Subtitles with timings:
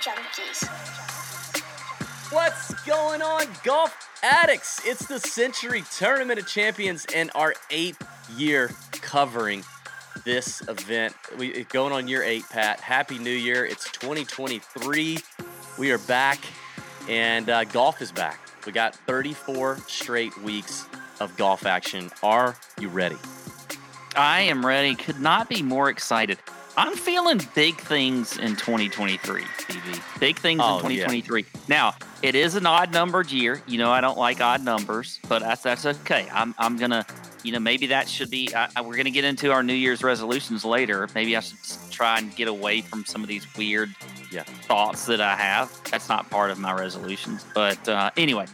[0.00, 0.66] Junkies.
[2.32, 4.84] What's going on, golf addicts?
[4.84, 8.02] It's the Sentry Tournament of Champions and our eighth
[8.36, 9.62] year covering
[10.24, 11.14] this event.
[11.38, 12.80] We going on year eight, Pat.
[12.80, 13.64] Happy New Year!
[13.64, 15.18] It's 2023.
[15.78, 16.40] We are back,
[17.08, 18.40] and uh, golf is back.
[18.66, 20.86] We got 34 straight weeks
[21.20, 22.10] of golf action.
[22.22, 23.16] Are you ready?
[24.16, 24.94] I am ready.
[24.96, 26.38] Could not be more excited.
[26.78, 30.20] I'm feeling big things in 2023, TV.
[30.20, 31.06] Big things Oh, in yeah.
[31.06, 31.46] 2023.
[31.68, 33.62] Now, it is an odd numbered year.
[33.66, 36.28] You know, I don't like odd numbers, but that's that's okay.
[36.30, 37.06] I'm I'm gonna,
[37.42, 38.54] you know, maybe that should be.
[38.54, 41.08] I, I- we're gonna get into our New Year's resolutions later.
[41.14, 41.56] Maybe I should
[41.90, 43.94] try and get away from some of these weird,
[44.30, 44.42] Yeah.
[44.42, 45.72] thoughts that I have.
[45.90, 47.44] That's not part of my resolutions.
[47.54, 48.46] But uh, anyway,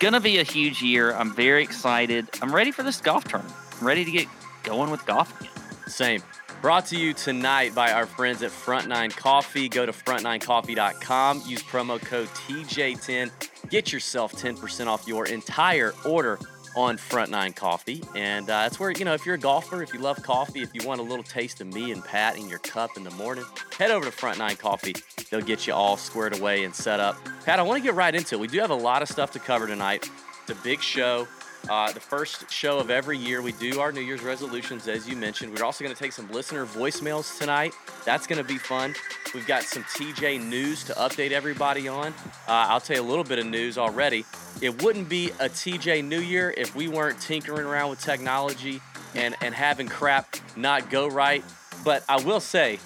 [0.00, 1.14] gonna be a huge year.
[1.14, 2.28] I'm very excited.
[2.42, 3.54] I'm ready for this golf tournament.
[3.80, 4.26] I'm ready to get
[4.64, 5.52] going with golf again.
[5.86, 6.22] Same.
[6.60, 9.66] Brought to you tonight by our friends at Front Nine Coffee.
[9.66, 11.42] Go to front9coffee.com.
[11.46, 13.30] Use promo code TJ10.
[13.70, 16.38] Get yourself 10% off your entire order
[16.76, 18.02] on Front Nine Coffee.
[18.14, 20.74] And uh, that's where, you know, if you're a golfer, if you love coffee, if
[20.74, 23.44] you want a little taste of me and Pat in your cup in the morning,
[23.78, 24.94] head over to Front Nine Coffee.
[25.30, 27.16] They'll get you all squared away and set up.
[27.46, 28.38] Pat, I want to get right into it.
[28.38, 30.10] We do have a lot of stuff to cover tonight.
[30.42, 31.26] It's a big show.
[31.68, 35.16] Uh, the first show of every year, we do our New Year's resolutions, as you
[35.16, 35.56] mentioned.
[35.56, 37.72] We're also going to take some listener voicemails tonight.
[38.04, 38.94] That's going to be fun.
[39.34, 42.08] We've got some TJ news to update everybody on.
[42.48, 44.24] Uh, I'll tell you a little bit of news already.
[44.60, 48.80] It wouldn't be a TJ New Year if we weren't tinkering around with technology
[49.14, 51.44] and, and having crap not go right.
[51.84, 52.78] But I will say,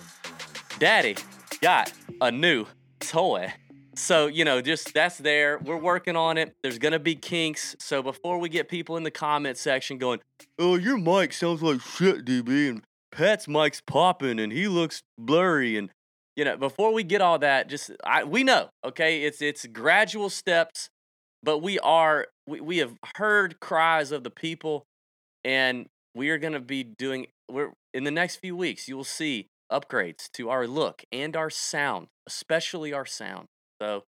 [0.78, 1.17] Daddy
[1.61, 2.67] got a new
[3.00, 3.52] toy.
[3.97, 5.59] So, you know, just that's there.
[5.59, 6.55] We're working on it.
[6.62, 7.77] There's to be kinks.
[7.78, 10.20] So, before we get people in the comment section going,
[10.59, 15.77] oh, your mic sounds like shit, DB, and Pat's mic's popping and he looks blurry.
[15.77, 15.91] And,
[16.36, 20.31] you know, before we get all that, just, I, we know, okay, it's, it's gradual
[20.31, 20.89] steps,
[21.42, 24.85] but we are, we, we have heard cries of the people
[25.45, 29.46] and we are to be doing, we're, in the next few weeks, you will see
[29.70, 33.46] upgrades to our look and our sound, especially our sound.
[33.84, 34.05] So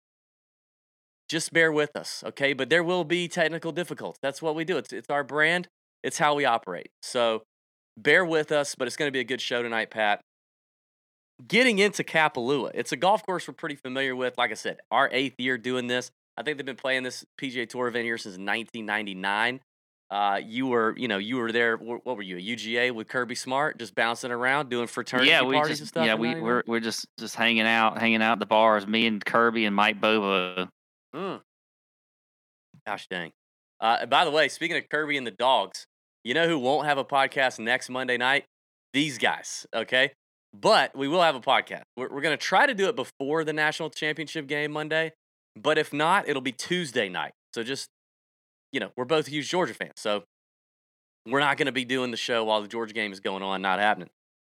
[1.28, 2.52] just bear with us, okay?
[2.52, 4.18] But there will be technical difficulties.
[4.22, 4.76] That's what we do.
[4.76, 5.68] It's it's our brand.
[6.02, 6.90] It's how we operate.
[7.02, 7.42] So
[7.96, 10.20] bear with us, but it's going to be a good show tonight, Pat.
[11.48, 14.38] Getting into Kapalua, it's a golf course we're pretty familiar with.
[14.38, 16.10] Like I said, our eighth year doing this.
[16.36, 19.60] I think they've been playing this PGA Tour event here since 1999.
[20.10, 21.76] Uh, you were, you know, you were there.
[21.76, 25.54] What were you, a UGA with Kirby Smart, just bouncing around, doing fraternity yeah, we
[25.54, 26.06] parties just and stuff?
[26.06, 28.86] yeah we we're we're just just hanging out, hanging out at the bars.
[28.86, 30.68] Me and Kirby and Mike Bobo.
[31.14, 31.40] Mm.
[32.86, 33.32] Gosh dang.
[33.80, 35.86] Uh, by the way, speaking of Kirby and the dogs,
[36.22, 38.44] you know who won't have a podcast next Monday night?
[38.92, 40.12] These guys, okay?
[40.54, 41.82] But we will have a podcast.
[41.96, 45.12] We're, we're going to try to do it before the national championship game Monday.
[45.56, 47.32] But if not, it'll be Tuesday night.
[47.52, 47.88] So just,
[48.74, 49.94] you know, we're both huge Georgia fans.
[49.96, 50.24] So
[51.26, 53.62] we're not going to be doing the show while the Georgia game is going on,
[53.62, 54.10] not happening.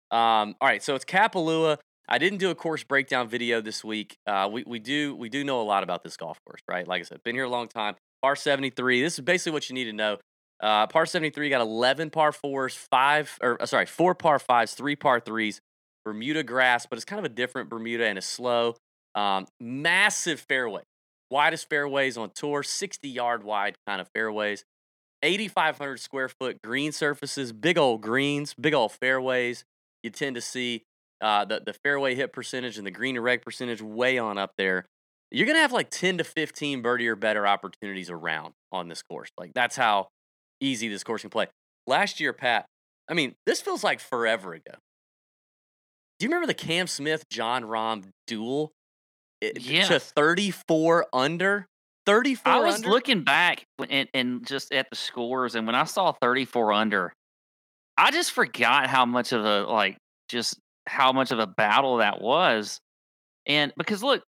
[0.09, 1.77] Um, all right, so it's Kapalua.
[2.07, 4.17] I didn't do a course breakdown video this week.
[4.25, 6.87] Uh, we, we do we do know a lot about this golf course, right?
[6.87, 7.95] Like I said, been here a long time.
[8.21, 9.01] Par 73.
[9.01, 10.17] This is basically what you need to know.
[10.61, 14.95] Uh, par 73 got 11 par fours, five or uh, sorry, four par fives, three
[14.95, 15.59] par threes.
[16.05, 18.75] Bermuda grass, but it's kind of a different Bermuda and it's slow.
[19.15, 20.83] Um, massive fairway,
[21.29, 24.65] widest fairways on tour, 60 yard wide kind of fairways.
[25.23, 29.63] 8,500 square foot green surfaces, big old greens, big old fairways.
[30.03, 30.83] You tend to see
[31.21, 34.51] uh, the, the fairway hit percentage and the green to reg percentage way on up
[34.57, 34.85] there.
[35.31, 39.01] You're going to have like 10 to 15 birdie or better opportunities around on this
[39.01, 39.29] course.
[39.37, 40.09] Like that's how
[40.59, 41.47] easy this course can play.
[41.87, 42.65] Last year, Pat,
[43.09, 44.75] I mean, this feels like forever ago.
[46.19, 48.71] Do you remember the Cam Smith Jon Rahm duel?
[49.43, 49.85] Eh, it- Yeah.
[49.87, 51.67] To 34 under?
[52.05, 52.89] 34 I was under?
[52.89, 57.13] looking back and, and just at the scores, and when I saw 34 under,
[57.97, 59.97] I just forgot how much of a like
[60.29, 62.79] just how much of a battle that was.
[63.45, 64.23] And because look,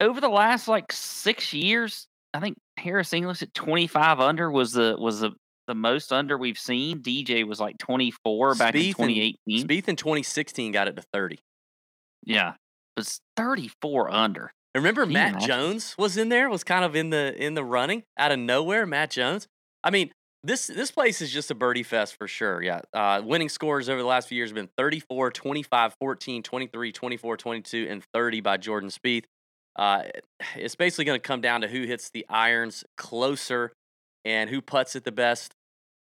[0.00, 4.94] over the last like six years, I think Harris English at 25 under was the
[4.98, 5.32] was the
[5.66, 7.02] the most under we've seen.
[7.02, 9.08] DJ was like 24 back in Spieth and-
[9.48, 9.66] 2018.
[9.66, 11.38] Spieth in 2016 got it to 30.
[12.24, 12.56] Yeah, it
[12.96, 14.52] was 34 under.
[14.78, 15.40] Remember Can Matt?
[15.40, 18.86] Jones was in there, was kind of in the in the running out of nowhere.
[18.86, 19.46] Matt Jones.
[19.84, 20.10] I mean,
[20.42, 22.62] this this place is just a birdie fest for sure.
[22.62, 22.80] Yeah.
[22.92, 27.36] Uh, winning scores over the last few years have been 34, 25, 14, 23, 24,
[27.36, 29.24] 22, and 30 by Jordan Spieth.
[29.76, 30.02] Uh,
[30.56, 33.72] it's basically going to come down to who hits the irons closer
[34.24, 35.54] and who puts it the best.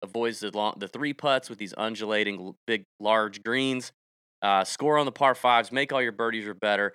[0.03, 3.93] Avoids the long, the three putts with these undulating big large greens.
[4.43, 6.93] Uh, score on the par fives, make all your birdies or better.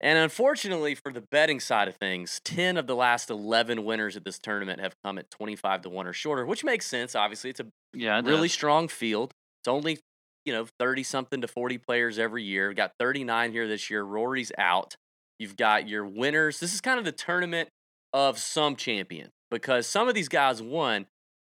[0.00, 4.24] And unfortunately, for the betting side of things, 10 of the last 11 winners at
[4.24, 7.14] this tournament have come at 25 to 1 or shorter, which makes sense.
[7.14, 8.52] Obviously, it's a Yeah, it really does.
[8.52, 9.32] strong field.
[9.62, 9.98] It's only,
[10.44, 12.68] you know, 30 something to 40 players every year.
[12.68, 14.02] We've got 39 here this year.
[14.02, 14.96] Rory's out.
[15.38, 16.60] You've got your winners.
[16.60, 17.70] This is kind of the tournament
[18.12, 21.06] of some champion because some of these guys won.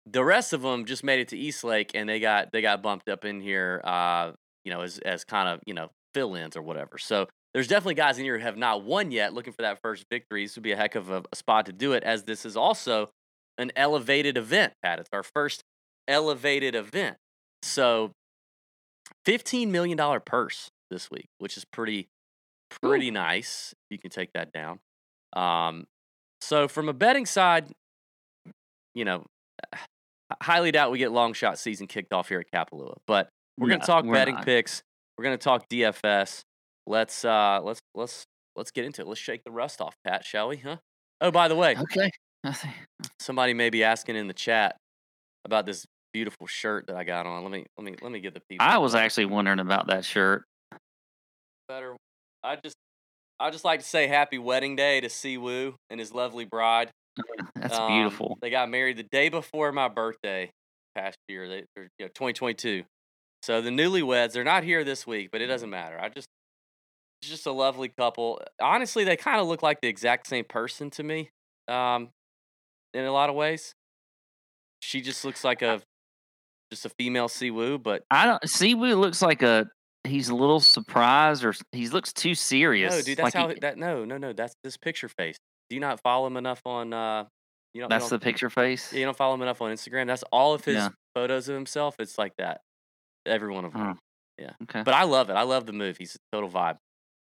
[0.07, 2.83] The rest of them just made it to East Lake and they got they got
[2.83, 4.33] bumped up in here uh,
[4.65, 6.99] you know, as as kind of, you know, fill-ins or whatever.
[6.99, 10.05] So there's definitely guys in here who have not won yet, looking for that first
[10.11, 10.45] victory.
[10.45, 12.57] This would be a heck of a, a spot to do it, as this is
[12.57, 13.11] also
[13.59, 15.01] an elevated event, Pat.
[15.01, 15.63] It's our first
[16.07, 17.17] elevated event.
[17.63, 18.13] So
[19.27, 22.09] $15 million purse this week, which is pretty,
[22.83, 23.75] pretty nice.
[23.91, 24.79] You can take that down.
[25.33, 25.87] Um,
[26.41, 27.67] so from a betting side,
[28.95, 29.27] you know,
[29.73, 29.79] I
[30.43, 33.81] highly doubt we get long shot season kicked off here at Kapalua, but we're going
[33.81, 34.45] to talk betting not.
[34.45, 34.83] picks.
[35.19, 36.43] We're going to talk DFS.
[36.91, 38.25] Let's uh let's let's
[38.57, 39.07] let's get into it.
[39.07, 40.57] Let's shake the rust off, Pat, shall we?
[40.57, 40.77] Huh?
[41.21, 42.11] Oh, by the way, Okay.
[43.21, 44.77] Somebody may be asking in the chat
[45.45, 47.43] about this beautiful shirt that I got on.
[47.45, 48.67] Let me let me let me get the people.
[48.67, 50.45] I was actually wondering about that shirt.
[51.69, 51.95] better.
[52.43, 52.75] I just
[53.39, 56.91] I just like to say happy wedding day to Si Woo and his lovely bride.
[57.55, 58.37] That's Um, beautiful.
[58.43, 60.51] They got married the day before my birthday
[60.97, 61.47] past year.
[61.49, 62.83] They, they're you know, 2022.
[63.43, 65.99] So the newlyweds, they're not here this week, but it doesn't matter.
[66.01, 66.27] I just,
[67.23, 68.41] just a lovely couple.
[68.61, 71.31] Honestly, they kind of look like the exact same person to me,
[71.69, 72.09] um,
[72.95, 73.75] in a lot of ways.
[74.81, 75.83] She just looks like a,
[76.73, 78.79] just a female Si Woo, but I don't.
[78.79, 79.69] Woo looks like a.
[80.05, 82.95] He's a little surprised, or he looks too serious.
[82.95, 83.77] no, dude, that's like how he- that.
[83.77, 85.37] No, no, no, that's this picture face.
[85.69, 86.93] Do you not follow him enough on?
[86.95, 87.25] uh
[87.75, 88.93] You know, that's the picture face.
[88.95, 90.07] You don't follow him enough on Instagram.
[90.07, 90.89] That's all of his Yeah.
[91.15, 91.97] photos of himself.
[91.99, 92.63] It's like that.
[93.27, 93.99] Every one of them.
[94.39, 94.53] Yeah.
[94.63, 94.83] Okay.
[94.83, 95.35] But I love it.
[95.35, 95.99] I love the move.
[95.99, 96.79] He's a total vibe.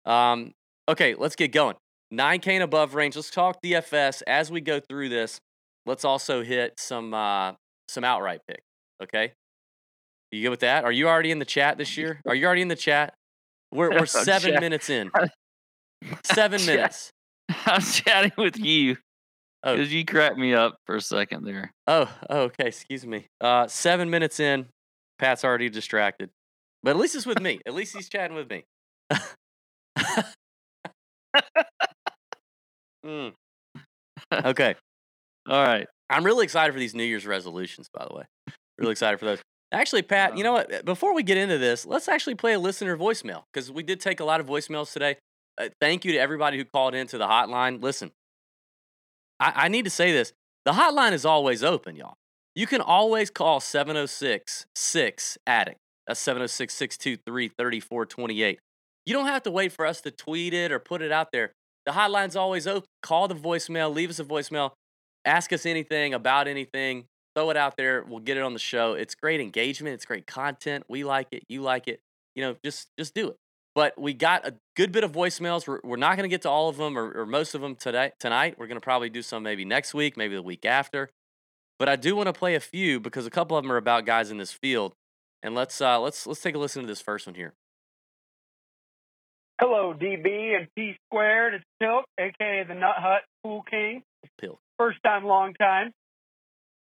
[0.08, 0.54] Um,
[0.90, 1.76] okay, let's get going.
[2.14, 3.16] 9K and above range.
[3.16, 4.24] Let's talk DFS.
[4.26, 5.40] As we go through this,
[5.86, 7.54] let's also hit some uh,
[7.90, 8.64] some outright picks.
[9.04, 9.34] Okay?
[10.32, 10.84] You good with that?
[10.86, 12.22] Are you already in the chat this year?
[12.26, 13.14] Are you already in the chat?
[13.72, 14.62] We're, we're seven Chat.
[14.62, 15.12] minutes in.
[16.24, 16.68] Seven Chat.
[16.68, 17.12] minutes.
[17.66, 18.98] I'm chatting with you
[19.64, 19.76] Oh.
[19.76, 21.74] because you cracked me up for a second there.
[21.88, 22.68] Oh, oh, okay.
[22.68, 23.26] Excuse me.
[23.42, 24.68] Uh, seven minutes in,
[25.20, 26.30] Pat's already distracted.
[26.84, 27.60] But at least it's with me.
[27.66, 28.64] At least he's chatting with me.
[33.06, 33.34] Mm.
[34.34, 34.76] Okay.
[35.48, 35.88] All right.
[36.10, 38.24] I'm really excited for these New Year's resolutions, by the way.
[38.78, 39.40] Really excited for those.
[39.72, 40.86] Actually, Pat, you know what?
[40.86, 44.20] Before we get into this, let's actually play a listener voicemail because we did take
[44.20, 45.18] a lot of voicemails today.
[45.58, 47.82] Uh, thank you to everybody who called into the hotline.
[47.82, 48.12] Listen,
[49.40, 50.34] I, I need to say this
[50.66, 52.16] the hotline is always open, y'all.
[52.56, 55.78] You can always call 706 6 Addict.
[56.08, 58.60] That's 706 623 3428.
[59.08, 61.54] You don't have to wait for us to tweet it or put it out there.
[61.86, 62.90] The hotline's always open.
[63.02, 64.72] Call the voicemail, leave us a voicemail,
[65.24, 68.04] ask us anything about anything, throw it out there.
[68.04, 68.96] We'll get it on the show.
[68.96, 70.84] It's great engagement, it's great content.
[70.90, 72.02] We like it, you like it.
[72.36, 73.38] You know, just just do it.
[73.76, 75.66] But we got a good bit of voicemails.
[75.66, 77.76] We're, we're not going to get to all of them or, or most of them
[77.76, 78.56] today tonight.
[78.60, 81.10] We're going to probably do some maybe next week, maybe the week after.
[81.80, 84.06] But I do want to play a few because a couple of them are about
[84.06, 84.96] guys in this field.
[85.42, 87.54] And let's uh, let's let's take a listen to this first one here.
[89.60, 91.56] Hello, DB and P squared.
[91.56, 94.04] It's Pilk, aka the Nut Hut Pool King.
[94.40, 94.60] Pilk.
[94.78, 95.92] First time, long time.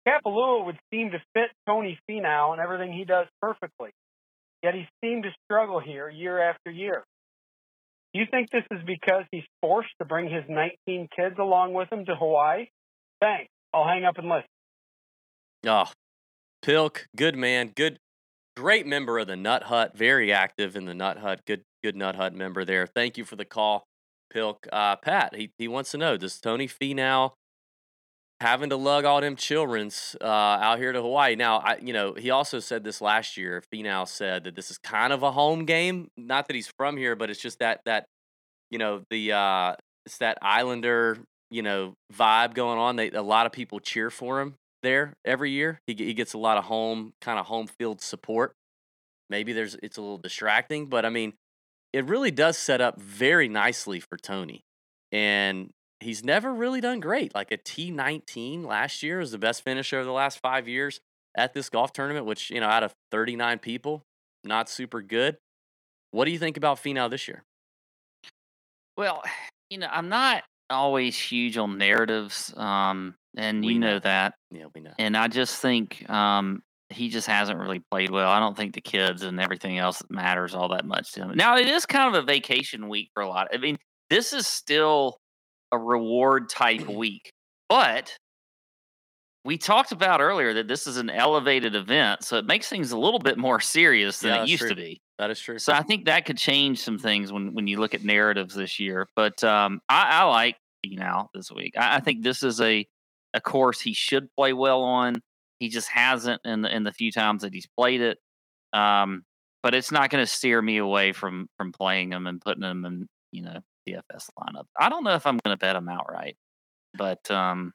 [0.08, 3.92] Kapalua would seem to fit Tony Finau and everything he does perfectly.
[4.64, 7.04] Yet he seemed to struggle here year after year.
[8.14, 11.92] Do you think this is because he's forced to bring his 19 kids along with
[11.92, 12.66] him to Hawaii?
[13.22, 13.52] Thanks.
[13.76, 14.50] I'll hang up and listen.
[15.68, 15.94] Ah, oh,
[16.64, 18.00] Pilk, good man, good,
[18.56, 21.42] great member of the Nut Hut, very active in the Nut Hut.
[21.46, 22.88] Good, good Nut Hut member there.
[22.88, 23.86] Thank you for the call,
[24.32, 24.68] Pilk.
[24.72, 27.34] Uh, Pat, he he wants to know: Does Tony Finau
[28.42, 31.36] having to lug all them childrens uh, out here to Hawaii?
[31.36, 33.64] Now, I you know he also said this last year.
[33.74, 36.10] Finau said that this is kind of a home game.
[36.18, 38.06] Not that he's from here, but it's just that that
[38.72, 41.18] you know the uh, it's that Islander
[41.52, 42.96] you know vibe going on.
[42.96, 45.82] They a lot of people cheer for him there every year.
[45.88, 48.54] He he gets a lot of home kind of home field support.
[49.30, 51.34] Maybe there's it's a little distracting, but I mean,
[51.92, 54.64] it really does set up very nicely for Tony.
[55.12, 57.34] And he's never really done great.
[57.34, 61.00] Like a T19 last year was the best finisher of the last 5 years
[61.38, 64.04] at this golf tournament, which, you know, out of 39 people,
[64.44, 65.38] not super good.
[66.12, 67.44] What do you think about Finau this year?
[68.98, 69.24] Well,
[69.70, 73.94] you know, I'm not always huge on narratives, um, and We you know.
[73.94, 74.34] know that.
[74.52, 74.92] Yeah, we know.
[75.00, 78.30] And I just think um, he just hasn't really played well.
[78.30, 81.32] I don't think the kids and everything else matters all that much to him.
[81.36, 83.48] Now it is kind of a vacation week for a lot.
[83.54, 83.78] I mean,
[84.10, 85.18] this is still
[85.72, 87.32] a reward type week.
[87.70, 88.16] But
[89.44, 92.98] we talked about earlier that this is an elevated event, so it makes things a
[92.98, 94.70] little bit more serious than Yeah, it used true.
[94.70, 95.00] to be.
[95.20, 95.60] That is true.
[95.60, 98.80] So I think that could change some things when when you look at narratives this
[98.80, 99.08] year.
[99.16, 101.74] But um, I, I like now this week.
[101.78, 102.86] I, I think this is a
[103.36, 105.18] a course he should play well on.
[105.60, 108.20] He just hasn't in the in the few times that he's played it.
[108.74, 109.24] Um,
[109.64, 112.86] but it's not going to steer me away from from playing him and putting him
[112.86, 114.66] in you know DFS lineup.
[114.80, 116.38] I don't know if I'm going to bet him outright,
[116.96, 117.74] but um,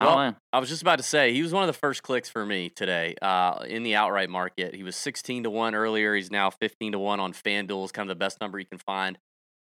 [0.00, 0.36] I don't Well, know.
[0.52, 2.68] I was just about to say he was one of the first clicks for me
[2.68, 4.74] today uh, in the outright market.
[4.74, 6.14] He was 16 to 1 earlier.
[6.14, 7.84] He's now 15 to 1 on FanDuel.
[7.84, 9.18] Is kind of the best number you can find.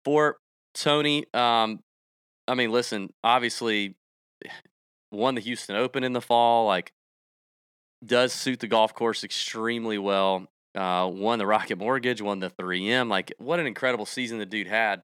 [0.05, 0.37] For
[0.75, 1.79] Tony, um,
[2.47, 3.95] I mean, listen, obviously
[5.11, 6.91] won the Houston Open in the fall, like
[8.03, 10.47] does suit the golf course extremely well.
[10.73, 13.09] Uh, won the Rocket Mortgage, won the 3M.
[13.09, 15.01] Like, what an incredible season the dude had.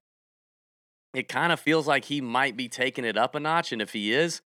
[1.14, 3.72] It kind of feels like he might be taking it up a notch.
[3.72, 4.40] And if he is,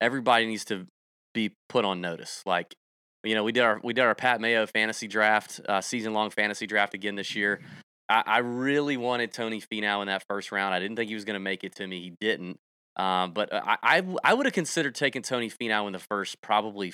[0.00, 0.86] everybody needs to
[1.34, 2.42] be put on notice.
[2.46, 2.76] Like,
[3.24, 6.30] you know, we did our we did our Pat Mayo fantasy draft, uh, season long
[6.30, 7.60] fantasy draft again this year.
[8.08, 10.74] I, I really wanted Tony Finau in that first round.
[10.74, 12.00] I didn't think he was going to make it to me.
[12.00, 12.58] He didn't.
[12.96, 16.92] Um, but I, I, I would have considered taking Tony Finau in the first probably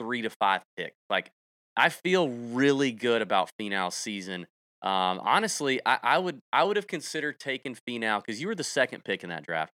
[0.00, 0.96] three to five picks.
[1.10, 1.30] Like
[1.76, 4.46] I feel really good about Finau's season.
[4.82, 8.64] Um, honestly, I, I would I would have considered taking Finau because you were the
[8.64, 9.72] second pick in that draft.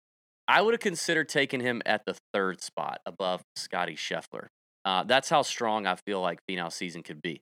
[0.48, 4.48] I would have considered taking him at the third spot above Scotty Scheffler.
[4.84, 7.40] Uh, that's how strong I feel like Finau's season could be.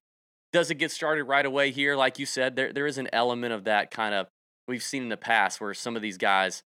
[0.53, 1.97] Does it get started right away here?
[1.97, 4.27] Like you said, there there is an element of that kind of
[4.69, 6.63] we've seen in the past where some of these guys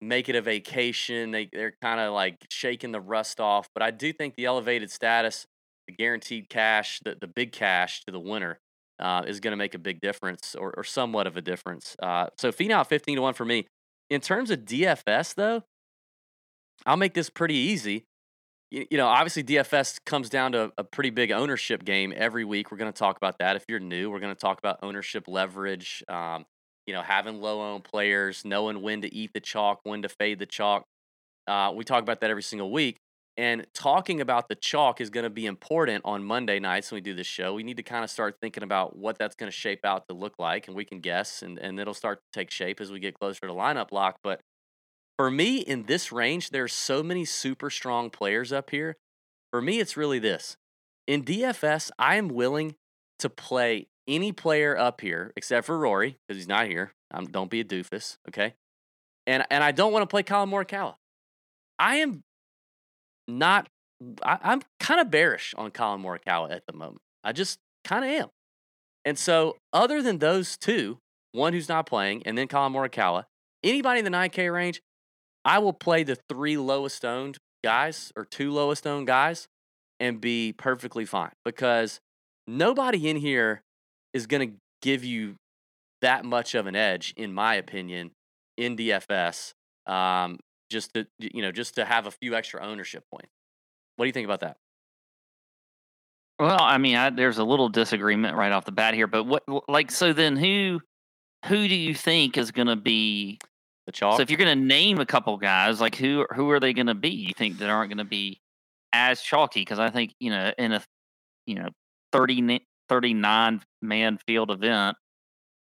[0.00, 1.30] make it a vacation.
[1.30, 3.68] They they're kind of like shaking the rust off.
[3.74, 5.46] But I do think the elevated status,
[5.86, 8.58] the guaranteed cash, the the big cash to the winner
[8.98, 11.96] uh, is going to make a big difference or, or somewhat of a difference.
[12.02, 13.66] Uh, so Finau fifteen to one for me.
[14.08, 15.62] In terms of DFS though,
[16.86, 18.04] I'll make this pretty easy.
[18.70, 22.70] You, you know, obviously DFS comes down to a pretty big ownership game every week.
[22.70, 23.56] We're going to talk about that.
[23.56, 26.02] If you're new, we're going to talk about ownership leverage.
[26.08, 26.44] Um,
[26.86, 30.38] you know, having low owned players, knowing when to eat the chalk, when to fade
[30.38, 30.84] the chalk.
[31.46, 32.98] Uh, we talk about that every single week.
[33.36, 37.00] And talking about the chalk is going to be important on Monday nights when we
[37.00, 37.54] do this show.
[37.54, 40.14] We need to kind of start thinking about what that's going to shape out to
[40.14, 43.00] look like, and we can guess, and, and it'll start to take shape as we
[43.00, 44.18] get closer to lineup lock.
[44.22, 44.40] But
[45.16, 48.96] for me, in this range, there's so many super strong players up here.
[49.52, 50.56] For me, it's really this.
[51.06, 52.74] In DFS, I am willing
[53.20, 56.92] to play any player up here except for Rory because he's not here.
[57.12, 58.54] Um, don't be a doofus, okay?
[59.26, 60.94] And and I don't want to play Collin Morikawa.
[61.78, 62.22] I am
[63.28, 63.68] not.
[64.22, 67.02] I, I'm kind of bearish on Collin Morikawa at the moment.
[67.22, 68.28] I just kind of am.
[69.04, 70.98] And so, other than those two,
[71.32, 73.24] one who's not playing, and then Collin Morikawa,
[73.64, 74.82] anybody in the 9K range,
[75.44, 79.48] I will play the three lowest owned guys or two lowest owned guys
[79.98, 82.00] and be perfectly fine because
[82.46, 83.62] nobody in here
[84.12, 85.36] is going to give you
[86.02, 88.10] that much of an edge, in my opinion,
[88.56, 89.52] in DFS.
[89.86, 90.38] Um,
[90.70, 93.30] just to you know, just to have a few extra ownership points.
[93.96, 94.56] What do you think about that?
[96.38, 99.42] Well, I mean, I, there's a little disagreement right off the bat here, but what,
[99.68, 100.80] like, so then who,
[101.46, 103.38] who do you think is going to be?
[103.84, 104.16] The chalk.
[104.16, 106.86] So if you're going to name a couple guys, like who, who are they going
[106.86, 107.10] to be?
[107.10, 108.40] You think that aren't going to be
[108.92, 109.60] as chalky?
[109.60, 110.82] Because I think you know, in a,
[111.46, 111.68] you know,
[112.12, 114.96] 30, ni- 39 man field event,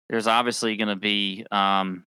[0.10, 2.06] there's obviously going to be, um,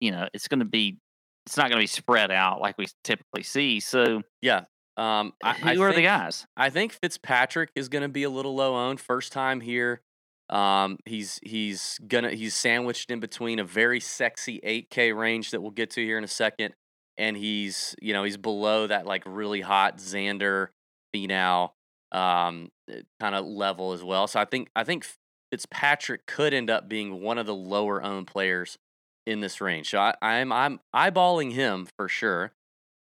[0.00, 0.98] you know, it's going to be,
[1.46, 3.80] it's not going to be spread out like we typically see.
[3.80, 4.64] So yeah.
[4.98, 6.44] Um, I, who I are the guys?
[6.56, 9.00] I think Fitzpatrick is going to be a little low owned.
[9.00, 10.02] First time here.
[10.50, 15.70] Um, he's he's gonna he's sandwiched in between a very sexy 8K range that we'll
[15.72, 16.74] get to here in a second,
[17.18, 20.68] and he's you know he's below that like really hot Xander,
[21.14, 21.70] Finau,
[22.12, 22.70] um,
[23.20, 24.26] kind of level as well.
[24.26, 25.06] So I think I think
[25.50, 28.78] Fitzpatrick could end up being one of the lower owned players
[29.26, 29.90] in this range.
[29.90, 32.52] So I, I'm I'm eyeballing him for sure.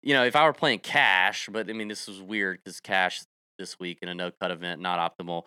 [0.04, 3.22] You know, if I were playing cash, but I mean this was weird because cash
[3.58, 5.44] this week in a no cut event not optimal.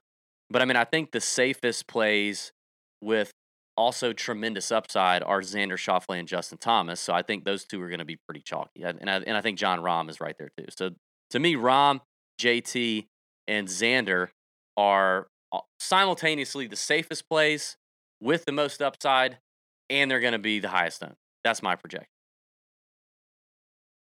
[0.50, 2.52] But I mean, I think the safest plays
[3.00, 3.30] with
[3.76, 7.00] also tremendous upside are Xander Schauffele and Justin Thomas.
[7.00, 8.82] So I think those two are going to be pretty chalky.
[8.82, 10.66] And I, and I think Jon Rahm is right there too.
[10.76, 10.90] So
[11.30, 12.00] to me, Rahm,
[12.40, 13.06] JT,
[13.50, 14.28] and Xander
[14.76, 17.76] are uh, simultaneously the safest plays
[18.20, 19.38] with the most upside,
[19.90, 21.16] and they're going to be the highest owned.
[21.44, 22.06] That's my projection.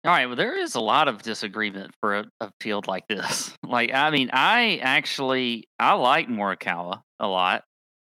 [0.06, 0.26] All right.
[0.26, 3.56] Well, there is a lot of disagreement for a, a field like this.
[3.66, 7.64] Like, I mean, I actually I like Morikawa a lot,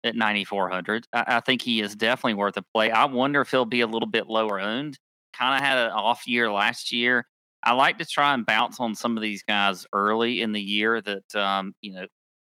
[0.05, 1.07] at 9,400.
[1.11, 2.91] I, I think he is definitely worth a play.
[2.91, 4.97] I wonder if he'll be a little bit lower owned.
[5.33, 7.25] Kind of had an off year last year.
[7.65, 11.01] I like to try and bounce on some of these guys early in the year
[11.01, 12.05] that um, you know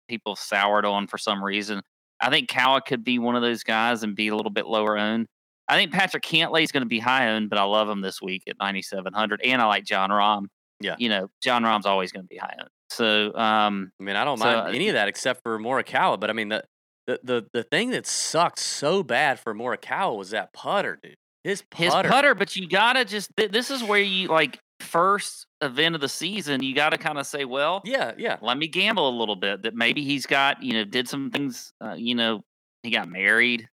[0.07, 1.81] people soured on for some reason.
[2.19, 4.97] I think Cowa could be one of those guys and be a little bit lower
[4.97, 5.27] owned.
[5.67, 8.21] I think Patrick Cantlay is going to be high owned, but I love him this
[8.21, 9.41] week at 9,700.
[9.43, 10.45] And I like Jon Rahm.
[10.79, 10.95] Yeah.
[10.97, 12.69] You know, Jon Rahm's always going to be high owned.
[12.89, 16.19] So, um, I mean, I don't So, mind uh, any of that except for Morikawa.
[16.19, 16.63] But I mean, the,
[17.05, 21.15] the the the thing that sucked so bad for Morikawa was that putter, dude.
[21.43, 22.09] His his putter.
[22.09, 26.01] putter, but you got to just, th- this is where you like first event of
[26.01, 28.38] the season, you got to kind of say, well, Yeah, yeah.
[28.41, 31.72] let me gamble a little bit that maybe he's got, you know, did some things,
[31.84, 32.44] uh, you know,
[32.84, 33.67] he got married,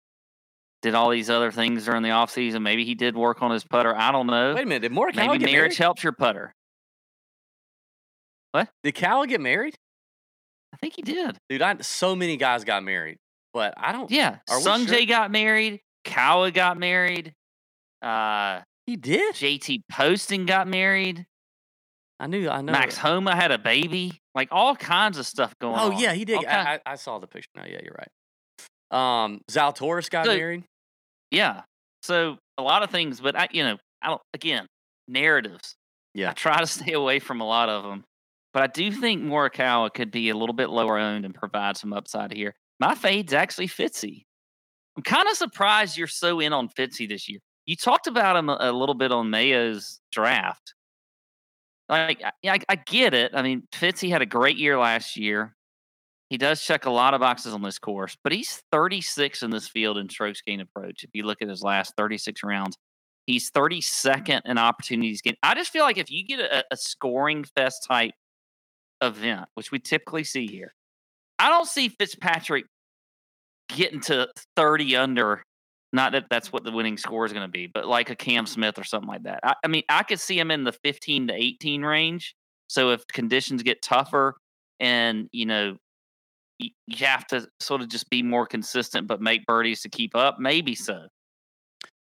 [0.83, 2.63] did all these other things during the off season.
[2.63, 3.95] Maybe he did work on his putter.
[3.97, 4.55] I don't know.
[4.55, 4.81] Wait a minute.
[4.83, 5.77] Did Maybe marriage married?
[5.77, 6.55] helps your putter.
[8.53, 8.69] What?
[8.83, 9.75] Did Cal get married?
[10.73, 11.39] I think he did.
[11.49, 13.19] Dude, I, so many guys got married,
[13.53, 14.11] but I don't.
[14.11, 14.39] Yeah.
[14.51, 15.07] Are we Sung sure?
[15.07, 15.81] Got married.
[16.05, 17.33] Kawa got married.
[18.03, 19.35] Uh, He did.
[19.35, 21.27] JT Poston got married.
[22.21, 22.49] I knew.
[22.49, 22.73] I know.
[22.73, 24.21] Max Homa had a baby.
[24.35, 25.95] Like all kinds of stuff going Oh on.
[25.95, 26.45] Oh yeah, he did.
[26.45, 27.65] I, I, I saw the picture now.
[27.67, 29.25] Yeah, you're right.
[29.25, 30.65] Um, Zalatoris got So- married.
[31.31, 31.63] Yeah.
[32.03, 34.23] So a lot of things, but I, you know, I don't.
[34.35, 34.67] Again,
[35.09, 35.75] narratives.
[36.15, 36.31] Yeah.
[36.31, 38.05] I try to stay away from a lot of them,
[38.53, 41.93] but I do think Morikawa could be a little bit lower owned and provide some
[41.93, 42.55] upside here.
[42.81, 44.23] My fade's actually Fitzy.
[44.97, 47.41] I'm kind of surprised you're so in on Fitzy this year.
[47.67, 50.75] You talked about him a, little bit on Mayo's draft.
[51.89, 53.33] Like, I, I, get it.
[53.35, 55.55] I mean, Fitzy had a great year last year.
[56.31, 59.69] He does check a lot of boxes on this course, but he's 36 in this
[59.69, 61.05] field in strokes gain approach.
[61.05, 62.77] If you look at his last 36 rounds,
[63.27, 65.37] he's 32nd in opportunities gained.
[65.43, 68.13] I just feel like if you get a, a scoring fest type
[69.03, 70.75] event, which we typically see here,
[71.39, 72.65] I don't see Fitzpatrick
[73.69, 75.43] getting to 30 under.
[75.95, 78.47] Not that that's what the winning score is going to be, but like a Cam
[78.47, 79.39] Smith or something like that.
[79.45, 82.35] I, I mean, I could see him in the 15 to 18 range.
[82.67, 84.35] So if conditions get tougher
[84.81, 85.77] and, you know,
[86.59, 90.17] you, you have to sort of just be more consistent, but make birdies to keep
[90.17, 91.07] up, maybe so.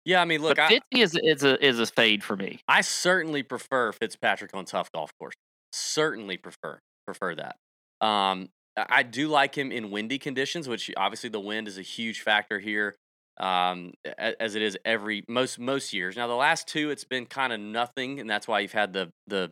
[0.05, 2.61] Yeah, I mean, look, but I, 50 is, is, a, is a fade for me.
[2.69, 5.35] I certainly prefer Fitzpatrick on tough golf course.
[5.73, 7.57] Certainly prefer prefer that.
[8.05, 11.81] Um, I I do like him in windy conditions, which obviously the wind is a
[11.81, 12.95] huge factor here,
[13.39, 16.15] um, as it is every most most years.
[16.15, 19.09] Now the last two, it's been kind of nothing, and that's why you've had the
[19.27, 19.51] the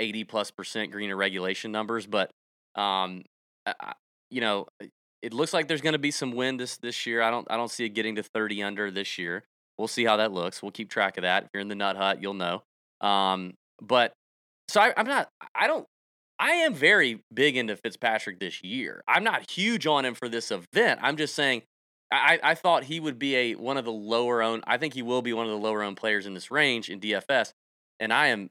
[0.00, 2.06] eighty plus percent greener regulation numbers.
[2.06, 2.30] But
[2.74, 3.24] um,
[3.66, 3.94] I-
[4.30, 4.66] you know,
[5.22, 7.22] it looks like there's going to be some wind this this year.
[7.22, 9.42] I don't I don't see it getting to thirty under this year.
[9.78, 10.62] We'll see how that looks.
[10.62, 11.44] We'll keep track of that.
[11.44, 12.62] If you're in the nut hut, you'll know.
[13.00, 14.12] Um, but
[14.68, 15.28] so I, I'm not.
[15.54, 15.86] I don't.
[16.38, 19.02] I am very big into Fitzpatrick this year.
[19.08, 21.00] I'm not huge on him for this event.
[21.02, 21.62] I'm just saying.
[22.10, 24.64] I, I thought he would be a one of the lower owned.
[24.66, 27.00] I think he will be one of the lower owned players in this range in
[27.00, 27.52] DFS,
[28.00, 28.50] and I am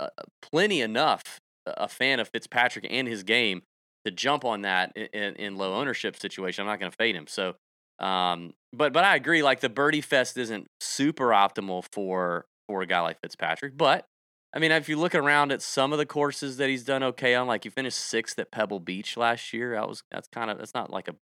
[0.00, 0.08] uh,
[0.42, 3.62] plenty enough a fan of Fitzpatrick and his game
[4.04, 6.62] to jump on that in, in, in low ownership situation.
[6.62, 7.26] I'm not going to fade him.
[7.26, 7.54] So,
[7.98, 9.42] um, but but I agree.
[9.42, 13.76] Like the birdie fest isn't super optimal for for a guy like Fitzpatrick.
[13.76, 14.06] But
[14.54, 17.34] I mean, if you look around at some of the courses that he's done okay
[17.34, 19.74] on, like he finished sixth at Pebble Beach last year.
[19.74, 21.14] That was that's kind of that's not like a.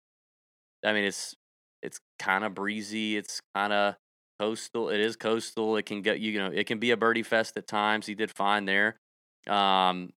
[0.85, 1.35] I mean, it's
[1.85, 3.17] it's kind of breezy.
[3.17, 3.97] It's kind of
[4.41, 4.89] coastal.
[4.89, 5.77] It is coastal.
[5.77, 8.07] It can get you know it can be a birdie fest at times.
[8.07, 8.97] He did fine there.
[9.49, 10.13] Um,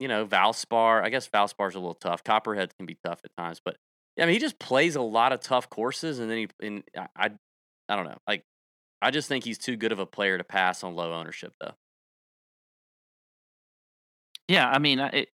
[0.00, 1.02] you know, Valspar.
[1.02, 2.24] I guess Valspar's a little tough.
[2.24, 3.76] Copperhead can be tough at times, but
[4.18, 7.30] I mean, he just plays a lot of tough courses, and then he and I,
[7.88, 8.18] I, don't know.
[8.26, 8.44] Like,
[9.02, 11.74] I just think he's too good of a player to pass on low ownership, though.
[14.48, 15.28] Yeah, I mean, I- it,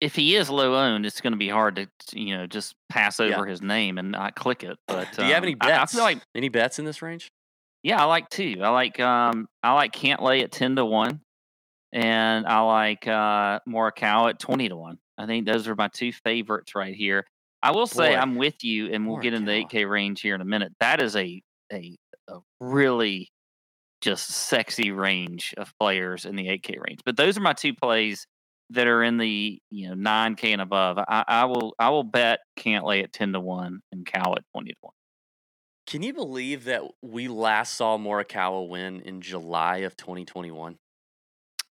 [0.00, 3.18] if he is low owned, it's going to be hard to you know just pass
[3.20, 3.26] Yeah.
[3.36, 4.78] over his name and not click it.
[4.88, 5.94] But Do you have um, any I- I bets?
[5.94, 7.30] feel like any bets in this range?
[7.82, 8.58] Yeah, I like two.
[8.62, 11.20] I like um I like Cantlay at ten to one,
[11.92, 14.98] and I like uh Morikawa at twenty to one.
[15.18, 17.26] I think those are my two favorites right here.
[17.62, 20.20] I will say Boy, I'm with you, and we'll get into the eight K range
[20.22, 20.72] here in a minute.
[20.80, 21.96] That is a a
[22.28, 23.28] a really
[24.00, 27.00] just sexy range of players in the eight K range.
[27.04, 28.26] But those are my two plays
[28.70, 30.98] that are in the you know nine K and above.
[30.98, 34.70] I, I will I will bet Cantlay at ten to one and Cow at twenty
[34.72, 34.94] to one.
[35.86, 40.76] Can you believe that we last saw Morikawa win in July of 2021?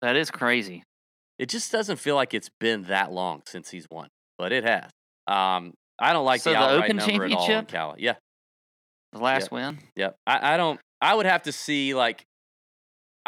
[0.02, 0.84] That is crazy.
[1.38, 4.90] It just doesn't feel like it's been that long since he's won, but it has.
[5.26, 7.66] Um, I don't like So the the outright Open number at all on?
[7.66, 8.02] Cali.
[8.04, 8.16] Yeah,
[9.14, 9.78] The last win.
[9.96, 10.18] Yep.
[10.28, 10.80] I, I don't.
[11.02, 12.26] I would have to see like.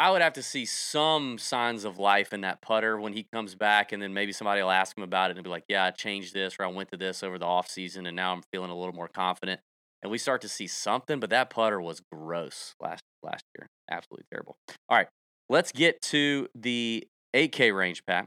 [0.02, 3.54] I would have to see some signs of life in that putter when he comes
[3.54, 5.92] back, and then maybe somebody will ask him about it and be like, "Yeah, I
[5.92, 8.72] changed this, or I went to this over the off season, and now I'm feeling
[8.72, 9.60] a little more confident."
[10.02, 14.24] And we start to see something, but that putter was gross last last year, absolutely
[14.28, 14.56] terrible.
[14.88, 15.06] All right,
[15.48, 18.26] let's get to the 8K range, Pat,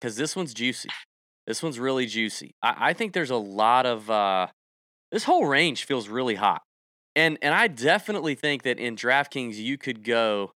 [0.00, 0.88] because this one's juicy.
[1.46, 2.52] This one's really juicy.
[2.62, 4.46] I, I think there's a lot of uh,
[5.12, 6.62] this whole range feels really hot
[7.18, 10.52] and and I definitely think that in DraftKings you could go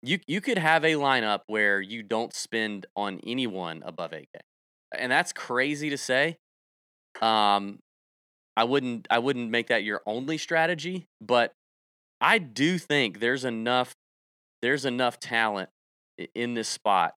[0.00, 4.26] you you could have a lineup where you don't spend on anyone above 8k.
[4.96, 6.36] And that's crazy to say.
[7.20, 7.80] Um
[8.56, 11.52] I wouldn't I wouldn't make that your only strategy, but
[12.20, 13.92] I do think there's enough
[14.62, 15.68] there's enough talent
[16.34, 17.14] in this spot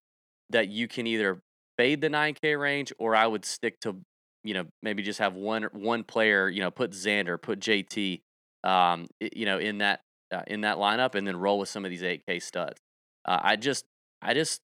[0.49, 1.39] that you can either
[1.77, 3.97] fade the 9k range or I would stick to
[4.43, 8.21] you know maybe just have one one player, you know, put Xander, put JT
[8.63, 11.91] um, you know, in that uh, in that lineup, and then roll with some of
[11.91, 12.79] these 8K studs.
[13.25, 13.85] Uh, I just,
[14.21, 14.61] I just,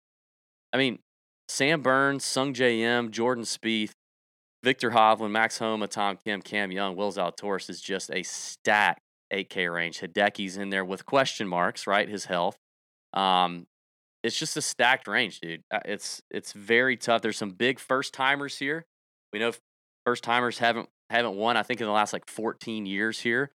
[0.73, 0.99] I mean,
[1.49, 3.91] Sam Burns, Sungjae Im, Jordan Spieth,
[4.63, 9.71] Viktor Hovland, Max Homa, Tom Kim, Cam Young, Will Zalatoris is just a stacked 8K
[9.71, 9.99] range.
[9.99, 12.07] Hideki's in there with question marks, right?
[12.07, 12.57] His health.
[13.13, 13.67] Um,
[14.23, 15.63] it's just a stacked range, dude.
[15.71, 17.21] Uh, it's it's very tough.
[17.21, 18.85] There's some big first timers here.
[19.31, 19.53] We know
[20.05, 21.55] first timers haven't haven't won.
[21.55, 23.51] I think in the last like 14 years here.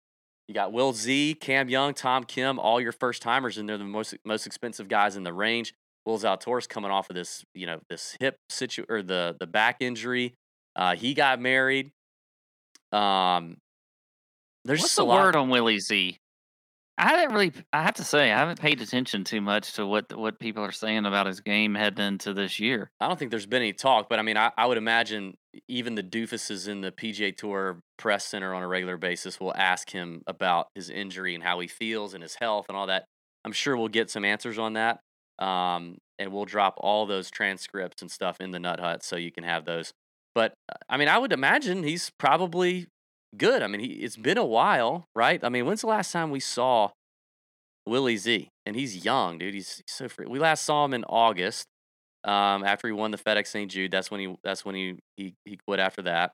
[0.50, 3.84] You got Will Z, Cam Young, Tom Kim, all your first timers, and they're the
[3.84, 5.74] most most expensive guys in the range.
[6.04, 9.76] Will Zalatoris coming off of this, you know, this hip situ or the the back
[9.78, 10.34] injury.
[10.74, 11.92] Uh, he got married.
[12.90, 13.58] Um,
[14.64, 16.18] there's what's the word on Willie Z?
[16.98, 17.52] I haven't really.
[17.72, 20.72] I have to say, I haven't paid attention too much to what what people are
[20.72, 22.90] saying about his game heading into this year.
[23.00, 25.36] I don't think there's been any talk, but I mean, I, I would imagine
[25.68, 29.90] even the doofuses in the PGA Tour press center on a regular basis will ask
[29.90, 33.04] him about his injury and how he feels and his health and all that.
[33.44, 35.00] I'm sure we'll get some answers on that,
[35.38, 39.32] um, and we'll drop all those transcripts and stuff in the Nut Hut so you
[39.32, 39.92] can have those.
[40.34, 40.52] But
[40.88, 42.86] I mean, I would imagine he's probably
[43.36, 43.62] good.
[43.62, 45.42] I mean, he, it's been a while, right?
[45.42, 46.90] I mean, when's the last time we saw
[47.86, 48.48] Willie Z?
[48.66, 49.54] And he's young, dude.
[49.54, 50.26] He's, he's so free.
[50.26, 51.64] We last saw him in August
[52.24, 53.70] um, after he won the FedEx St.
[53.70, 53.90] Jude.
[53.90, 56.32] That's when he that's when he he, he quit after that.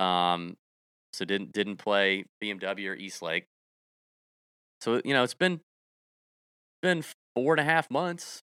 [0.00, 0.56] Um,
[1.12, 3.46] so didn't didn't play BMW or East Lake.
[4.80, 5.60] So you know it's been
[6.82, 7.02] been
[7.34, 8.42] four and a half months,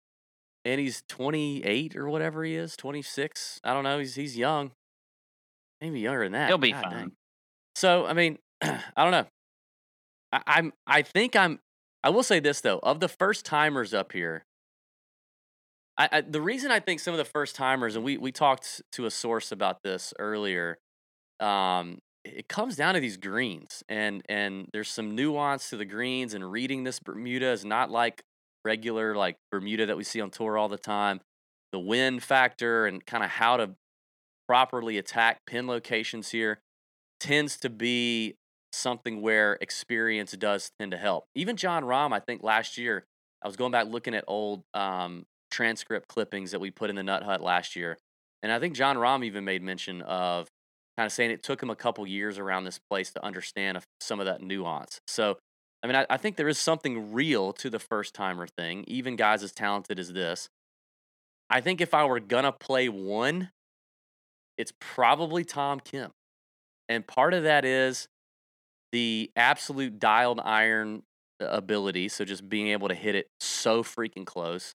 [0.65, 3.61] and he's 28 or whatever he is, 26.
[3.63, 3.99] I don't know.
[3.99, 4.73] He's he's young,
[5.81, 6.49] maybe younger than that.
[6.49, 6.93] He'll be God fine.
[6.93, 7.13] Dang.
[7.75, 9.27] So I mean, I don't know.
[10.33, 11.61] I, I'm I think I'm.
[12.03, 14.45] I will say this though, of the first timers up here,
[15.97, 18.83] I, I, the reason I think some of the first timers, and we we talked
[18.93, 20.79] to a source about this earlier,
[21.41, 26.35] um, it comes down to these greens, and and there's some nuance to the greens,
[26.35, 28.23] and reading this Bermuda is not like
[28.65, 31.21] regular like Bermuda that we see on tour all the time.
[31.73, 33.71] The wind factor and kind of how to
[34.49, 36.61] properly attack pin locations here
[37.21, 38.37] tends to be
[38.73, 41.27] something where experience does tend to help.
[41.35, 43.07] Even Jon Rahm, I think last year,
[43.43, 45.25] I was going back looking at old um,
[45.55, 47.97] transcript clippings that we put in the Nut Hut last year,
[48.43, 50.49] and I think Jon Rahm even made mention of
[50.97, 54.21] kind of saying it took him a couple years around this place to understand some
[54.21, 55.01] of that nuance.
[55.07, 55.39] So,
[55.83, 59.17] I mean, I, I think there is something real to the first timer thing, even
[59.17, 60.49] guys as talented as this.
[61.51, 63.51] I think if I were gonna play one,
[64.59, 66.11] it's probably Tom Kim.
[66.89, 68.09] And part of that is
[68.93, 71.03] the absolute dialed iron
[71.41, 72.09] ability.
[72.09, 74.75] So just being able to hit it so freaking close.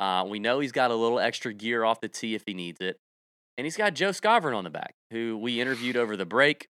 [0.00, 2.80] Uh, we know he's got a little extra gear off the tee if he needs
[2.80, 2.96] it.
[3.58, 6.68] And he's got Joe Skovron on the back, who we interviewed over the break.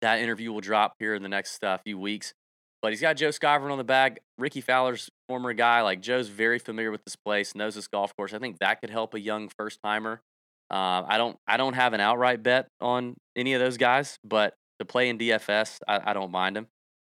[0.00, 2.32] That interview will drop here in the next uh, few weeks.
[2.80, 4.20] But he's got Joe Skovron on the back.
[4.38, 5.82] Rickie Fowler's former guy.
[5.82, 8.32] Like Joe's very familiar with this place, knows this golf course.
[8.32, 10.22] I think that could help a young first timer.
[10.70, 14.54] Uh, I don't I don't have an outright bet on any of those guys, but
[14.78, 16.68] to play in DFS, I, I don't mind them.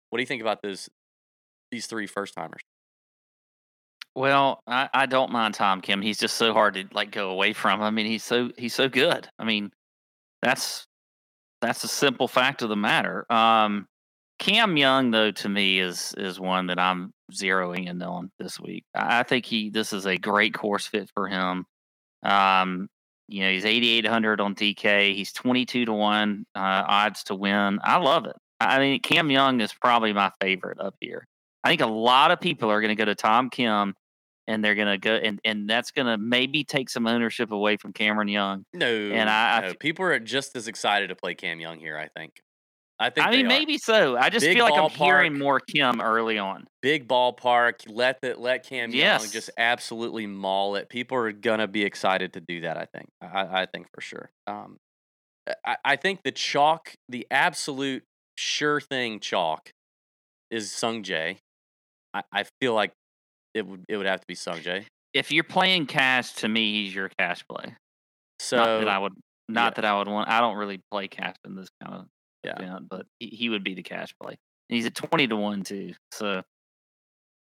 [0.09, 0.89] What do you think about those
[1.71, 2.63] these three first timers?
[4.19, 6.03] Well, I, I don't mind Tom Kim.
[6.03, 7.81] He's just so hard to like go away from.
[7.81, 9.29] I mean, he's so he's so good.
[9.39, 9.71] I mean,
[10.43, 10.89] that's
[11.61, 13.31] that's a simple fact of the matter.
[13.33, 13.87] Um,
[14.41, 18.83] Cam Young, though, to me is is one that I'm zeroing in on this week.
[18.93, 21.65] I think he this is a great course fit for him.
[22.25, 22.89] Um,
[23.29, 25.15] you know, he's 8,800 on DK.
[25.15, 27.79] He's 22 to 1 uh, odds to win.
[27.85, 28.35] I love it.
[28.59, 31.25] I mean, Cam Young is probably my favorite up here.
[31.63, 33.95] I think a lot of people are going to go to Tom Kim
[34.49, 37.77] and they're going to go, and, and that's going to maybe take some ownership away
[37.77, 38.65] from Cameron Young.
[38.73, 42.09] No, and I, no, people are just as excited to play Cam Young here, I
[42.19, 42.33] think.
[42.99, 43.49] I think I mean, are.
[43.49, 44.17] maybe so.
[44.17, 46.67] I just Big feel like I'm hearing more Kim early on.
[46.83, 47.85] big ballpark.
[47.87, 50.89] Let the let Cam Young just absolutely maul it.
[50.89, 52.77] People are gonna be excited to do that.
[52.77, 53.07] I think.
[53.23, 54.31] I, I think for sure.
[54.49, 54.79] Um,
[55.65, 58.03] I, I think the chalk, the absolute
[58.37, 59.71] sure thing chalk,
[60.51, 61.37] is Sung Jae.
[62.13, 62.91] I, I feel like
[63.55, 64.85] it would it would have to be Sung Jae.
[65.15, 67.75] If you're playing cash, to me, he's your cash play.
[68.41, 69.15] So not that I would,
[69.49, 69.81] not yeah.
[69.81, 70.29] that I would want.
[70.29, 72.07] I don't really play cash in this kind of
[72.45, 72.55] Yeah.
[72.63, 74.37] event, but he, he would be the cash play.
[74.69, 75.95] And he's at twenty to one too.
[76.13, 76.43] So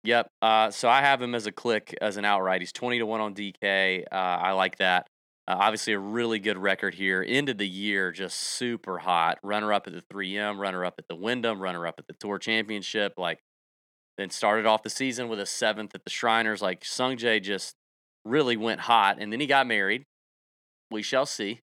[0.03, 0.27] Yep.
[0.41, 2.61] Uh, so I have him as a click as an outright.
[2.61, 4.03] He's twenty to one on DK.
[4.11, 5.07] Uh, I like that.
[5.47, 7.23] Uh, obviously, a really good record here.
[7.27, 9.37] Ended the year just super hot.
[9.43, 12.39] Runner up at the 3M, runner up at the Wyndham, runner up at the Tour
[12.39, 13.13] Championship.
[13.15, 13.39] Like,
[14.17, 16.61] then started off the season with a seventh at the Shriners.
[16.61, 17.73] Like Sung Jae just
[18.23, 20.03] really went hot, and then he got married.
[20.91, 21.59] We shall see.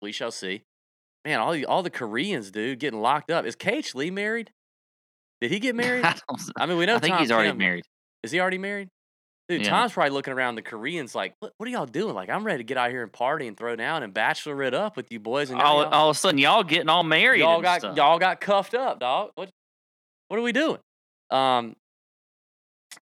[0.00, 0.62] We shall see.
[1.24, 3.44] Man, all the all the Koreans, dude, getting locked up.
[3.46, 4.50] Is KH Lee married?
[5.40, 6.04] Did he get married?
[6.04, 6.16] I,
[6.56, 7.84] I mean, we know I think Tom he's already Kim- married.
[8.22, 8.88] is he already married?
[9.48, 9.68] Dude, Yeah.
[9.70, 12.14] Tom's probably looking around the Koreans like, what, what are y'all doing?
[12.14, 14.72] Like, I'm ready to get out here and party and throw down and bachelor it
[14.72, 15.50] up with you boys.
[15.50, 17.40] And All, y'all, all of a sudden, y'all getting all married.
[17.40, 17.94] y'all got stuff.
[17.94, 19.32] y'all got cuffed up, dog.
[19.34, 19.50] What
[20.28, 20.78] what are we doing?
[21.30, 21.76] Um,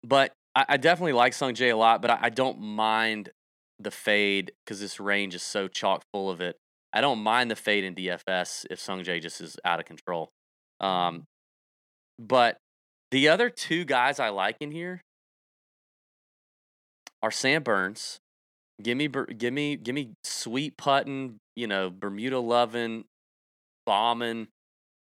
[0.03, 3.31] but I, I definitely like Sung Jae a lot, but I, I don't mind
[3.79, 6.57] the fade because this range is so chock full of it.
[6.93, 10.31] I don't mind the fade in DFS if Sung Jae just is out of control.
[10.81, 11.25] Um,
[12.19, 12.57] but
[13.11, 15.03] the other two guys I like in here
[17.23, 18.19] are Sam Burns.
[18.83, 23.05] Give me, give me, give me sweet putting, you know, Bermuda loving,
[23.87, 24.49] bombing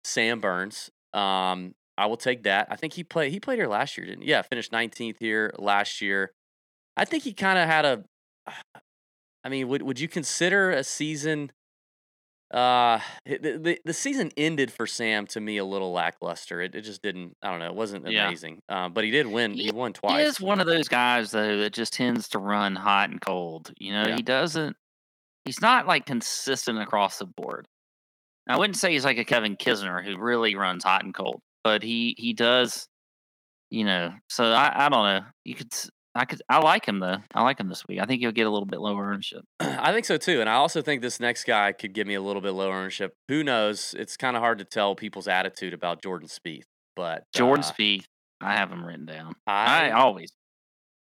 [0.04, 0.90] Sam Burns.
[1.14, 2.68] Um, I will take that.
[2.70, 3.32] I think he played.
[3.32, 4.22] He played here last year, didn't?
[4.24, 4.30] He?
[4.30, 6.32] Yeah, finished 19th here last year.
[6.96, 8.04] I think he kind of had a.
[9.44, 11.52] I mean, would would you consider a season?
[12.54, 16.62] Uh, the, the the season ended for Sam to me a little lackluster.
[16.62, 17.34] It it just didn't.
[17.42, 17.68] I don't know.
[17.68, 18.28] It wasn't Yeah.
[18.28, 18.60] amazing.
[18.70, 19.54] Um, but he did win.
[19.54, 20.28] He, He- won He twice.
[20.28, 23.74] is one of those guys though that just tends to run hot and cold.
[23.80, 24.16] You know, Yeah.
[24.16, 24.78] he doesn't.
[25.46, 27.68] He's not like consistent across the board.
[28.50, 31.84] I wouldn't say he's like a Kevin Kisner who really runs hot and cold, but
[31.84, 32.88] he he does.
[33.70, 35.26] You know, so I I don't know.
[35.44, 37.18] You could s- I could I like him though.
[37.36, 38.00] I like him this week.
[38.00, 39.42] I think he'll get a little bit lower ownership.
[39.60, 42.22] I think so too, and I also think this next guy could give me a
[42.22, 43.12] little bit lower ownership.
[43.28, 43.94] Who knows?
[44.00, 46.64] It's kind of hard to tell people's attitude about Jordan Spieth,
[46.96, 48.06] but Jordan uh, Spieth,
[48.40, 49.34] I have him written down.
[49.46, 50.32] I, I always.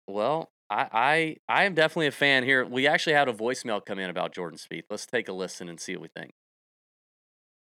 [0.08, 2.66] well, I, I I am definitely a fan here.
[2.66, 4.86] We actually had a voicemail come in about Jordan Spieth.
[4.90, 6.32] Let's take a listen and see what we think.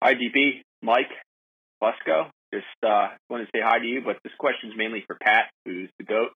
[0.03, 0.61] Hi, DP.
[0.83, 1.09] Mike
[1.83, 2.29] Fusco.
[2.53, 5.45] Just uh, want to say hi to you, but this question is mainly for Pat,
[5.65, 6.31] who's the GOAT.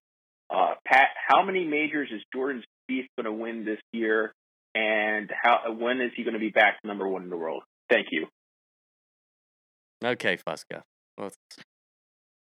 [0.49, 4.33] Uh, Pat, how many majors is Jordan Spieth going to win this year,
[4.75, 7.63] and how when is he going to be back to number one in the world?
[7.91, 8.27] Thank you.
[10.05, 10.83] Okay, Fusco.
[11.19, 11.31] Well,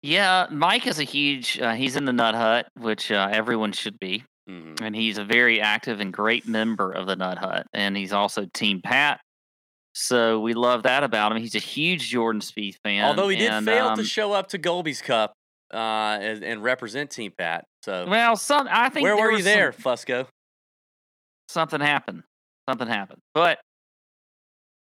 [0.03, 1.61] Yeah, Mike is a huge.
[1.61, 4.25] Uh, he's in the Nut Hut, which uh, everyone should be.
[4.49, 4.81] mhm.
[4.81, 8.47] and he's a very active and great member of the Nut Hut, and he's also
[8.53, 9.21] Team Pat.
[9.95, 11.39] So we love that about him.
[11.39, 13.05] He's a huge Jordan Spieth fan.
[13.05, 15.35] Although he did and, fail um, to show up to Golby's Cup
[15.73, 15.77] uh,
[16.21, 17.65] and, and represent Team Pat.
[17.85, 20.27] So Well, some I think where were you there, some- Fusco?
[21.49, 22.23] something happened.
[22.69, 23.59] Something happened, but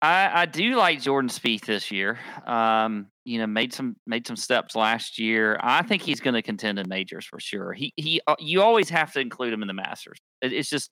[0.03, 2.19] I I do like Jordan Spieth this year.
[2.47, 5.59] Um, you know, made some made some steps last year.
[5.63, 7.73] I think he's going to contend in majors for sure.
[7.75, 8.21] He he.
[8.27, 10.19] uh, You always have to include him in the Masters.
[10.41, 10.91] It, it's just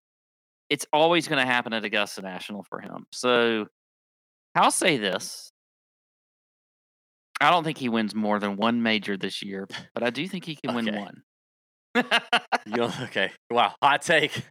[0.68, 3.06] it's always going to happen at Augusta National for him.
[3.12, 3.66] So
[4.54, 5.50] I'll say this.
[7.40, 10.44] I don't think he wins more than one major this year, but I do think
[10.44, 11.22] he can win one.
[12.66, 13.32] You okay.
[13.50, 14.42] Wow, hot take.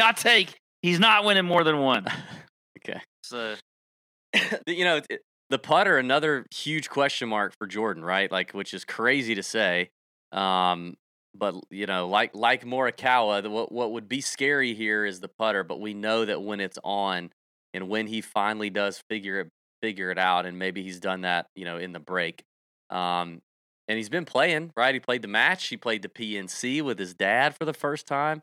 [0.00, 2.06] I take he's not winning more than one.
[2.78, 3.00] okay.
[3.22, 3.54] So
[4.66, 5.00] you know,
[5.50, 8.30] the putter, another huge question mark for Jordan, right?
[8.30, 9.90] Like, which is crazy to say.
[10.32, 10.96] Um,
[11.34, 15.28] but you know, like like Morikawa, the, what what would be scary here is the
[15.28, 15.64] putter.
[15.64, 17.30] But we know that when it's on,
[17.74, 19.48] and when he finally does figure it
[19.82, 22.42] figure it out, and maybe he's done that, you know, in the break.
[22.90, 23.40] Um,
[23.86, 24.94] and he's been playing, right?
[24.94, 25.68] He played the match.
[25.68, 28.42] He played the PNC with his dad for the first time.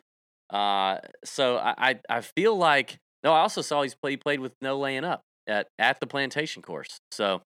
[0.50, 3.34] Uh, so I, I I feel like no.
[3.34, 6.62] I also saw he's play, he played with no laying up at at the plantation
[6.62, 7.00] course.
[7.12, 7.42] So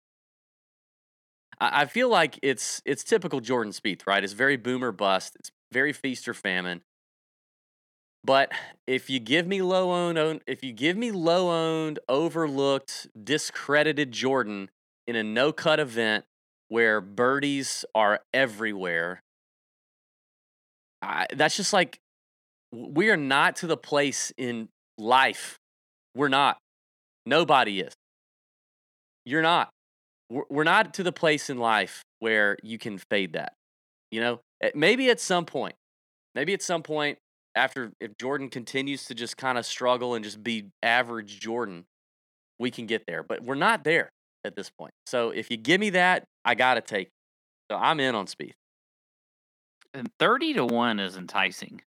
[1.60, 4.24] I, I feel like it's it's typical Jordan Spieth, right?
[4.24, 5.36] It's very boomer bust.
[5.40, 6.82] It's very feast or famine.
[8.24, 8.52] But
[8.86, 14.70] if you give me low owned, if you give me low owned, overlooked, discredited Jordan
[15.08, 16.26] in a no cut event
[16.68, 19.22] where birdies are everywhere,
[21.02, 22.00] I, that's just like
[22.72, 25.58] we are not to the place in life.
[26.14, 26.58] We're not.
[27.26, 27.94] Nobody is.
[29.26, 29.70] You're not.
[30.30, 33.54] we're, not to the place in life where you can fade that.
[34.12, 35.76] You know, Eh, maybe at some point,
[36.36, 37.18] maybe at some point
[37.56, 41.86] after if Jordan continues to just kind of struggle and just be average Jordan,
[42.60, 43.24] we can get there.
[43.24, 44.10] But we're not there
[44.46, 44.94] at this point.
[45.06, 47.08] So if you give me that, I gotta take.
[47.08, 47.14] it.
[47.72, 48.54] So I'm in on Spieth.
[49.94, 51.82] And thirty to one is enticing.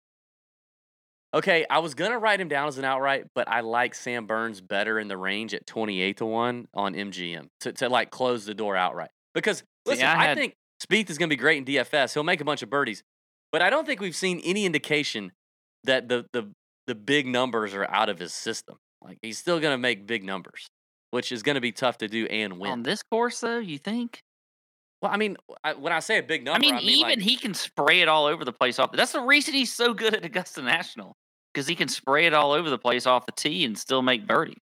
[1.35, 4.61] Okay, I was gonna write him down as an outright, but I like Sam Burns
[4.61, 8.53] better in the range at 28 to 1 on MGM to, to like close the
[8.55, 9.09] door outright.
[9.33, 12.13] Because listen, I I, had- think Spieth is gonna be great in DFS.
[12.13, 13.03] He'll make a bunch of birdies,
[13.51, 15.33] but I don't think we've seen any indication
[15.85, 16.51] that the the
[16.87, 18.77] the big numbers are out of his system.
[19.03, 20.67] Like he's still gonna make big numbers,
[21.11, 22.73] which is gonna be tough to do and win.
[22.73, 24.21] On this course, though, you think?
[25.03, 27.37] well, I mean, I, when I say a big number, I mean, like- even he
[27.37, 28.93] can spray it all over the place off.
[28.93, 31.17] That's the reason he's so good at Augusta National
[31.53, 34.27] because he can spray it all over the place off the tee and still make
[34.27, 34.59] birdie.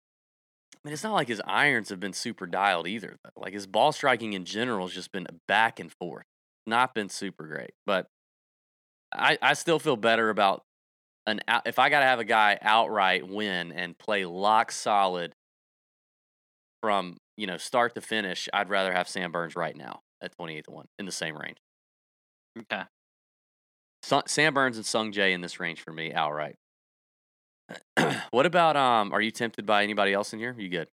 [0.74, 3.16] I mean, it's not like his irons have been super dialed either.
[3.22, 3.42] Though.
[3.42, 6.24] Like his ball striking in general has just been back and forth,
[6.66, 7.72] not been super great.
[7.84, 8.06] But
[9.12, 10.62] I, I still feel better about
[11.26, 15.34] an if I got to have a guy outright win and play lock solid
[16.82, 18.48] from you know start to finish.
[18.52, 21.36] I'd rather have Sam Burns right now at twenty eight to one in the same
[21.36, 21.58] range.
[22.58, 22.82] Okay.
[24.02, 26.56] Sam Burns and Sungjae in this range for me outright.
[28.30, 29.12] what about um?
[29.12, 30.54] Are you tempted by anybody else in here?
[30.58, 30.88] You good?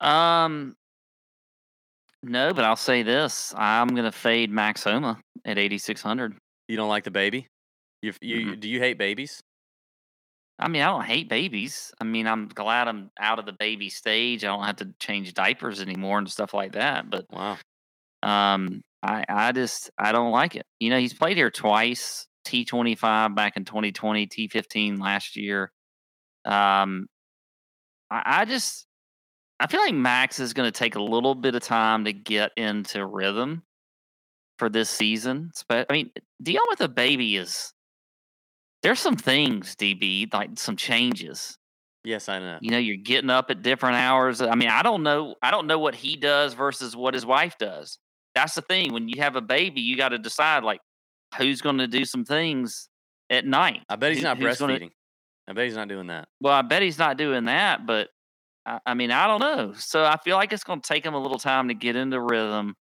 [0.00, 0.76] Um,
[2.22, 6.36] no, but I'll say this: I'm gonna fade Max Homa at 8600.
[6.68, 7.48] You don't like the baby?
[8.02, 8.60] You you Mm-hmm.
[8.60, 9.42] do you hate babies?
[10.58, 11.92] I mean, I don't hate babies.
[12.00, 14.44] I mean, I'm glad I'm out of the baby stage.
[14.44, 17.08] I don't have to change diapers anymore and stuff like that.
[17.08, 17.58] But Wow.
[18.22, 20.66] um, I I just I don't like it.
[20.78, 22.26] You know, he's played here twice.
[22.44, 25.72] T25 back in 2020, T15 last year.
[26.44, 27.06] Um,
[28.10, 28.86] I, I just
[29.60, 32.52] I feel like Max is going to take a little bit of time to get
[32.56, 33.62] into rhythm
[34.58, 35.50] for this season.
[35.68, 36.10] But I mean,
[36.42, 37.72] dealing with a baby is
[38.82, 41.56] there's some things, DB, like some changes.
[42.04, 42.58] Yes, I know.
[42.62, 44.40] You know, you're getting up at different hours.
[44.40, 45.34] I mean, I don't know.
[45.42, 47.98] I don't know what he does versus what his wife does.
[48.34, 48.92] That's the thing.
[48.92, 50.80] When you have a baby, you got to decide like
[51.36, 52.88] who's going to do some things
[53.28, 53.82] at night.
[53.88, 54.90] I bet he's Who- not who's gonna- breastfeeding.
[55.48, 56.28] I bet he's not doing that.
[56.40, 58.08] well, I bet he's not doing that, but
[58.64, 59.72] I, I mean, I don't know.
[59.74, 62.20] So I feel like it's going to take him a little time to get into
[62.20, 62.76] rhythm.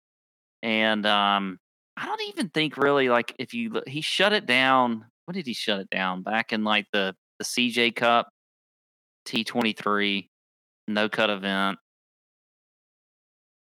[0.64, 1.58] And um,
[1.96, 5.04] I don't even think really like if you look, he shut it down.
[5.26, 6.22] When did he shut it down?
[6.22, 8.28] Back in like the the CJ Cup,
[9.24, 10.30] T twenty three,
[10.88, 11.78] no cut event.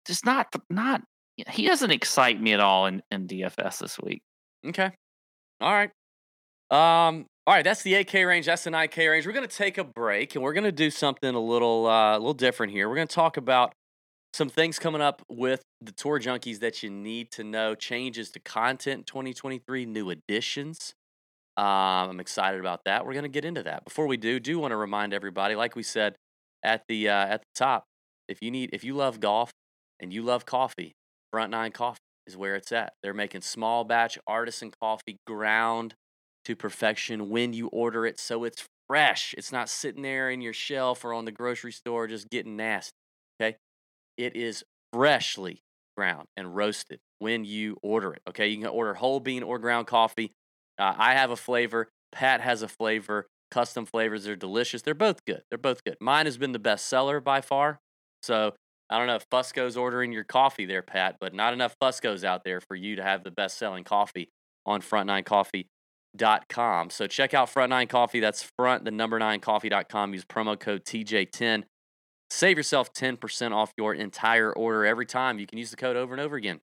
[0.06, 1.02] Just not not.
[1.50, 4.22] He doesn't excite me at all in, in DFS this week.
[4.66, 4.92] Okay.
[5.60, 5.92] All right.
[6.70, 7.26] Um.
[7.48, 7.64] All right.
[7.64, 8.46] That's the 8K range.
[8.46, 9.26] That's the 9K range.
[9.26, 12.34] We're gonna take a break and we're gonna do something a little uh, a little
[12.34, 12.88] different here.
[12.90, 13.74] We're gonna talk about
[14.34, 17.76] some things coming up with the tour junkies that you need to know.
[17.76, 19.86] Changes to content in 2023.
[19.86, 20.94] New additions.
[21.58, 23.06] Um, I'm excited about that.
[23.06, 23.86] We're gonna get into that.
[23.86, 26.16] Before we do, do want to remind everybody, like we said
[26.64, 27.84] at the uh, at the top,
[28.28, 29.52] if you need if you love golf
[30.00, 30.94] and you love coffee,
[31.32, 32.94] Front Nine Coffee is where it's at.
[33.04, 35.96] They're making small batch artisan coffee ground
[36.46, 39.34] to perfection when you order it so it's fresh.
[39.38, 42.92] It's not sitting there in your shelf or on the grocery store just getting nasty.
[43.40, 43.58] Okay?
[44.18, 45.62] It is freshly
[45.96, 48.22] ground and roasted when you order it.
[48.30, 48.48] Okay?
[48.48, 50.32] You can order whole bean or ground coffee.
[50.80, 51.90] Uh, I have a flavor.
[52.12, 53.28] Pat has a flavor.
[53.52, 54.24] Custom flavors.
[54.24, 54.82] They're delicious.
[54.82, 55.44] They're both good.
[55.50, 55.98] They're both good.
[56.00, 57.80] Mine has been the best seller by far.
[58.24, 58.54] So
[58.90, 62.44] I don't know if Fusco's ordering your coffee there, Pat, but not enough Fusco's out
[62.44, 64.30] there for you to have the best selling coffee
[64.66, 66.90] on front9coffee.com.
[66.90, 68.20] So check out Front Nine Coffee.
[68.20, 70.14] That's front, the number nine coffee.com.
[70.14, 71.64] Use promo code TJ10.
[72.30, 75.40] Save yourself 10% off your entire order every time.
[75.40, 76.60] You can use the code over and over again.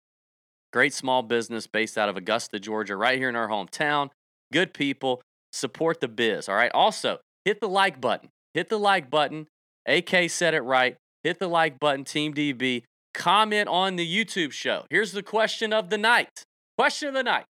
[0.73, 4.11] Great small business based out of Augusta, Georgia, right here in our hometown.
[4.53, 5.23] Good people.
[5.53, 6.49] Support the biz.
[6.49, 6.71] All right.
[6.75, 8.29] Also, hit the like button.
[8.55, 9.47] Hit the like button.
[9.87, 10.97] AK said it right.
[11.25, 12.83] Hit the like button, Team DB.
[13.15, 14.85] Comment on the YouTube show.
[14.91, 16.45] Here's the question of the night.
[16.77, 17.45] Question of the night.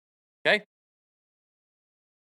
[0.46, 0.64] Okay.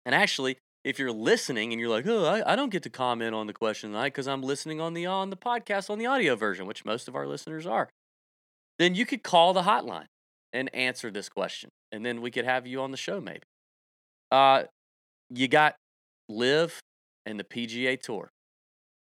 [0.06, 3.34] And actually, if you're listening and you're like, oh, I, I don't get to comment
[3.34, 6.36] on the question tonight because I'm listening on the on the podcast on the audio
[6.36, 7.90] version, which most of our listeners are,
[8.78, 10.06] then you could call the hotline
[10.52, 11.70] and answer this question.
[11.92, 13.42] And then we could have you on the show maybe.
[14.30, 14.64] Uh
[15.28, 15.76] you got
[16.28, 16.80] LIV
[17.26, 18.30] and the PGA Tour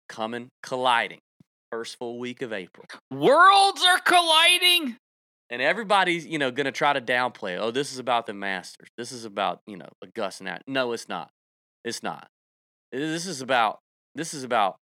[0.07, 1.19] coming colliding
[1.71, 2.85] first full week of April.
[3.11, 4.97] Worlds are colliding.
[5.49, 8.87] And everybody's, you know, going to try to downplay, oh, this is about the Masters.
[8.97, 10.43] This is about, you know, Augusta.
[10.43, 11.29] Nat-" No, it's not.
[11.83, 12.27] It's not.
[12.91, 13.79] This is about
[14.15, 14.77] this is about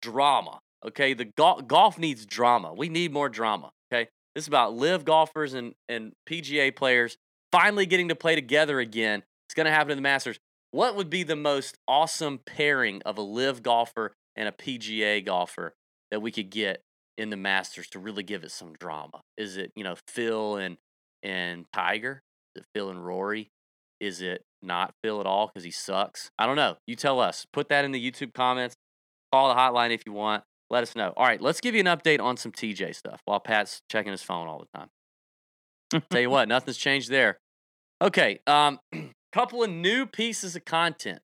[0.00, 2.72] drama, Okay, the gol- golf needs drama.
[2.72, 3.70] We need more drama.
[3.92, 7.16] Okay, this is about LIV golfers and and PGA players
[7.50, 9.22] finally getting to play together again.
[9.48, 10.38] It's going to happen in the Masters.
[10.72, 15.72] What would be the most awesome pairing of a LIV golfer and a PGA golfer
[16.10, 16.82] that we could get
[17.16, 19.22] in the Masters to really give it some drama?
[19.38, 20.76] Is it you know Phil and
[21.22, 22.20] and Tiger?
[22.54, 23.48] Is it Phil and Rory?
[24.00, 26.30] Is it not Phil at all because he sucks?
[26.38, 26.76] I don't know.
[26.86, 27.46] You tell us.
[27.54, 28.74] Put that in the YouTube comments.
[29.32, 30.44] Call the hotline if you want.
[30.70, 31.12] Let us know.
[31.16, 34.22] All right, let's give you an update on some TJ stuff while Pat's checking his
[34.22, 36.02] phone all the time.
[36.10, 37.38] Tell you what, nothing's changed there.
[38.02, 38.80] Okay, um,
[39.32, 41.20] couple of new pieces of content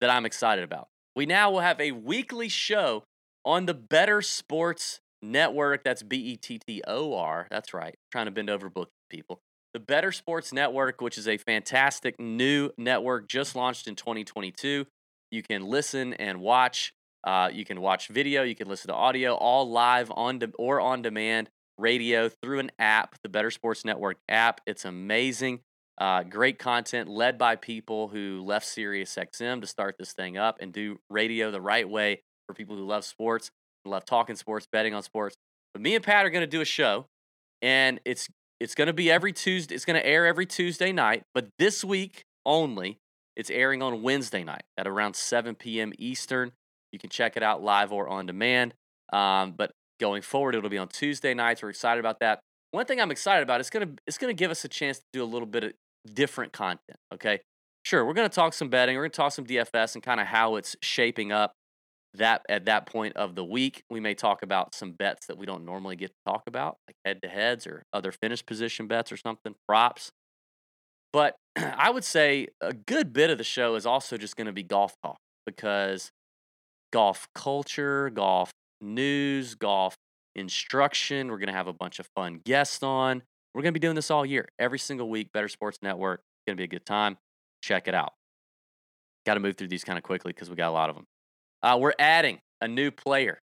[0.00, 0.88] that I'm excited about.
[1.14, 3.04] We now will have a weekly show
[3.44, 5.84] on the Bettor Sports Network.
[5.84, 7.46] That's B E T T O R.
[7.50, 7.94] That's right.
[8.10, 9.40] trying to bend over book people.
[9.72, 14.86] The Bettor Sports Network, which is a fantastic new network just launched in 2022.
[15.30, 16.92] You can listen and watch.
[17.26, 18.44] Uh, you can watch video.
[18.44, 22.70] You can listen to audio, all live on de- or on demand radio through an
[22.78, 24.60] app, the Bettor Sports Network app.
[24.64, 25.60] It's amazing.
[25.98, 30.72] Uh, great content led by people who left SiriusXM to start this thing up and
[30.72, 33.50] do radio the right way for people who love sports,
[33.84, 35.36] love talking sports, betting on sports.
[35.72, 37.06] But me and Pat are going to do a show,
[37.60, 38.28] and it's
[38.60, 39.74] it's going to be every Tuesday.
[39.74, 42.98] It's going to air every Tuesday night, but this week only,
[43.34, 45.92] it's airing on Wednesday night at around 7 p.m.
[45.98, 46.52] Eastern.
[46.92, 48.74] You can check it out live or on demand.
[49.12, 51.62] Um, but going forward, it'll be on Tuesday nights.
[51.62, 52.40] We're excited about that.
[52.70, 55.22] One thing I'm excited about is gonna it's gonna give us a chance to do
[55.22, 55.72] a little bit of
[56.12, 56.98] different content.
[57.14, 57.40] Okay,
[57.84, 58.96] sure, we're gonna talk some betting.
[58.96, 61.52] We're gonna talk some DFS and kind of how it's shaping up
[62.14, 63.82] that at that point of the week.
[63.90, 66.96] We may talk about some bets that we don't normally get to talk about, like
[67.04, 70.10] head to heads or other finish position bets or something, props.
[71.12, 74.52] But I would say a good bit of the show is also just going to
[74.52, 76.10] be golf talk because
[76.92, 79.96] golf culture, golf news, golf
[80.34, 81.28] instruction.
[81.30, 83.22] We're going to have a bunch of fun guests on.
[83.54, 85.32] We're going to be doing this all year, every single week.
[85.32, 86.20] Bettor Sports Network.
[86.46, 87.16] Going to be a good time.
[87.62, 88.12] Check it out.
[89.24, 91.06] Got to move through these kind of quickly because we got a lot of them.
[91.62, 93.40] Uh, we're adding a new player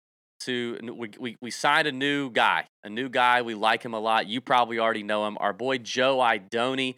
[0.40, 3.42] to we, we, we signed a new guy, a new guy.
[3.42, 4.26] We like him a lot.
[4.26, 5.36] You probably already know him.
[5.40, 6.96] Our boy Joe Idoni.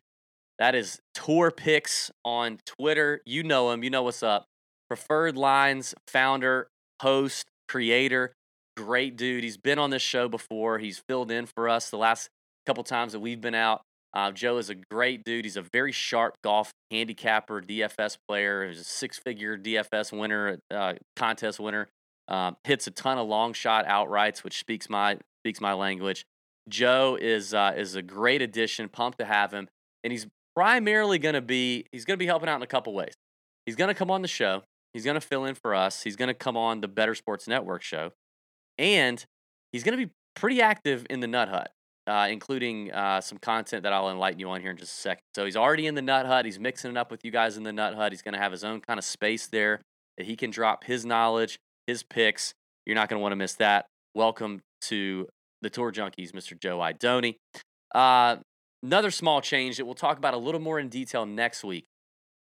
[0.58, 3.20] That is Tour Picks on Twitter.
[3.24, 3.84] You know him.
[3.84, 4.44] You know what's up.
[4.88, 6.68] Preferred Lines founder,
[7.02, 8.32] host, creator.
[8.76, 9.44] Great dude.
[9.44, 10.78] He's been on this show before.
[10.78, 12.28] He's filled in for us the last
[12.66, 13.82] couple times that we've been out.
[14.14, 15.44] Uh, Joe is a great dude.
[15.44, 18.66] He's a very sharp golf handicapper, DFS player.
[18.66, 21.88] He's a six-figure DFS winner, uh, contest winner.
[22.28, 26.24] Um, hits a ton of long shot outrights, which speaks my speaks my language.
[26.68, 28.88] Joe is uh, is a great addition.
[28.88, 29.68] Pumped to have him,
[30.04, 32.92] and he's primarily going to be he's going to be helping out in a couple
[32.92, 33.14] ways.
[33.64, 34.62] He's going to come on the show.
[34.94, 36.02] He's going to fill in for us.
[36.02, 38.12] He's going to come on the Bettor Sports Network show,
[38.78, 39.24] and
[39.72, 41.70] he's going to be pretty active in the Nut Hut
[42.08, 45.22] uh, including uh, some content that I'll enlighten you on here in just a second.
[45.34, 46.46] So he's already in the Nut Hut.
[46.46, 48.12] He's mixing it up with you guys in the Nut Hut.
[48.12, 49.82] He's going to have his own kind of space there
[50.16, 52.54] that he can drop his knowledge, his picks.
[52.86, 53.84] You're not going to want to miss that.
[54.14, 55.28] Welcome to
[55.60, 56.58] the Tour Junkies, Mr.
[56.58, 57.36] Joe Idoni.
[57.94, 58.36] Uh,
[58.82, 61.84] another small change that we'll talk about a little more in detail next week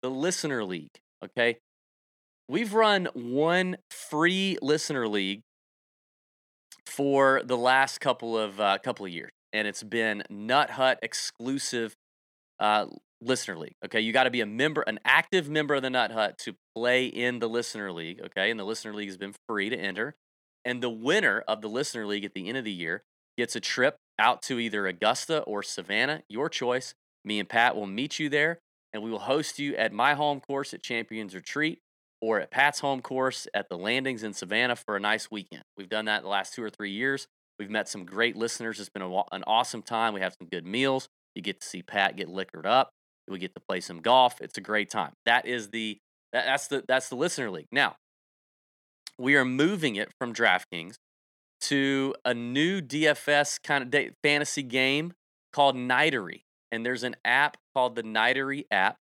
[0.02, 1.00] the Listener League.
[1.24, 1.58] Okay.
[2.48, 5.42] We've run one free Listener League
[6.86, 11.96] for the last couple of uh, couple of years and it's been Nut Hut exclusive
[12.60, 12.88] uh,
[13.22, 13.76] listener league.
[13.86, 16.56] Okay, you got to be a member, an active member of the Nut Hut to
[16.76, 18.20] play in the listener league.
[18.26, 20.16] Okay, and the listener league has been free to enter.
[20.66, 23.04] And the winner of the listener league at the end of the year
[23.38, 26.96] gets a trip out to either Augusta or Savannah, your choice.
[27.24, 28.60] Me and Pat will meet you there,
[28.92, 31.80] and we will host you at my home course at Champions Retreat
[32.24, 35.64] or at Pat's home course at the landings in Savannah for a nice weekend.
[35.76, 37.28] We've done that the last two or three years.
[37.60, 38.80] We've met some great listeners.
[38.80, 40.14] It's been a, an awesome time.
[40.14, 41.10] We have some good meals.
[41.36, 42.92] You get to see Pat get liquored up.
[43.28, 44.40] We get to play some golf.
[44.40, 45.12] It's a great time.
[45.26, 45.98] That is the
[46.32, 47.68] that, that's the that's the listener league.
[47.74, 47.98] Now,
[49.20, 50.96] we are moving it from DraftKings
[51.62, 55.12] to a new DFS kind of day, fantasy game
[55.52, 56.44] called Nitery.
[56.72, 58.96] And there's an app called the Nitery app.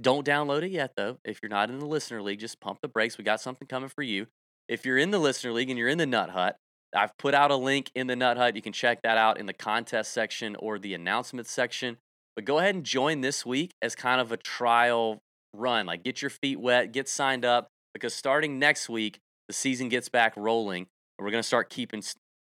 [0.00, 1.18] Don't download it yet, though.
[1.24, 3.16] If you're not in the listener league, just pump the brakes.
[3.16, 4.26] We got something coming for you.
[4.68, 6.58] If you're in the listener league and you're in the Nut Hut,
[6.94, 8.56] I've put out a link in the Nut Hut.
[8.56, 11.98] You can check that out in the contest section or the announcement section.
[12.34, 15.22] But go ahead and join this week as kind of a trial
[15.54, 15.86] run.
[15.86, 20.08] Like get your feet wet, get signed up because starting next week, the season gets
[20.08, 20.86] back rolling.
[21.18, 22.02] And we're going to start keeping,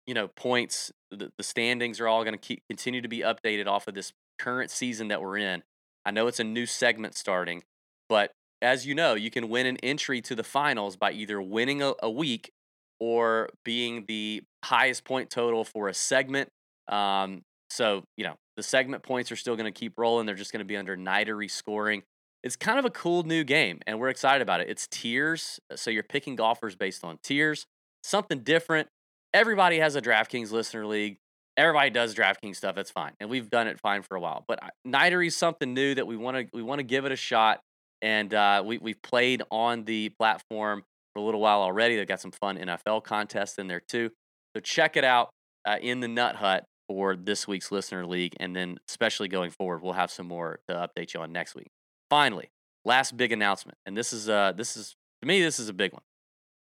[0.07, 0.91] you know, points.
[1.11, 4.13] The, the standings are all going to keep continue to be updated off of this
[4.39, 5.63] current season that we're in.
[6.09, 7.65] I know it's a new segment starting,
[8.09, 8.33] but
[8.63, 11.93] as you know, you can win an entry to the finals by either winning a,
[12.03, 12.51] a week
[12.99, 16.49] or being the highest point total for a segment.
[16.89, 20.25] Um, so, you know, the segment points are still going to keep rolling.
[20.25, 22.05] They're just going to be under Nitery scoring.
[22.43, 24.71] It's kind of a cool new game, and we're excited about it.
[24.71, 25.61] It's tiers.
[25.77, 27.67] So you're picking golfers based on tiers,
[28.03, 28.89] something different.
[29.35, 31.19] Everybody has a DraftKings listener league.
[31.59, 32.77] Everybody does DraftKings stuff.
[32.77, 34.45] That's fine, and we've done it fine for a while.
[34.47, 37.17] But Nitery is something new that we want to we want to give it a
[37.17, 37.61] shot.
[38.01, 41.97] And uh, we we've played on the platform for a little while already.
[41.97, 44.11] They've got some fun NFL contests in there too.
[44.55, 45.31] So check it out
[45.67, 49.83] uh, in the Nut Hut for this week's listener league, and then especially going forward,
[49.83, 51.69] we'll have some more to update you on next week.
[52.09, 52.51] Finally,
[52.85, 55.93] last big announcement, and this is uh this is to me this is a big
[55.93, 56.03] one.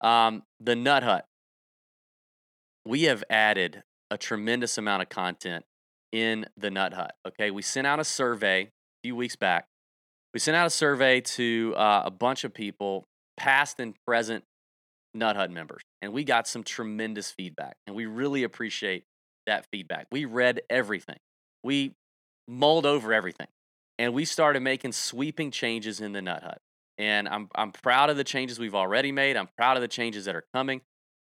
[0.01, 1.25] Um, the Nut Hut.
[2.83, 5.65] We have added a tremendous amount of content
[6.11, 7.15] in the Nut Hut.
[7.27, 8.69] Okay, we sent out a survey a
[9.03, 9.65] few weeks back.
[10.33, 13.05] We sent out a survey to uh, a bunch of people,
[13.37, 14.43] past and present
[15.15, 19.05] Nut Hut members, and we got some tremendous feedback, and we really appreciate
[19.47, 20.05] that feedback.
[20.11, 21.17] We read everything.
[21.63, 21.95] We
[22.47, 23.47] mulled over everything
[23.97, 26.59] and we started making sweeping changes in the Nut Hut.
[26.97, 29.37] And I'm I'm proud of the changes we've already made.
[29.37, 30.81] I'm proud of the changes that are coming.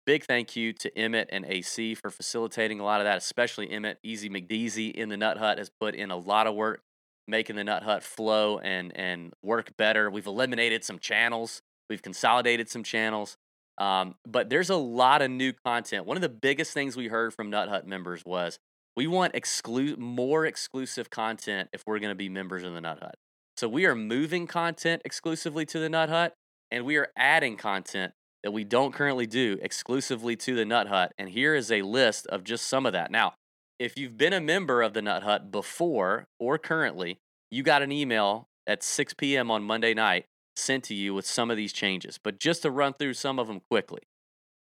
[0.08, 4.00] Big thank you to Emmett and AC for facilitating a lot of that, especially Emmett.
[4.04, 6.82] Easy McDeasy in the Nut Hut has put in a lot of work
[7.28, 10.10] making the Nut Hut flow and and work better.
[10.10, 11.62] We've eliminated some channels.
[11.90, 13.36] We've consolidated some channels.
[13.78, 16.06] Um, but there's a lot of new content.
[16.06, 18.60] One of the biggest things we heard from Nut Hut members was
[18.96, 23.00] we want exclu- more exclusive content if we're going to be members of the Nut
[23.02, 23.16] Hut.
[23.58, 26.34] So we are moving content exclusively to the Nut Hut,
[26.72, 28.14] and we are adding content
[28.48, 31.12] that we don't currently do exclusively to the Nut Hut.
[31.18, 33.12] And here is a list of just some of that.
[33.12, 33.34] Now,
[33.78, 37.18] if you've been a member of the Nut Hut before or currently,
[37.52, 39.52] you got an email at 6 p.m.
[39.52, 42.18] on Monday night sent to you with some of these changes.
[42.24, 44.04] But just to run through some of them quickly.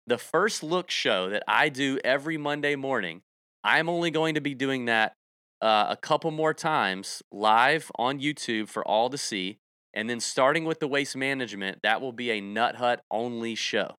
[0.05, 3.23] The first look show that I do every Monday morning
[3.63, 5.13] I'm only going to be doing that
[5.63, 9.59] uh, a couple more times live on YouTube for all to see.
[9.97, 13.95] And then starting with the waste management, that will be a Nut Hut only show.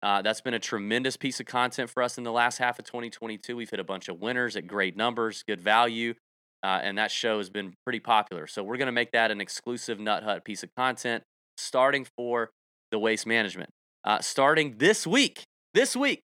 [0.00, 2.84] Uh, that's been a tremendous piece of content for us in the last half of
[2.84, 3.56] 2022.
[3.56, 6.14] We've hit a bunch of winners at great numbers, good value,
[6.62, 8.46] uh, and that show has been pretty popular.
[8.46, 11.24] So we're going to make that an exclusive Nut Hut piece of content
[11.56, 12.50] starting for
[12.92, 13.70] the waste management.
[14.04, 15.42] Uh, starting this week,
[15.74, 16.20] this week,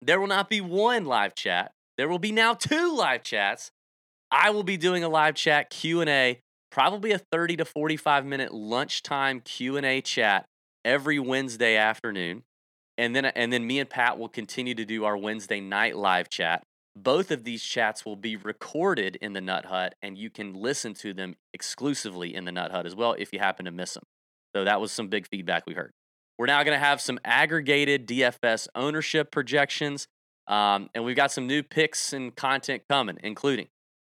[0.00, 1.72] there will not be one live chat.
[1.98, 3.70] There will be now two live chats.
[4.30, 6.40] I will be doing a live chat Q&A,
[6.76, 10.44] probably a 30 to 45 minute lunchtime Q&A chat
[10.84, 12.42] every Wednesday afternoon.
[12.98, 16.28] And then and then me and Pat will continue to do our Wednesday night live
[16.28, 16.64] chat.
[16.94, 20.92] Both of these chats will be recorded in the Nut Hut and you can listen
[20.94, 24.04] to them exclusively in the Nut Hut as well if you happen to miss them.
[24.54, 25.92] So that was some big feedback we heard.
[26.38, 30.08] We're now going to have some aggregated DFS ownership projections.
[30.46, 33.68] Um, and we've got some new picks and content coming, including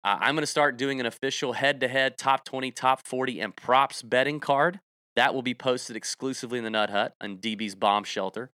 [0.03, 3.39] uh, I'm going to start doing an official head to head top 20, top 40,
[3.39, 4.79] and props betting card.
[5.15, 8.51] That will be posted exclusively in the Nut Hut and DB's Bomb Shelter.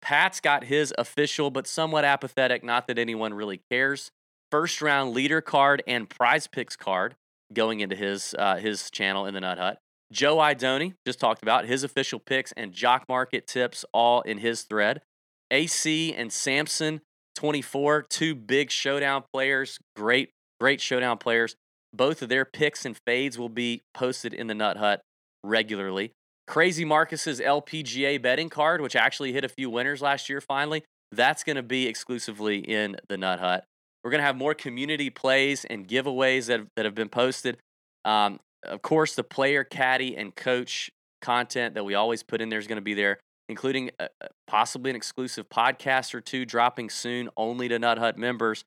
[0.00, 4.10] Pat's got his official but somewhat apathetic, not that anyone really cares,
[4.50, 7.16] first round leader card and prize picks card
[7.52, 9.78] going into his uh, his channel in the Nut Hut.
[10.10, 14.62] Joe Idoni just talked about his official picks and jock market tips all in his
[14.62, 15.02] thread.
[15.50, 17.02] AC and Samson
[17.36, 20.30] 24, two big showdown players, great,
[20.60, 21.56] great showdown players.
[21.92, 25.00] Both of their picks and fades will be posted in the Nut Hut
[25.42, 26.12] regularly.
[26.46, 30.82] Crazy Marcus's LPGA betting card, which actually hit a few winners last year finally,
[31.12, 33.64] that's going to be exclusively in the Nut Hut.
[34.02, 37.58] We're going to have more community plays and giveaways that, that have been posted.
[38.04, 40.90] Um, of course, the player, caddy, and coach
[41.20, 44.28] content that we always put in there is going to be there, including uh, uh,
[44.46, 48.64] possibly an exclusive podcast or two dropping soon only to Nut Hut members.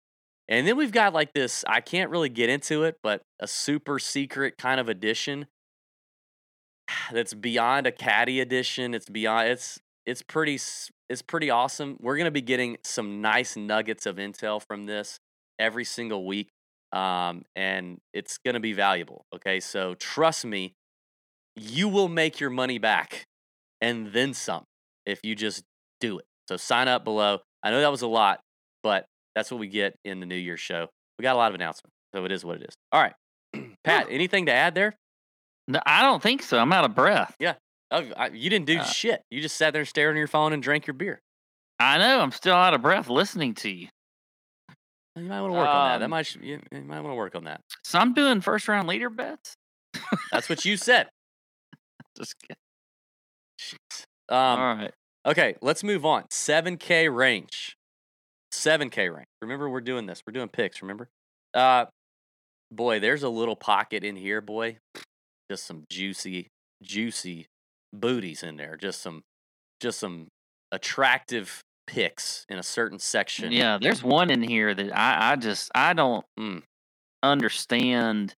[0.52, 4.00] And then we've got like this, I can't really get into it, but a super
[4.00, 5.48] secret kind of edition
[7.12, 8.94] that's beyond a caddy edition.
[8.94, 10.60] It's beyond it's it's pretty
[11.10, 11.96] it's pretty awesome.
[12.02, 15.20] We're going to be getting some nice nuggets of intel from this
[15.58, 16.50] every single week
[16.92, 19.26] um, and it's going to be valuable.
[19.34, 20.74] Okay, so trust me,
[21.56, 23.26] you will make your money back
[23.80, 24.66] and then some
[25.06, 25.64] if you just
[26.02, 26.26] do it.
[26.50, 27.40] So sign up below.
[27.64, 28.42] I know that was a lot,
[28.84, 29.06] but
[29.36, 30.88] that's what we get in the New Year's show.
[31.18, 32.76] We got a lot of announcements, so it is what it is.
[32.92, 33.14] All right,
[33.84, 34.96] Pat, anything to add there?
[35.68, 36.58] No, I don't think so.
[36.58, 37.36] I'm out of breath.
[37.40, 37.56] Yeah,
[37.92, 39.22] oh, I, you didn't do uh, shit.
[39.30, 41.22] You just sat there staring at your phone and drank your beer.
[41.80, 42.20] I know.
[42.20, 43.88] I'm still out of breath listening to you.
[45.16, 45.98] You might want to work um, on that.
[46.00, 47.62] That um might you, you might want to work on that.
[47.84, 49.56] So I'm doing first round leader bets.
[50.32, 51.10] That's what you said.
[52.18, 52.56] Just kidding.
[53.60, 54.06] Jeez.
[54.34, 54.92] Um, right.
[55.26, 56.24] okay, let's move on.
[56.32, 57.76] 7K range.
[58.54, 59.28] 7K range.
[59.42, 60.22] Remember, we're doing this.
[60.26, 61.10] We're doing picks, remember?
[61.54, 61.86] Uh,
[62.72, 64.78] boy, there's a little pocket in here, boy.
[65.50, 66.48] Just some juicy,
[66.84, 67.48] juicy
[67.94, 68.78] booties in there.
[68.78, 69.22] Just some,
[69.82, 70.28] just some
[70.72, 73.52] attractive picks in a certain section.
[73.52, 76.62] Yeah, there's one in here that I, I just I don't Mm.
[77.24, 78.34] understand.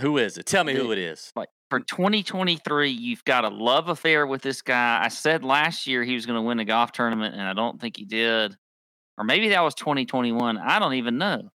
[0.00, 0.46] Who is it?
[0.46, 1.32] Tell me who it is.
[1.36, 5.00] Like for 2023, you've got a love affair with this guy.
[5.02, 7.80] I said last year he was going to win a golf tournament, and I don't
[7.80, 8.56] think he did.
[9.18, 10.58] Or maybe that was 2021.
[10.58, 11.48] I don't even know.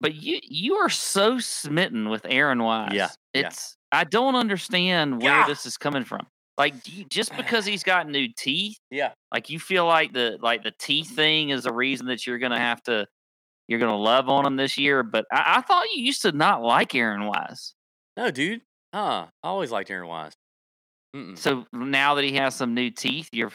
[0.00, 2.92] But you you are so smitten with Aaron Wise.
[2.94, 3.08] yeah.
[3.34, 5.46] It's I don't understand where Yeah.
[5.46, 6.26] this is coming from.
[6.56, 9.12] Like do you, just because he's got new teeth, Yeah.
[9.32, 12.58] like you feel like the like the teeth thing is the reason that you're gonna
[12.58, 13.06] have to
[13.68, 15.02] you're gonna love on him this year.
[15.02, 17.74] But I, I thought you used to not like Aaron Wise.
[18.16, 18.62] No, dude.
[18.94, 19.26] Huh.
[19.42, 20.32] I always liked Aaron Wise.
[21.14, 21.36] Mm-mm.
[21.38, 23.52] So now that he has some new teeth, you're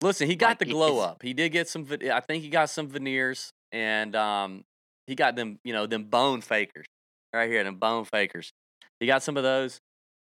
[0.00, 1.22] Listen, he got Like, the glow up.
[1.22, 1.86] He did get some.
[2.12, 4.64] I think he got some veneers, and um,
[5.06, 5.58] he got them.
[5.64, 6.86] You know, them bone fakers
[7.34, 7.64] right here.
[7.64, 8.52] Them bone fakers.
[9.00, 9.80] He got some of those,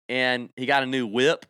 [0.09, 1.47] and he got a new whip.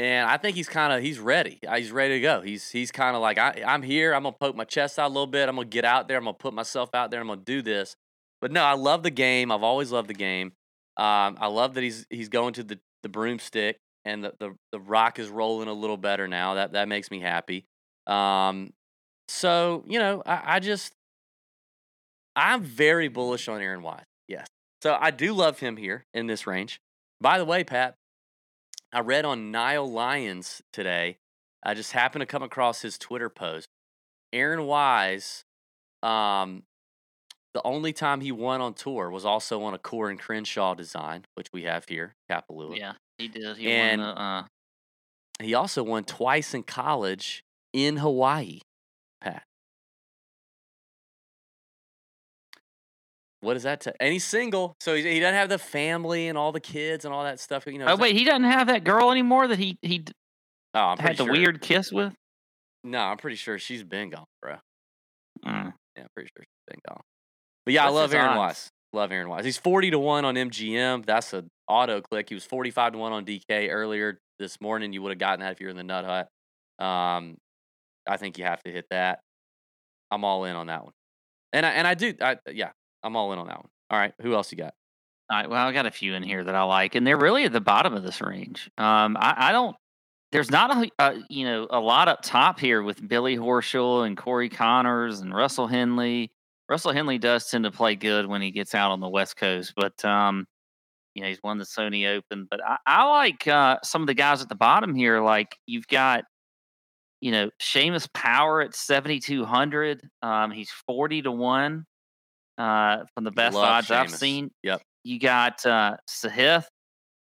[0.00, 1.58] And I think he's kind of he's ready.
[1.66, 2.40] Uh, He's ready to go.
[2.40, 4.14] He's he's kind of like I, I'm here.
[4.14, 5.48] I'm gonna poke my chest out a little bit.
[5.48, 6.18] I'm gonna get out there.
[6.18, 7.20] I'm gonna put myself out there.
[7.20, 7.96] I'm gonna do this.
[8.40, 9.50] But no, I love the game.
[9.50, 10.52] I've always loved the game.
[10.96, 14.80] Um, I love that he's he's going to the the broomstick and the, the the
[14.80, 16.54] rock is rolling a little better now.
[16.54, 17.66] That that makes me happy.
[18.06, 18.72] Um,
[19.28, 20.92] so you know, I, I just
[22.36, 24.04] I'm very bullish on Aaron Wise.
[24.28, 24.46] Yes,
[24.82, 26.80] so I do love him here in this range.
[27.20, 27.94] By the way, Pat,
[28.92, 31.18] I read on Nile Lions today.
[31.64, 33.68] I just happened to come across his Twitter post.
[34.32, 35.44] Aaron Wise,
[36.02, 36.62] um,
[37.54, 41.24] the only time he won on tour was also on a Coore and Crenshaw design,
[41.34, 42.76] which we have here, Kapalua.
[42.76, 43.56] yeah, he did.
[43.56, 44.44] He And- won the, uh
[45.42, 47.42] He also won twice in college
[47.72, 48.60] in Hawaii,
[49.20, 49.42] Pat.
[53.40, 53.92] What does that tell?
[54.00, 57.14] And he's single, so he's, he doesn't have the family and all the kids and
[57.14, 57.66] all that stuff.
[57.66, 57.86] You know.
[57.86, 60.04] Oh wait, he doesn't have that girl anymore that he he
[60.74, 61.32] oh, I'm had the sure.
[61.32, 62.12] weird kiss with.
[62.82, 64.54] No, I'm pretty sure she's been gone, bro.
[65.44, 65.72] Mm.
[65.96, 67.00] Yeah, I'm pretty sure she's been gone.
[67.64, 68.38] But yeah, I love Aaron odds?
[68.38, 68.70] Wise.
[68.92, 69.44] Love Aaron Wise.
[69.44, 71.04] He's 40 to 1 on MGM.
[71.04, 72.28] That's an auto click.
[72.28, 74.92] He was 45 to 1 on DK earlier this morning.
[74.92, 76.84] You would have gotten that if you were in the nut hut.
[76.84, 77.36] Um,
[78.06, 79.20] I think you have to hit that.
[80.10, 80.94] I'm all in on that one.
[81.52, 82.70] And I and I do I yeah,
[83.02, 83.68] I'm all in on that one.
[83.90, 84.74] All right, who else you got?
[85.30, 87.44] All right, well, I got a few in here that I like, and they're really
[87.44, 88.70] at the bottom of this range.
[88.78, 89.76] Um, I, I don't.
[90.32, 94.16] There's not a uh, you know a lot up top here with Billy Horschel and
[94.16, 96.30] Corey Conners and Russell Henley.
[96.68, 99.72] Russell Henley does tend to play good when he gets out on the West Coast,
[99.76, 100.46] but um,
[101.14, 102.46] you know he's won the Sony Open.
[102.50, 105.20] But I, I like uh, some of the guys at the bottom here.
[105.20, 106.24] Like you've got
[107.20, 110.02] you know Seamus Power at 7200.
[110.22, 111.86] Um, he's 40 to one
[112.58, 114.50] uh, from the best Love odds I've seen.
[114.62, 114.82] Yep.
[115.04, 116.64] You got uh, Sahith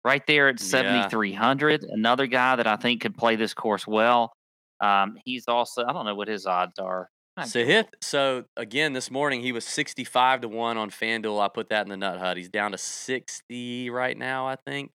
[0.03, 0.65] right there at Yeah.
[0.65, 1.83] 7,300.
[1.83, 4.33] Another guy that I think could play this course well.
[4.81, 7.09] Um, he's also, I don't know what his odds are.
[7.45, 11.39] So hit so again this morning he was 65 to 1 on FanDuel.
[11.39, 12.37] I put that in the nut hut.
[12.37, 14.91] He's down to 60 right now, I think.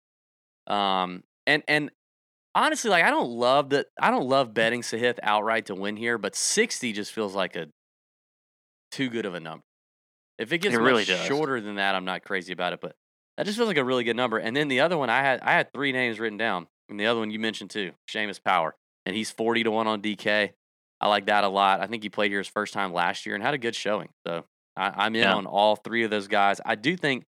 [0.67, 1.91] Um and and
[2.55, 6.17] honestly like I don't love that I don't love betting Sahith outright to win here,
[6.17, 7.67] but 60 just feels like a
[8.91, 9.63] too good of a number.
[10.37, 12.95] If it gets It really shorter than that, I'm not crazy about it, but
[13.37, 14.37] that just feels like a really good number.
[14.37, 16.67] And then the other one I had I had three names written down.
[16.89, 18.75] And the other one you mentioned too, Seamus Power.
[19.05, 20.51] And he's 40 to 1 on DK.
[21.01, 21.81] I like that a lot.
[21.81, 24.09] I think he played here his first time last year and had a good showing.
[24.27, 24.45] So
[24.77, 25.33] I, I'm in Yeah.
[25.35, 26.61] on all three of those guys.
[26.63, 27.23] I do think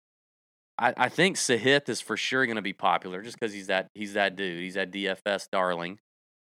[0.78, 3.88] I, I think Sahith is for sure going to be popular just because he's that
[3.94, 4.60] he's that dude.
[4.62, 6.00] He's that DFS darling.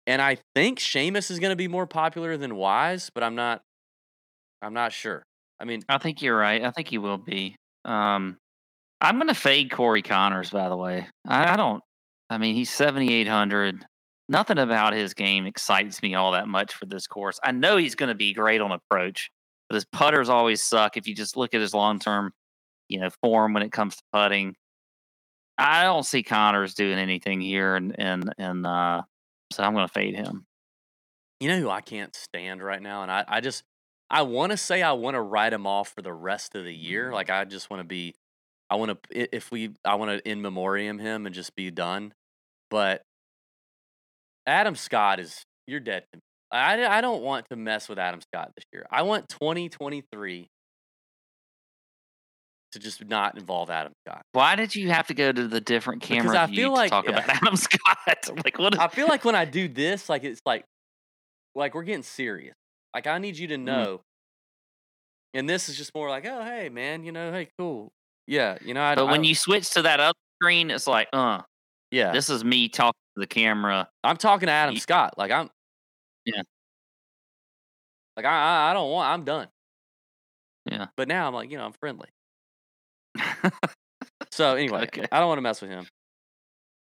[0.06, 3.62] And I think Seamus is going to be more popular than Wise, but I'm not
[4.62, 5.22] I'm not sure.
[5.60, 6.62] I mean, I think you're right.
[6.64, 7.56] I think he will be.
[7.84, 8.36] Um,
[9.00, 11.06] I'm going to fade Corey Conners, by the way.
[11.26, 11.82] I, I don't,
[12.30, 13.84] I mean, he's 7,800.
[14.28, 17.40] Nothing about his game excites me all that much for this course.
[17.42, 19.30] I know he's going to be great on approach,
[19.68, 22.32] but his putters always suck if you just look at his long term,
[22.88, 24.54] you know, form when it comes to putting.
[25.56, 29.02] I don't see Conners doing anything here, and and and uh,
[29.52, 30.46] so I'm going to fade him.
[31.40, 33.64] You know who I can't stand right now, and I, I just
[34.10, 36.74] I want to say I want to write him off for the rest of the
[36.74, 37.12] year.
[37.12, 38.14] Like I just want to be,
[38.70, 42.12] I want to if we I want to in memoriam him and just be done.
[42.70, 43.02] But
[44.48, 46.22] Adam Scott is you're dead to me.
[46.50, 48.86] I I don't want to mess with Adam Scott this year.
[48.90, 50.48] I want 2023
[52.72, 54.22] to just not involve Adam Scott.
[54.32, 56.74] Why did you have to go to the different Because camera I view feel to
[56.74, 57.12] like- talk yeah.
[57.12, 57.98] about Adam Scott?
[58.44, 58.74] like what?
[58.74, 60.64] Is, I feel like when I do this, like it's like,
[61.54, 62.54] like we're getting serious.
[62.94, 64.00] Like I need you to know.
[65.34, 67.90] And this is just more like, oh hey man, you know, hey cool,
[68.26, 68.82] yeah, you know.
[68.82, 71.42] I, but I when you switch to that other screen, it's like, uh,
[71.90, 73.88] yeah, this is me talking to the camera.
[74.04, 75.14] I'm talking to Adam Scott.
[75.16, 75.50] Like I'm,
[76.24, 76.42] Yeah.
[78.16, 79.08] Like I, I, don't want.
[79.08, 79.48] I'm done.
[80.70, 80.86] Yeah.
[80.96, 82.08] But now I'm like, you know, I'm friendly.
[84.38, 85.04] So anyway, Okay.
[85.10, 85.86] I don't want to mess with him.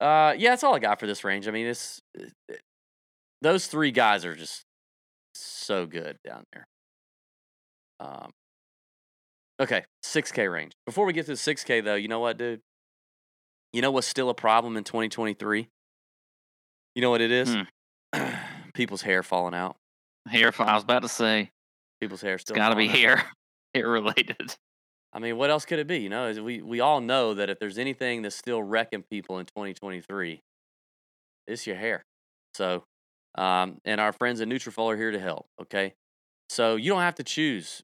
[0.00, 1.46] Uh, yeah, that's all I got for this range.
[1.46, 2.54] I mean, it's uh,
[3.42, 4.64] those three guys are just
[5.34, 6.66] so good down there.
[8.00, 8.30] Um.
[9.60, 10.72] Okay, six K range.
[10.86, 12.62] Before we get to the six K though, you know what, dude?
[13.72, 15.68] You know what's still a problem in 2023?
[16.94, 17.56] You know what it is?
[18.74, 19.76] People's hair falling out.
[20.28, 20.52] hair.
[20.58, 21.50] I was about to say
[22.00, 22.56] People's hair it's still.
[22.56, 22.96] got to be out.
[22.96, 23.24] hair,
[23.74, 24.54] hair related.
[25.14, 25.98] I mean, what else could it be?
[25.98, 29.46] You know, we we all know that if there's anything that's still wrecking people in
[29.46, 30.42] 2023,
[31.46, 32.04] it's your hair.
[32.54, 32.84] So,
[33.36, 35.46] um, and our friends at Nutrafol are here to help.
[35.60, 35.94] Okay,
[36.48, 37.82] so you don't have to choose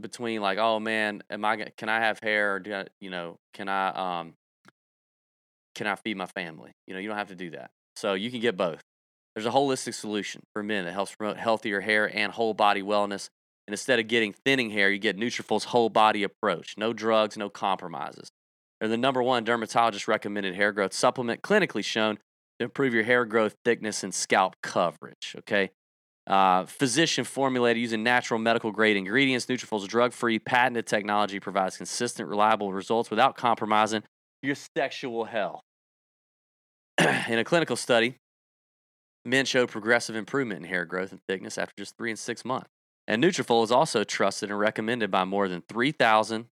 [0.00, 2.54] between like, oh man, am I can I have hair?
[2.54, 4.34] Or do I, you know, can I um,
[5.74, 6.72] can I feed my family?
[6.86, 7.70] You know, you don't have to do that.
[7.96, 8.82] So you can get both.
[9.34, 13.28] There's a holistic solution for men that helps promote healthier hair and whole body wellness.
[13.66, 16.74] And instead of getting thinning hair, you get Nutrafol's whole body approach.
[16.76, 18.30] No drugs, no compromises.
[18.80, 22.16] They're the number one dermatologist recommended hair growth supplement clinically shown
[22.58, 25.36] to improve your hair growth, thickness, and scalp coverage.
[25.38, 25.70] Okay.
[26.26, 29.46] Uh, physician formulated using natural medical grade ingredients.
[29.46, 34.02] Nutrafol's drug free, patented technology provides consistent, reliable results without compromising
[34.42, 35.62] your sexual health.
[37.28, 38.16] in a clinical study,
[39.24, 42.68] men showed progressive improvement in hair growth and thickness after just three and six months.
[43.06, 46.46] And Nutrafol is also trusted and recommended by more than 3,000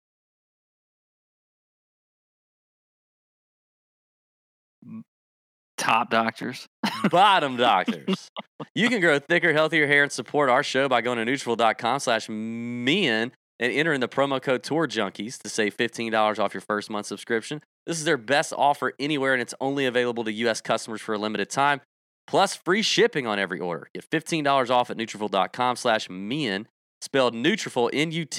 [5.79, 6.67] Top doctors.
[7.09, 8.29] bottom doctors.
[8.75, 12.27] You can grow thicker, healthier hair and support our show by going to Nutrafol.com slash
[12.27, 17.05] men and entering the promo code Tour Junkies to save $15 off your first month
[17.07, 17.62] subscription.
[17.86, 20.62] This is their best offer anywhere, and it's only available to U.S.
[20.62, 21.82] customers for a limited time,
[22.28, 23.89] plus free shipping on every order.
[23.93, 26.68] Get $15 off at Nutrafol.com slash men,
[27.01, 28.34] spelled Nutrafol, N-U-T-R-A-F-O-L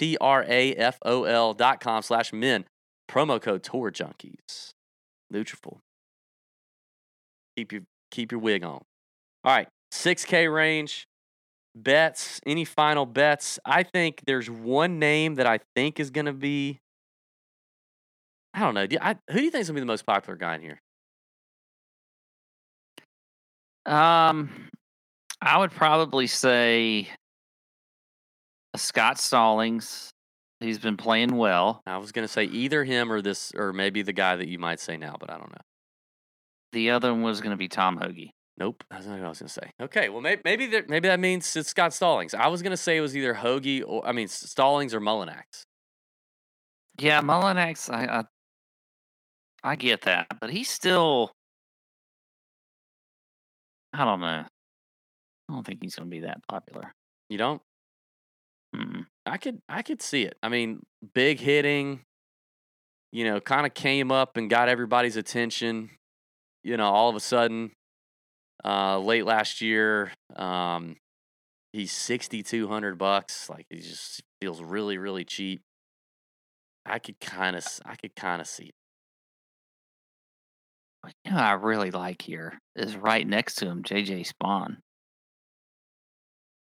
[1.54, 2.64] dot com slash men.
[3.10, 4.70] Promo code Tour Junkies.
[5.32, 5.78] Nutrafol.
[7.56, 8.82] Keep your keep your wig on.
[9.44, 11.06] All right, 6K range
[11.74, 12.40] bets.
[12.46, 13.58] Any final bets?
[13.64, 16.78] I think there's one name that I think is going to be.
[18.52, 18.86] I don't know.
[18.86, 20.60] Do I, who do you think is going to be the most popular guy in
[20.62, 20.80] here?
[23.86, 24.68] Um,
[25.40, 27.08] I would probably say
[28.76, 30.10] Scott Stallings.
[30.60, 31.80] He's been playing well.
[31.86, 34.58] I was going to say either him or this, or maybe the guy that you
[34.58, 35.62] might say now, but I don't know.
[36.72, 38.30] The other one was going to be Tom Hoge.
[38.60, 39.72] Nope, that's not what I was going to say.
[39.80, 42.34] Okay, well maybe maybe there, maybe that means it's Scott Stallings.
[42.34, 45.64] I was going to say it was either Hoge or I mean Stallings or Mullinax.
[46.98, 47.88] Yeah, Mullinax.
[47.88, 48.24] I, I
[49.72, 51.32] I get that, but he's still.
[53.94, 54.26] I don't know.
[54.26, 54.46] I
[55.48, 56.92] don't think he's going to be that popular.
[57.30, 57.62] You don't?
[58.76, 59.06] Mm.
[59.24, 60.36] I could I could see it.
[60.42, 60.80] I mean,
[61.14, 62.04] big hitting,
[63.10, 65.90] you know, kind of came up and got everybody's attention.
[66.62, 67.72] You know, all of a sudden,
[68.64, 70.96] uh, late last year, um,
[71.72, 73.48] he's sixty two hundred bucks.
[73.48, 75.62] Like he just feels really really cheap.
[76.86, 78.74] I could kind of I could kind of see it.
[81.24, 84.78] You know, I really like here is right next to him, JJ Spaun.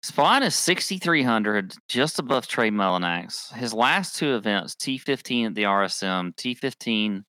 [0.04, 3.52] Spaun is 6,300, just above Trey Mullinax.
[3.54, 7.22] His last two events, T15 at the RSM, T15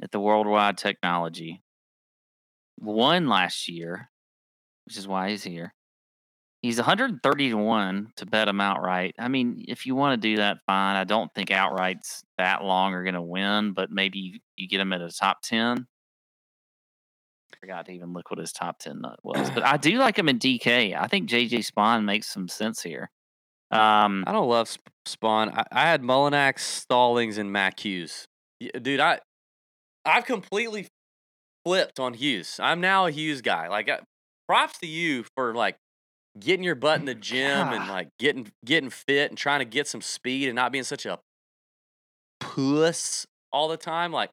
[0.00, 1.63] at the Worldwide Technology,
[2.78, 4.10] won last year,
[4.86, 5.74] which is why he's here.
[6.62, 9.14] He's 130 to 1 to bet him outright.
[9.18, 10.96] I mean, if you want to do that, fine.
[10.96, 14.94] I don't think outrights that long are going to win, but maybe you, get him
[14.94, 15.86] at a top 10
[17.52, 19.50] I forgot to even look what his top 10 nut was.
[19.50, 20.98] But I do like him in DK.
[20.98, 23.10] I think JJ Spaun makes some sense here.
[23.70, 25.52] Um, I don't love Sp- Spaun.
[25.52, 28.26] I, I had Mullinax, Stallings, and Mac Hughes.
[28.80, 29.20] Dude, I
[30.04, 30.88] I've completely
[31.64, 32.58] flipped on Hughes.
[32.62, 33.68] I'm now a Hughes guy.
[33.68, 33.98] Like, uh,
[34.48, 35.76] props to you for like
[36.38, 39.86] getting your butt in the gym and like getting getting fit and trying to get
[39.88, 41.18] some speed and not being such a
[42.40, 44.12] puss all the time.
[44.12, 44.30] Like,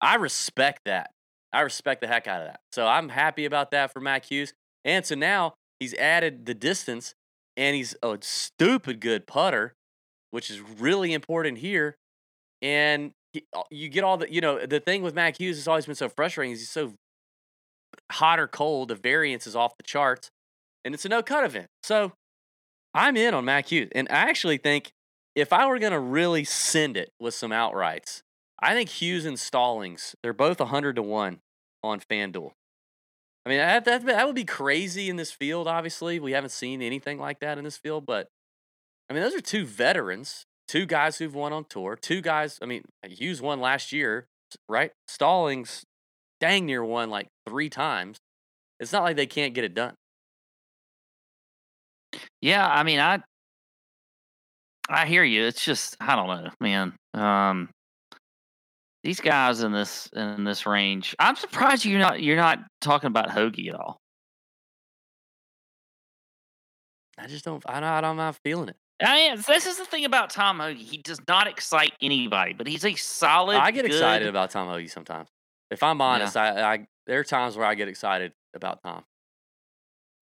[0.00, 1.10] I respect that.
[1.52, 2.60] I respect the heck out of that.
[2.72, 4.52] So I'm happy about that for Mac Hughes.
[4.84, 7.14] And so now he's added the distance
[7.56, 9.74] and he's a stupid good putter,
[10.30, 11.96] which is really important here.
[12.62, 15.86] and Uh, you get all the you know the thing with Mac Hughes has always
[15.86, 16.94] been so frustrating is he's so
[18.10, 18.88] hot or cold.
[18.88, 20.30] The variance is off the charts,
[20.84, 21.68] and it's a no cut event.
[21.82, 22.12] So
[22.94, 24.92] I'm in on Mac Hughes, and I actually think
[25.34, 28.22] if I were going to really send it with some outrights,
[28.60, 31.40] I think Hughes and Stallings they're both 100 to one
[31.82, 32.52] on FanDuel.
[33.44, 36.20] I mean, that, that, that would be crazy in this field, obviously.
[36.20, 38.28] We haven't seen anything like that in this field, but
[39.10, 42.58] I mean, those are two veterans, two guys who've won on tour, two guys.
[42.62, 44.26] I mean, Hughes won last year,
[44.70, 44.90] right?
[45.06, 45.84] Stallings
[46.40, 48.16] dang near won like three times.
[48.80, 49.94] It's not like they can't get it done.
[52.40, 53.20] Yeah, I mean, I
[54.88, 55.44] I hear you.
[55.44, 56.94] It's just I don't know, man.
[57.12, 57.68] Um,
[59.04, 63.30] these guys in this in this range, I'm surprised you're not you're not talking about
[63.30, 63.98] Hoge at all.
[67.18, 68.76] I just don't, I don't, I'm not feeling it.
[69.02, 70.76] I mean, this is the thing about Tom Hoge.
[70.78, 73.56] He does not excite anybody, but he's a solid.
[73.56, 75.28] I get excited about Tom Hoge sometimes.
[75.70, 79.04] If I'm honest, I, I there are times where I get excited about Tom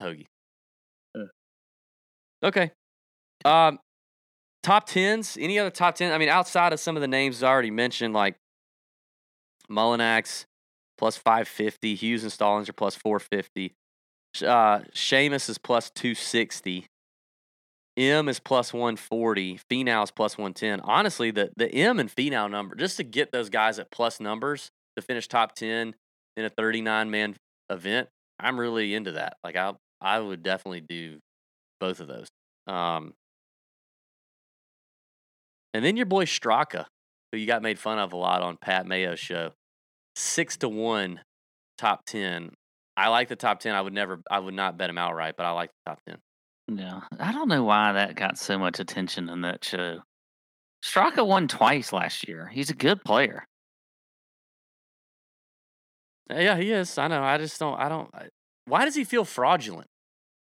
[0.01, 0.27] Hoagie.
[1.15, 1.25] Uh.
[2.43, 2.71] Okay.
[3.45, 3.79] Um,
[4.63, 5.37] top tens.
[5.39, 6.11] Any other top ten?
[6.11, 8.35] I mean, outside of some of the names I already mentioned, like
[9.69, 10.45] Mullinax
[10.97, 13.73] plus five fifty, Hughes and Stallings are plus four fifty.
[14.41, 16.87] Uh, Seamus is plus two sixty.
[17.95, 19.59] Im is plus 140.
[19.69, 20.79] Finau is plus 110.
[20.81, 24.71] Honestly, the, the Im and Finau number, just to get those guys at plus numbers
[24.95, 25.95] to finish top 10
[26.37, 27.35] in a 39 man
[27.69, 28.07] event,
[28.39, 29.37] I'm really into that.
[29.43, 31.19] Like, I, I would definitely do
[31.79, 32.27] both of those.
[32.67, 33.13] Um,
[35.73, 36.85] and then your boy Straka,
[37.31, 39.51] who you got made fun of a lot on Pat Mayo's show,
[40.15, 41.21] six to one
[41.77, 42.51] top 10.
[42.95, 43.73] I like the top 10.
[43.73, 46.17] I would never, I would not bet him outright, but I like the top 10.
[46.73, 49.99] Yeah, I don't know why that got so much attention in that show.
[50.83, 52.47] Straka won twice last year.
[52.47, 53.45] He's a good player.
[56.31, 56.97] Uh, yeah, he is.
[56.97, 57.21] I know.
[57.21, 57.77] I just don't.
[57.77, 58.09] I don't.
[58.13, 58.27] I,
[58.65, 59.87] why does he feel fraudulent?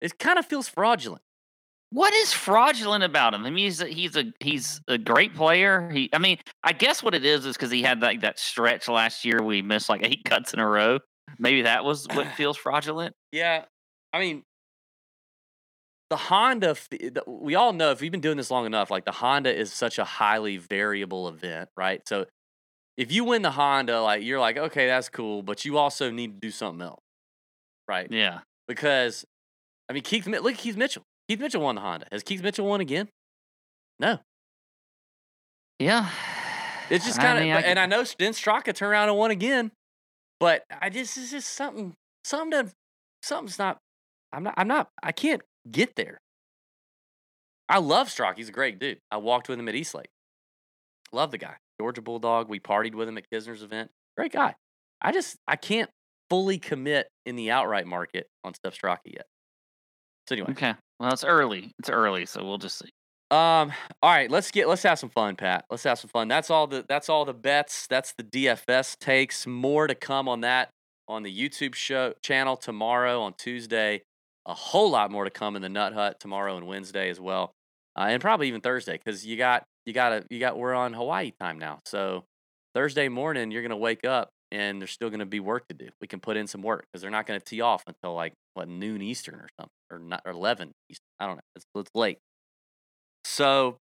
[0.01, 1.21] It kind of feels fraudulent.
[1.89, 3.45] What is fraudulent about him?
[3.45, 5.89] I mean, he's a, he's a he's a great player.
[5.89, 8.87] He, I mean, I guess what it is is because he had like that stretch
[8.87, 10.99] last year We missed like eight cuts in a row.
[11.39, 13.15] Maybe that was what feels fraudulent.
[13.31, 13.65] Yeah,
[14.11, 14.43] I mean,
[16.13, 16.75] the Honda.
[17.25, 19.97] We all know if we've been doing this long enough, like the Honda is such
[19.97, 22.07] a highly variable event, right?
[22.07, 22.27] So
[22.97, 26.35] if you win the Honda, like you're like, okay, that's cool, but you also need
[26.35, 27.01] to do something else,
[27.87, 28.07] right?
[28.11, 29.25] Yeah, Because
[29.89, 31.01] I mean, Keith, look at Keith Mitchell.
[31.27, 32.05] Keith Mitchell won the Honda.
[32.11, 33.09] Has Keith Mitchell won again?
[33.99, 34.19] No.
[35.79, 36.09] yeah.
[36.89, 39.31] It's just kind of, mean, I and I know then Straka turned around and won
[39.31, 39.71] again,
[40.39, 41.93] but I just it's just something,
[42.25, 42.71] something,
[43.23, 43.77] something's not.
[44.33, 44.53] I'm not.
[44.57, 44.89] I'm not.
[45.01, 46.19] I can't get there.
[47.69, 48.37] I love Straka.
[48.37, 48.99] He's a great dude.
[49.11, 50.09] I walked with him at Eastlake.
[51.11, 51.55] Love the guy.
[51.79, 52.49] Georgia Bulldog.
[52.49, 53.89] We partied with him at Kisner's event.
[54.17, 54.55] Great guy.
[55.01, 55.89] I just I can't
[56.29, 59.25] fully commit in the outright market on Sepp Straka yet.
[60.27, 60.73] So anyway, Okay.
[60.99, 61.71] Well, it's early.
[61.79, 62.89] It's early, so we'll just see.
[63.31, 65.65] um, all right, let's get let's have some fun, Pat.
[65.69, 66.27] Let's have some fun.
[66.27, 67.87] That's all the that's all the bets.
[67.87, 69.45] That's the DFS takes.
[69.47, 70.69] More to come on that
[71.07, 74.03] on the YouTube show channel tomorrow on Tuesday.
[74.45, 77.53] A whole lot more to come in the Nut Hut tomorrow and Wednesday as well,
[77.97, 80.93] uh, and probably even Thursday because you got you got to you got we're on
[80.93, 81.79] Hawaii time now.
[81.85, 82.25] So
[82.73, 85.89] Thursday morning you're gonna wake up and there's still gonna be work to do.
[86.01, 88.67] We can put in some work because they're not gonna tee off until like what
[88.67, 91.05] noon Eastern or something or not or eleven Eastern.
[91.19, 91.41] I don't know.
[91.55, 92.17] It's, it's late.
[93.25, 93.77] So,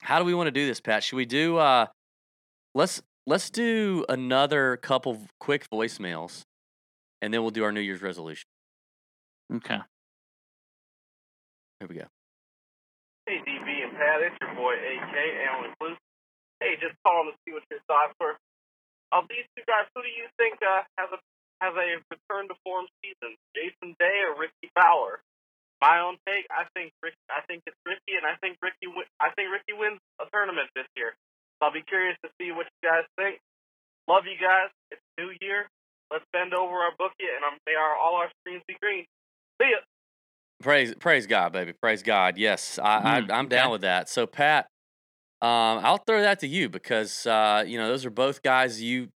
[0.00, 1.04] how do we want to do this, Pat?
[1.04, 1.58] Should we do?
[1.58, 1.86] uh
[2.74, 6.42] Let's let's do another couple quick voicemails,
[7.22, 8.46] and then we'll do our New Year's resolution.
[9.52, 9.80] Okay.
[11.80, 12.08] Here we go.
[13.28, 15.14] Hey, DB and Pat, it's your boy AK,
[15.48, 15.96] Alan Clue.
[16.60, 18.36] Hey, just calling to see what your thoughts were.
[19.12, 21.20] Of these two guys, who do you think uh, has a
[21.62, 23.36] has a return to form season?
[23.56, 25.20] Jason Day or Rickie Fowler?
[25.80, 28.88] My own take, I think Rick, I think it's Rickie, and I think Rickie
[29.20, 31.12] I think Rickie wins a tournament this year.
[31.60, 33.38] So I'll be curious to see what you guys think.
[34.08, 34.72] Love you guys.
[34.90, 35.68] It's New Year.
[36.12, 39.04] Let's bend over our bookie, and um, may our all our screens be green.
[39.60, 39.78] See ya.
[40.62, 41.72] Praise praise God, baby.
[41.72, 42.38] Praise God.
[42.38, 43.72] Yes, I, Mm, I I'm down okay.
[43.72, 44.08] with that.
[44.08, 44.66] So, Pat,
[45.42, 49.08] um, I'll throw that to you because uh, you know those are both guys you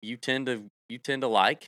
[0.00, 1.66] you tend to you tend to like,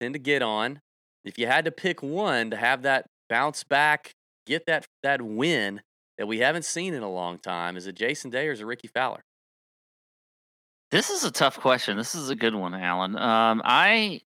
[0.00, 0.80] tend to get on.
[1.24, 4.12] If you had to pick one to have that bounce back,
[4.46, 5.80] get that that win
[6.18, 8.64] that we haven't seen in a long time, is it Jason Day or is it
[8.64, 9.22] Rickie Fowler?
[10.90, 11.96] This is a tough question.
[11.96, 13.16] This is a good one, Alan.
[13.16, 14.20] Um, I,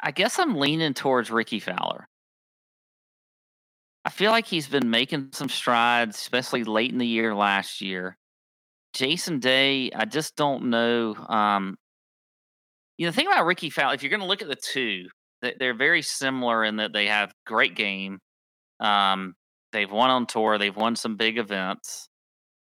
[0.00, 2.06] I guess I'm leaning towards Rickie Fowler.
[4.04, 8.16] I feel like he's been making some strides, especially late in the year last year.
[8.92, 11.14] Jason Day, I just don't know.
[11.14, 11.76] Um,
[12.98, 15.08] you know, the thing about Rickie Fowler, if you're going to look at the two,
[15.42, 18.20] they- they're very similar in that they have great game.
[18.80, 19.34] Um,
[19.72, 20.58] they've won on tour.
[20.58, 22.08] They've won some big events.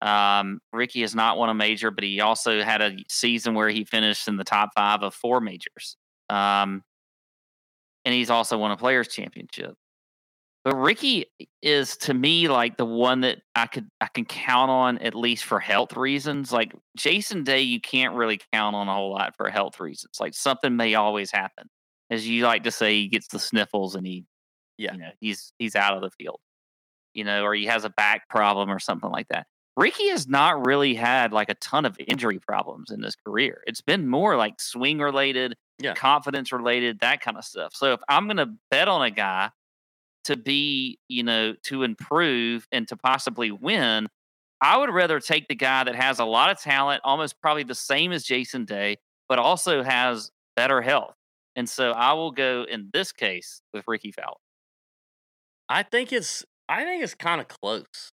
[0.01, 3.85] Um, Rickie has not won a major, but he also had a season where he
[3.85, 5.97] finished in the top five of four majors.
[6.31, 6.83] Um,
[8.05, 9.75] and he's also won a Players Championship.
[10.65, 11.27] But Rickie
[11.63, 15.45] is to me like the one that I could I can count on at least
[15.45, 16.53] for health reasons.
[16.53, 20.19] Like Jason Day, you can't really count on a whole lot for health reasons.
[20.21, 21.69] Like something may always happen,
[22.11, 24.25] as you like to say, he gets the sniffles and he,
[24.77, 24.93] Yeah.
[24.93, 26.41] you know, he's he's out of the field,
[27.15, 29.47] you know, or he has a back problem or something like that.
[29.77, 33.63] Rickie has not really had like a ton of injury problems in his career.
[33.67, 35.95] It's been more like swing related, Yeah.
[35.95, 37.75] confidence related, that kind of stuff.
[37.75, 39.51] So if I'm going to bet on a guy
[40.25, 44.09] to be, you know, to improve and to possibly win,
[44.61, 47.75] I would rather take the guy that has a lot of talent, almost probably the
[47.75, 48.97] same as Jason Day,
[49.29, 51.15] but also has better health.
[51.57, 54.37] And so I will go in this case with Rickie Fowler.
[55.69, 58.13] I think it's I think it's kind of close.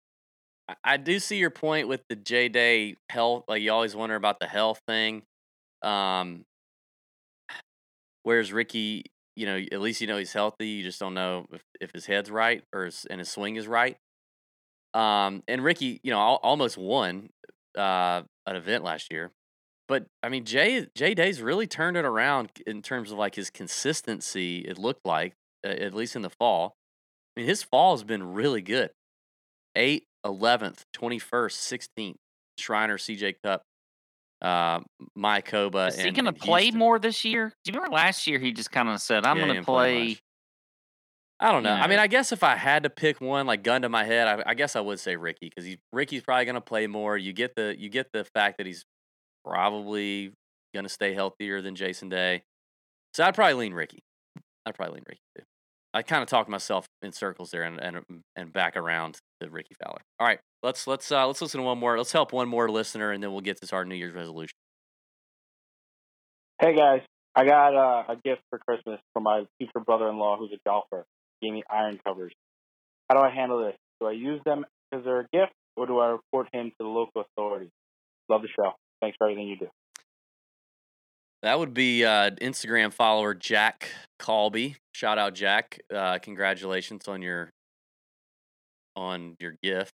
[0.69, 3.45] I, I do see your point with the J Day health.
[3.47, 5.23] Like you always wonder about the health thing.
[5.83, 6.45] Um,
[8.25, 9.05] whereas Rickie,
[9.35, 10.67] you know, at least you know he's healthy.
[10.67, 13.67] You just don't know if, if his head's right or his, and his swing is
[13.67, 13.95] right.
[14.93, 17.29] Um, and Rickie, you know, al- almost won
[17.77, 19.31] uh, an event last year.
[19.87, 23.49] But I mean, Jay Jay Day's really turned it around in terms of like his
[23.49, 24.59] consistency.
[24.59, 25.33] It looked like,
[25.65, 26.73] uh, at least in the fall.
[27.35, 28.91] I mean, his fall has been really good.
[29.77, 32.15] 8th, 11th, 21st, 16th,
[32.57, 33.61] Shriner, CJ Cup,
[34.45, 34.79] uh,
[35.17, 35.89] Mayakoba.
[35.89, 36.79] Is he going to play Houston.
[36.79, 37.51] more this year?
[37.63, 40.05] Do you remember last year he just kind of said, "I'm Yeah, going to play
[40.05, 40.19] play."
[41.39, 41.71] I don't know.
[41.71, 41.99] I mean.
[41.99, 44.53] I guess if I had to pick one, like gun to my head, I, I
[44.53, 47.17] guess I would say Rickie because Rickie's probably going to play more.
[47.17, 48.85] You get the you get the fact that he's
[49.43, 50.31] probably
[50.73, 52.43] going to stay healthier than Jason Day.
[53.13, 54.03] So I'd probably lean Rickie.
[54.65, 55.43] I'd probably lean Rickie too.
[55.93, 58.03] I kind of talked myself in circles there and and
[58.35, 60.01] and back around to Rickie Fowler.
[60.19, 61.97] All right, let's let's uh, let's listen to one more.
[61.97, 64.55] Let's help one more listener, and then we'll get to our New Year's resolution.
[66.59, 67.01] Hey guys,
[67.35, 71.05] I got uh, a gift for Christmas from my future brother-in-law who's a golfer.
[71.39, 72.33] He gave me iron covers.
[73.09, 73.75] How do I handle this?
[74.01, 77.21] Do I use them as a gift, or do I report him to the local
[77.21, 77.71] authorities?
[78.27, 78.73] Love the show.
[79.01, 79.67] Thanks for everything you do.
[81.43, 84.77] That would be uh, Instagram follower Jack Colby.
[84.93, 85.79] Shout out Jack.
[85.93, 87.51] Uh, congratulations on your
[88.95, 89.93] on your gift.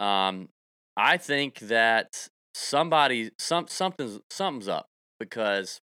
[0.00, 0.48] Um,
[0.96, 4.86] I think that somebody some something's something's up
[5.18, 5.80] because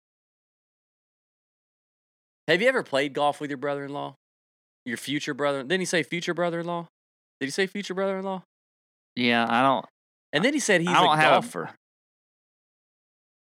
[2.49, 4.15] have you ever played golf with your brother-in-law?
[4.85, 5.63] Your future brother?
[5.63, 6.89] Didn't he say future brother-in-law?
[7.41, 8.43] Did he say future brother-in-law?
[9.17, 9.87] Yeah, I don't.
[10.33, 11.71] And then he said he's a golfer.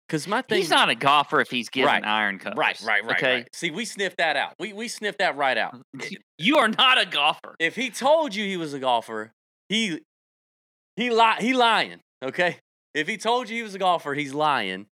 [0.06, 2.04] Because my thing, He's not a golfer if he's getting Right.
[2.04, 2.58] iron covers.
[2.58, 3.48] right, right, right, Okay, right.
[3.54, 4.54] See, we sniffed that out.
[4.58, 5.80] We we sniffed that right out.
[6.38, 7.56] you are not a golfer.
[7.58, 9.32] if he told you he was a golfer,
[9.68, 10.00] he
[10.96, 12.00] he li- he lying.
[12.22, 12.58] Okay,
[12.94, 14.86] if he told you he was a golfer, he's lying.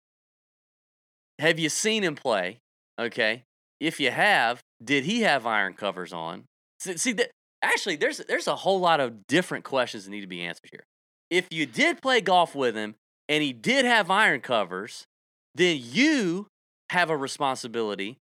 [1.39, 2.59] Have you seen him play?
[3.01, 3.45] Okay,
[3.81, 6.45] if you have, did he have iron covers on?
[6.81, 7.31] See, see that
[7.63, 10.85] actually, there's there's a whole lot of different questions that need to be answered here.
[11.31, 12.95] If you did play golf with him
[13.29, 15.07] and he did have iron covers,
[15.55, 16.49] then you
[16.91, 18.19] have a responsibility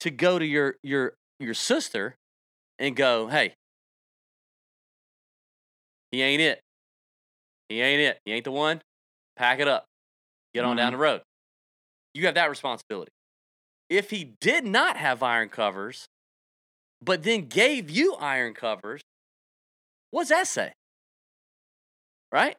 [0.00, 2.16] to go to your your your sister
[2.78, 3.54] and go, hey,
[6.10, 6.60] he ain't it.
[7.72, 8.20] He ain't it.
[8.24, 8.82] He ain't the one.
[9.36, 9.86] Pack it up.
[10.54, 10.96] Get on down mm-hmm.
[10.96, 11.22] the road.
[12.14, 13.10] You have that responsibility.
[13.88, 16.06] If he did not have iron covers,
[17.02, 19.00] but then gave you iron covers,
[20.10, 20.72] what's that say?
[22.30, 22.56] Right?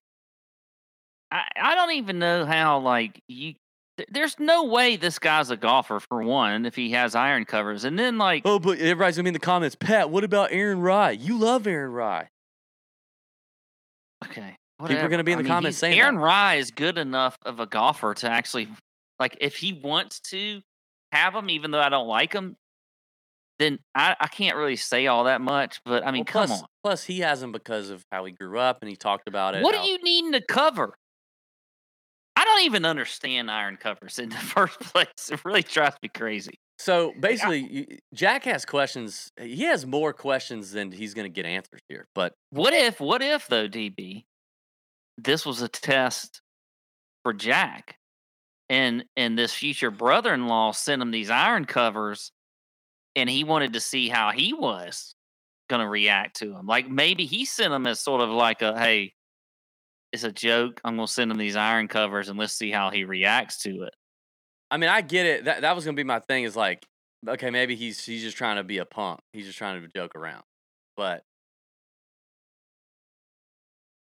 [1.32, 3.54] I, I don't even know how like you.
[3.98, 7.84] th- There's no way this guy's a golfer for one if he has iron covers,
[7.84, 9.76] and then like Oh, but everybody's gonna be in the comments.
[9.76, 11.16] Pat, what about Aaron Rai?
[11.18, 12.26] You love Aaron Rai.
[14.26, 14.58] okay,
[14.92, 16.04] are gonna be in I the mean, comments saying that.
[16.04, 18.68] Aaron Rai is good enough of a golfer to actually
[19.20, 20.62] like if he wants to
[21.12, 22.56] have him, even though I don't like him,
[23.60, 25.80] then I, I can't really say all that much.
[25.86, 28.32] But I mean, Well, come plus, on, Plus, he has him because of how he
[28.32, 29.62] grew up, and he talked about it.
[29.64, 30.96] what how- are you needing to cover?
[32.36, 35.08] I don't even understand iron covers in the first place.
[35.32, 36.56] It really drives me crazy.
[36.80, 39.32] So basically, Jack has questions.
[39.40, 42.08] He has more questions than he's going to get answers here.
[42.16, 44.24] But What if, what if though, DB,
[45.18, 46.42] this was a test
[47.24, 47.98] for Jack,
[48.70, 52.32] and and this future brother-in-law sent him these iron covers,
[53.16, 55.16] and he wanted to see how he was
[55.80, 56.66] to react to him.
[56.66, 59.14] Like maybe he sent him as sort of like a, hey,
[60.12, 60.82] it's a joke.
[60.84, 63.96] I'm gonna send him these iron covers and let's see how he reacts to it.
[64.70, 65.46] I mean, I get it.
[65.46, 66.44] That that was gonna be my thing.
[66.44, 66.86] Is like,
[67.28, 69.20] okay, maybe he's he's just trying to be a punk.
[69.34, 70.44] He's just trying to joke around.
[70.96, 71.24] But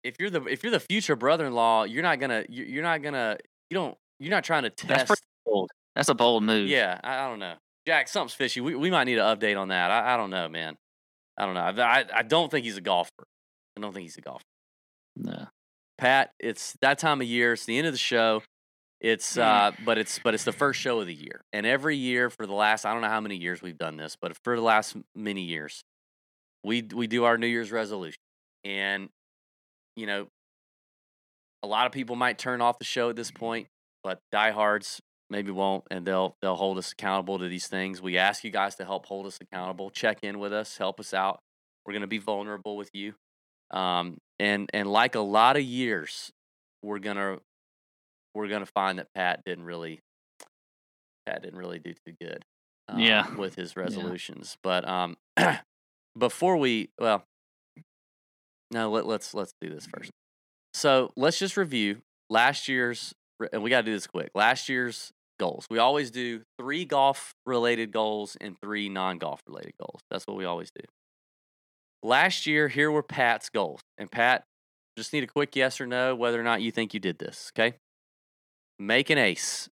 [0.03, 3.37] if you're the if you're the future brother-in-law, you're not gonna you're, you're not gonna
[3.69, 5.07] you don't you're not trying to test.
[5.07, 5.69] pretty bold.
[5.95, 6.67] That's a bold move.
[6.67, 7.55] Yeah, I, I don't know,
[7.87, 8.07] Jack.
[8.07, 8.61] Something's fishy.
[8.61, 9.91] We we might need an update on that.
[9.91, 10.77] I, I don't know, man.
[11.37, 11.83] I don't know.
[11.83, 13.25] I, I I don't think he's a golfer.
[13.77, 14.43] I don't think he's a golfer.
[15.15, 15.47] No.
[15.97, 17.53] Pat, it's that time of year.
[17.53, 18.41] It's the end of the show.
[18.99, 22.29] It's uh, but it's but it's the first show of the year, and every year
[22.29, 24.61] for the last I don't know how many years we've done this, but for the
[24.61, 25.83] last many years,
[26.63, 28.19] we we do our New Year's resolution,
[28.63, 29.09] and
[30.01, 30.25] you know,
[31.63, 33.67] a lot of people might turn off the show at this point,
[34.03, 34.99] but diehards
[35.29, 38.01] maybe won't, and they'll they'll hold us accountable to these things.
[38.01, 41.13] We ask you guys to help hold us accountable, check in with us, help us
[41.13, 41.39] out.
[41.85, 43.13] We're gonna be vulnerable with you,
[43.69, 46.31] um, and and like a lot of years,
[46.81, 47.37] we're gonna
[48.33, 49.99] we're gonna find that Pat didn't really
[51.27, 52.43] Pat didn't really do too good.
[52.87, 53.35] um, Yeah.
[53.35, 54.57] with his resolutions.
[54.63, 55.15] But um,
[56.17, 57.23] before we well,
[58.71, 59.99] no, let, let's let's do this mm-hmm.
[59.99, 60.11] first.
[60.73, 61.97] So let's just review
[62.29, 63.13] last year's,
[63.51, 64.31] and we got to do this quick.
[64.33, 65.65] Last year's goals.
[65.69, 70.01] We always do three golf related goals and three non golf related goals.
[70.09, 70.85] That's what we always do.
[72.03, 74.43] Last year, here were Pat's goals, and Pat,
[74.97, 77.51] just need a quick yes or no whether or not you think you did this.
[77.55, 77.75] Okay.
[78.79, 79.69] Make an ace.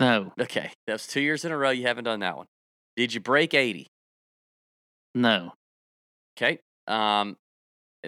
[0.00, 0.32] No.
[0.38, 1.70] Okay, that was two years in a row.
[1.70, 2.46] You haven't done that one.
[2.96, 3.86] Did you break eighty?
[5.14, 5.52] No.
[6.36, 6.58] Okay.
[6.86, 7.36] Um,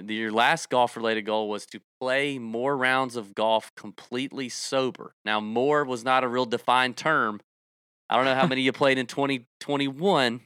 [0.07, 5.13] your last golf related goal was to play more rounds of golf completely sober.
[5.25, 7.41] Now, more was not a real defined term.
[8.09, 10.41] I don't know how many you played in 2021.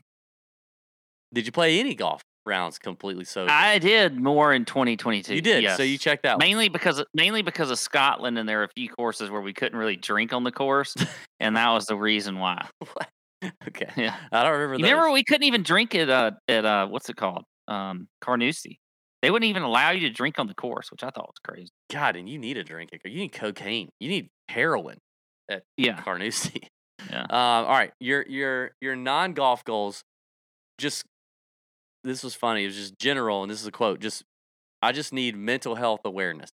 [1.34, 3.50] Did you play any golf rounds completely sober?
[3.50, 5.34] I did more in 2022.
[5.34, 5.76] you did.
[5.76, 6.38] So you checked out.
[6.38, 9.78] mainly because mainly because of Scotland, and there are a few courses where we couldn't
[9.78, 10.94] really drink on the course,
[11.40, 12.66] and that was the reason why.
[13.68, 13.88] okay.
[13.96, 14.16] Yeah.
[14.30, 14.86] I don't remember.
[14.86, 18.78] You remember we couldn't even drink at uh at uh what's it called um Carnoustie.
[19.22, 21.70] They wouldn't even allow you to drink on the course, which I thought was crazy.
[21.92, 22.90] God, and you need a drink.
[23.04, 23.90] You need cocaine.
[24.00, 24.98] You need heroin
[25.48, 26.00] at Yeah.
[26.02, 26.68] Carnoustie.
[27.10, 27.22] Yeah.
[27.30, 30.02] Um, all right, your your your non golf goals.
[30.78, 31.04] Just
[32.04, 32.62] this was funny.
[32.64, 34.00] It was just general, and this is a quote.
[34.00, 34.22] Just
[34.82, 36.50] I just need mental health awareness.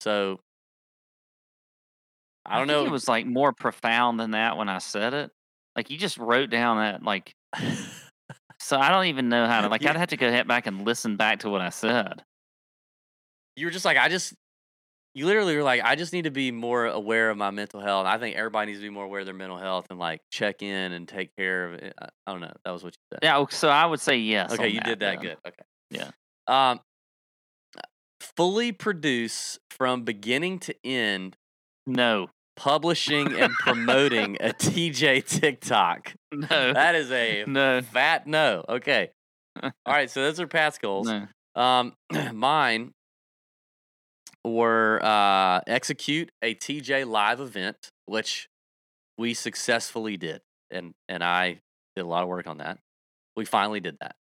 [0.00, 0.40] So
[2.46, 2.86] I don't think know.
[2.86, 5.30] It was like more profound than that when I said it.
[5.76, 7.32] Like you just wrote down that like.
[8.64, 9.82] So I don't even know how to like.
[9.82, 12.22] You- I'd have to go head back and listen back to what I said.
[13.56, 14.34] you were just like I just.
[15.16, 18.04] You literally were like, I just need to be more aware of my mental health.
[18.04, 20.60] I think everybody needs to be more aware of their mental health and like check
[20.60, 21.94] in and take care of it.
[22.26, 22.52] I, don't know.
[22.64, 23.20] That was what you said.
[23.22, 23.44] Yeah.
[23.50, 24.52] So I would say yes.
[24.52, 25.22] Okay, you did that then.
[25.22, 25.36] good.
[25.46, 25.62] Okay.
[25.90, 26.10] Yeah.
[26.48, 26.80] Um,
[28.36, 31.36] fully produce from beginning to end,
[31.86, 32.30] No.
[32.56, 36.14] Publishing and promoting a TJ TikTok.
[36.32, 36.72] No.
[36.72, 37.82] That is a no.
[37.82, 38.64] fat no.
[38.68, 39.10] Okay.
[39.62, 40.10] All right.
[40.10, 41.06] So those are Pat's goals.
[41.06, 41.26] No.
[41.54, 41.94] Um,
[42.32, 42.92] mine
[44.44, 47.76] were uh, execute a TJ live event,
[48.06, 48.48] which
[49.16, 50.40] we successfully did,
[50.70, 51.60] and and I
[51.96, 52.78] did a lot of work on that.
[53.36, 54.16] We finally did that.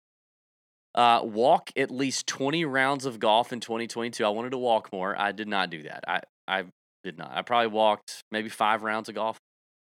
[0.94, 4.24] Uh, walk at least twenty rounds of golf in 2022.
[4.24, 5.18] I wanted to walk more.
[5.18, 6.04] I did not do that.
[6.06, 6.64] I I
[7.04, 7.30] did not.
[7.34, 9.38] I probably walked maybe five rounds of golf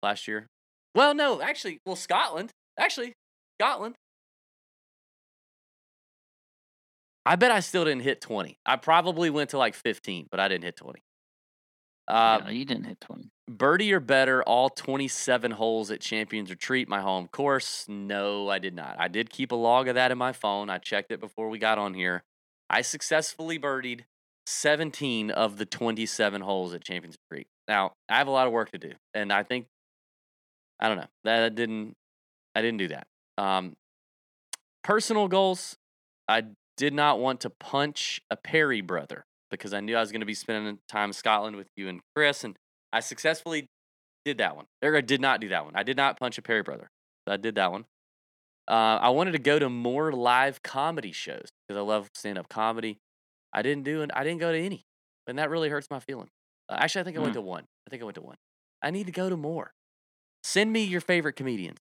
[0.03, 0.47] last year.
[0.95, 2.51] Well, no, actually, well, Scotland.
[2.79, 3.13] Actually,
[3.61, 3.95] Scotland.
[7.25, 8.57] I bet I still didn't hit 20.
[8.65, 11.01] I probably went to like 15, but I didn't hit 20.
[12.09, 13.31] Uh, no, you didn't hit twenty.
[13.51, 17.85] birdie or better all 27 holes at Champions Retreat, my home course.
[17.89, 18.95] No, I did not.
[19.01, 20.71] I did keep a log of that in my phone.
[20.71, 22.23] I checked it before we got on here.
[22.71, 24.03] I successfully birdied
[24.47, 27.47] 17 of the 27 holes at Champions Creek.
[27.69, 29.67] Now, I have a lot of work to do, and I think
[30.79, 31.07] I don't know.
[31.25, 31.95] That didn't
[32.55, 33.07] I didn't do that.
[33.39, 33.75] Um
[34.85, 35.77] personal goals,
[36.29, 36.45] I
[36.77, 40.27] did not want to punch a Perry brother because I knew I was going to
[40.27, 42.57] be spending time in Scotland with you and Chris, and
[42.93, 43.67] I successfully
[44.25, 44.67] did that one.
[44.83, 45.75] Or I did not do that one.
[45.77, 46.91] I did not punch a Perry brother.
[47.27, 47.85] I did that one.
[48.69, 52.49] Uh, I wanted to go to more live comedy shows because I love stand up
[52.49, 52.99] comedy.
[53.57, 54.85] I didn't do and I didn't go to any,
[55.27, 56.29] and that really hurts my feeling.
[56.69, 57.39] Uh, actually, I think I went Hmm.
[57.39, 57.65] to one.
[57.87, 58.37] I think I went to one.
[58.83, 59.73] I need to go to more.
[60.45, 61.79] Send me your favorite comedians.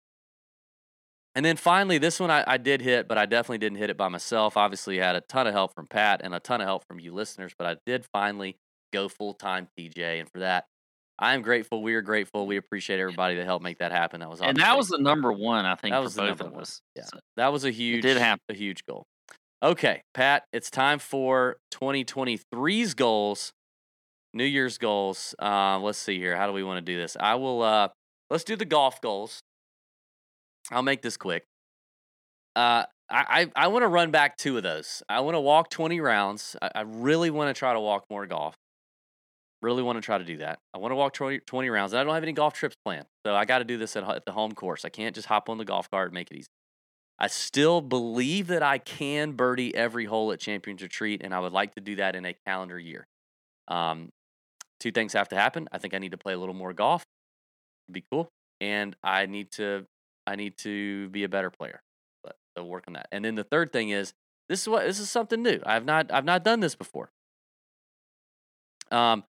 [1.35, 3.97] And then finally, this one I, I did hit, but I definitely didn't hit it
[3.97, 4.55] by myself.
[4.55, 6.97] Obviously, I had a ton of help from Pat and a ton of help from
[6.99, 8.55] you listeners, but I did finally
[8.93, 10.21] go full time TJ.
[10.21, 10.65] And for that,
[11.19, 11.83] I am grateful.
[11.83, 12.47] We are grateful.
[12.47, 14.21] We appreciate everybody that helped make that happen.
[14.21, 14.51] That was awesome.
[14.51, 16.51] And that was the number one, I think, That for was the both number of
[16.53, 16.81] one, us.
[16.95, 17.03] yeah.
[17.03, 18.41] So- that was a huge did happen.
[18.49, 19.05] a huge goal.
[19.63, 23.53] Okay, Pat, it's time for 2023's goals,
[24.33, 25.33] New Year's goals.
[25.41, 26.35] Uh, let's see here.
[26.35, 27.15] How do we want to do this?
[27.19, 27.61] I will.
[27.61, 27.87] Uh,
[28.29, 29.39] let's do the golf goals.
[30.71, 31.45] I'll make this quick.
[32.55, 35.03] Uh, I I, want to run back two of those.
[35.07, 36.55] I want to walk 20 rounds.
[36.61, 38.55] I, I really want to try to walk more golf.
[39.61, 40.59] Really want to try to do that.
[40.73, 41.93] I want to walk 20, 20 rounds.
[41.93, 44.03] And I don't have any golf trips planned, so I got to do this at,
[44.03, 44.85] at the home course.
[44.85, 46.47] I can't just hop on the golf cart and make it easy.
[47.17, 51.53] I still believe that I can birdie every hole at Champions Retreat, and I would
[51.53, 53.07] like to do that in a calendar year.
[53.67, 54.09] Um,
[54.79, 55.69] two things have to happen.
[55.71, 57.05] I think I need to play a little more golf.
[57.87, 58.29] It'd be cool,
[58.59, 59.85] and I need to
[60.27, 61.81] I need to be a better player.
[62.23, 63.07] But so work on that.
[63.11, 64.13] And then the third thing is
[64.49, 65.61] this is what this is something new.
[65.65, 67.11] I've not I've not done this before.
[68.91, 69.23] Um,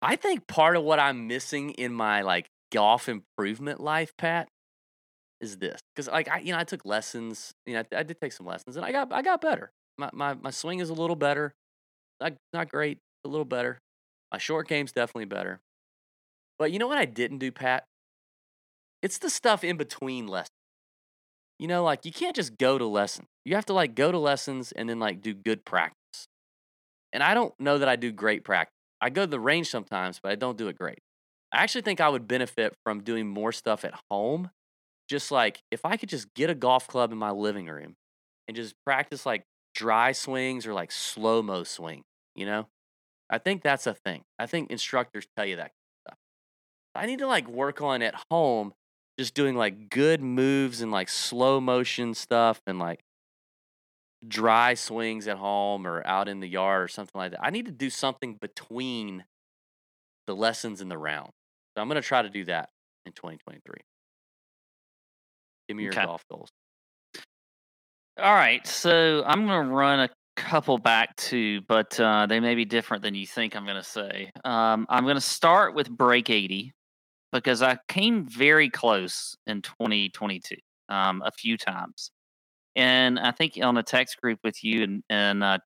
[0.00, 4.48] I think part of what I'm missing in my like golf improvement life, Pat,
[5.42, 7.52] is this because like I you know I took lessons.
[7.66, 9.70] You know I, I did take some lessons, and I got I got better.
[9.98, 11.52] My my my swing is a little better.
[12.20, 13.78] Not not great, a little better.
[14.32, 15.60] My short game's definitely better.
[16.58, 17.84] But you know what I didn't do, Pat?
[19.02, 20.48] It's the stuff in between lessons.
[21.58, 23.26] You know, like you can't just go to lessons.
[23.44, 26.28] You have to like go to lessons and then like do good practice.
[27.12, 28.72] And I don't know that I do great practice.
[29.00, 31.00] I go to the range sometimes, but I don't do it great.
[31.52, 34.50] I actually think I would benefit from doing more stuff at home.
[35.12, 37.96] Just like if I could just get a golf club in my living room
[38.48, 39.44] and just practice like
[39.74, 42.02] dry swings or like slow mo swing,
[42.34, 42.68] you know?
[43.28, 44.22] I think that's a thing.
[44.38, 45.72] I think instructors tell you that
[46.06, 46.16] stuff.
[46.94, 48.72] I need to like work on at home
[49.18, 53.00] just doing like good moves and like slow motion stuff and like
[54.26, 57.40] dry swings at home or out in the yard or something like that.
[57.44, 59.24] I need to do something between
[60.26, 61.32] the lessons and the round.
[61.76, 62.70] So I'm going to try to do that
[63.04, 63.74] in 2023.
[65.72, 66.04] Give me your Okay.
[66.04, 66.50] golf goals.
[68.18, 72.54] All right, so I'm going to run a couple back too, but uh, they may
[72.54, 74.30] be different than you think I'm going to say.
[74.44, 76.72] Um, I'm going to start with break 80
[77.32, 80.56] because I came very close in 2022
[80.90, 82.10] um, a few times.
[82.76, 85.58] And I think on a text group with you and, and uh,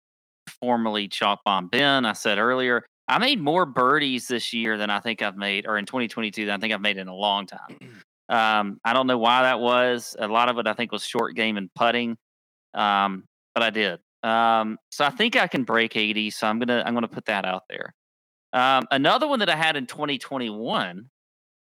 [0.60, 5.00] formerly Chalk Bomb Ben, I said earlier, I made more birdies this year than I
[5.00, 7.76] think I've made, or in 2022 than I think I've made in a long time.
[8.28, 10.16] Um, I don't know why that was.
[10.18, 12.16] A lot of it, I think, was short game and putting,
[12.74, 13.24] um,
[13.54, 14.00] but I did.
[14.22, 16.30] Um, so I think I can break 80.
[16.30, 17.94] So I'm gonna I'm gonna put that out there.
[18.52, 21.08] Um, another one that I had in 2021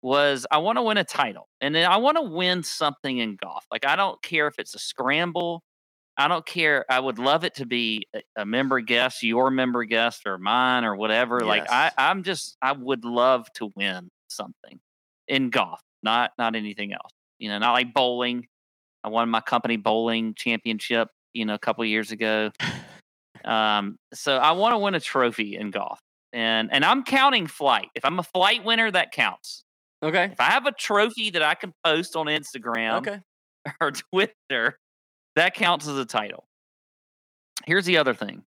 [0.02, 3.38] was I want to win a title, and then I want to win something in
[3.42, 3.66] golf.
[3.72, 5.64] Like I don't care if it's a scramble.
[6.20, 6.86] I don't care.
[6.90, 8.06] I would love it to be
[8.36, 11.40] a, member guest, your member guest, or mine, or whatever.
[11.40, 14.82] Like I, I'm just, I would love to win something
[15.30, 17.12] in golf, not not anything else.
[17.40, 18.48] You know, not like bowling.
[19.04, 22.52] I won my company bowling championship, you know, a couple years ago.
[23.46, 26.00] Um, so I want to win a trophy in golf,
[26.34, 27.88] and and I'm counting flight.
[27.96, 29.64] If I'm a flight winner, that counts.
[30.04, 30.26] Okay.
[30.32, 33.20] If I have a trophy that I can post on Instagram Okay.
[33.82, 34.78] or Twitter,
[35.36, 36.46] that counts as a title.
[37.66, 38.44] Here's the other thing.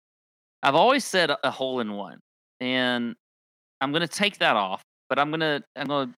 [0.61, 2.19] I've always said a- hole in one,
[2.59, 3.15] and
[3.81, 6.15] I'm going to take that off, but I'm going to I'm going to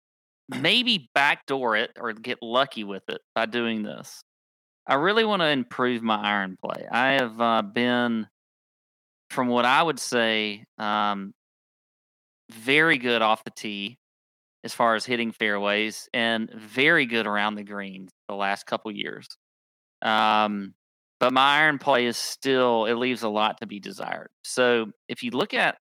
[0.60, 4.22] maybe backdoor it or get lucky with it by doing this.
[4.88, 6.88] I really want to improve my iron play.
[6.92, 8.28] I have uh, been,
[9.30, 11.34] from what I would say, um,
[12.52, 13.98] very good off the tee
[14.64, 19.28] as far as hitting fairways and very good around the greens the last couple years.
[20.02, 20.74] Um,
[21.20, 24.30] but my iron play is still it leaves a lot to be desired.
[24.44, 25.78] So if you look at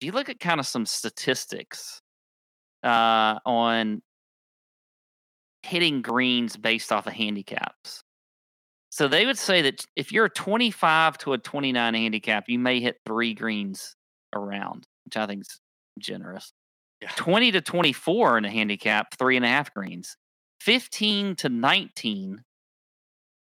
[0.00, 2.02] if you look at kind of some statistics
[2.86, 4.00] uh, on
[5.62, 8.02] hitting greens based off of handicaps.
[8.90, 12.80] So they would say that if you're a 25 to a 29 handicap, you may
[12.80, 13.94] hit three greens
[14.34, 15.60] around, which I think is
[15.98, 16.52] generous.
[17.02, 17.10] Yeah.
[17.16, 20.16] 20 to 24 in a handicap, three and a half greens.
[20.60, 22.42] 15 to 19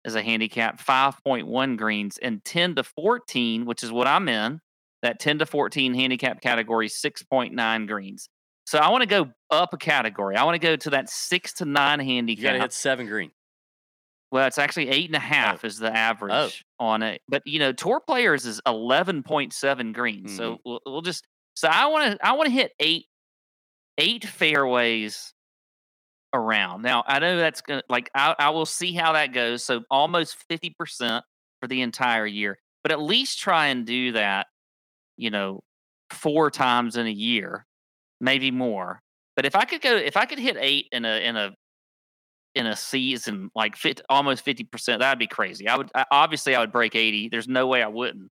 [0.04, 2.18] is a handicap, 5.1 greens.
[2.18, 4.60] And 10 to 14, which is what I'm in,
[5.02, 8.28] that 10 to 14 handicap category, 6.9 greens.
[8.70, 10.36] So I want to go up a category.
[10.36, 12.38] I want to go to that six to nine handicap.
[12.38, 13.32] You got to hit seven green.
[14.30, 15.22] Well, it's actually eight and a oh.
[15.22, 15.92] half is the oh.
[15.92, 17.20] average on it.
[17.28, 20.36] But you know, tour players is eleven point seven greens.
[20.36, 20.60] So mm-hmm.
[20.64, 23.06] we'll, we'll just so I want to I want to hit eight
[23.98, 25.34] eight fairways
[26.32, 26.82] around.
[26.82, 29.64] Now I know that's gonna like I, I will see how that goes.
[29.64, 31.24] So almost fifty percent
[31.60, 34.46] for the entire year, but at least try and do that.
[35.16, 35.64] You know,
[36.12, 37.66] four times in a year,
[38.20, 39.00] maybe more.
[39.36, 41.54] But if I could go, if I could hit eight in a in a
[42.54, 44.98] in a season like fit, almost 50%.
[44.98, 45.68] That'd be crazy.
[45.68, 47.28] I would I, obviously I would break 80.
[47.28, 48.28] There's no way I wouldn't.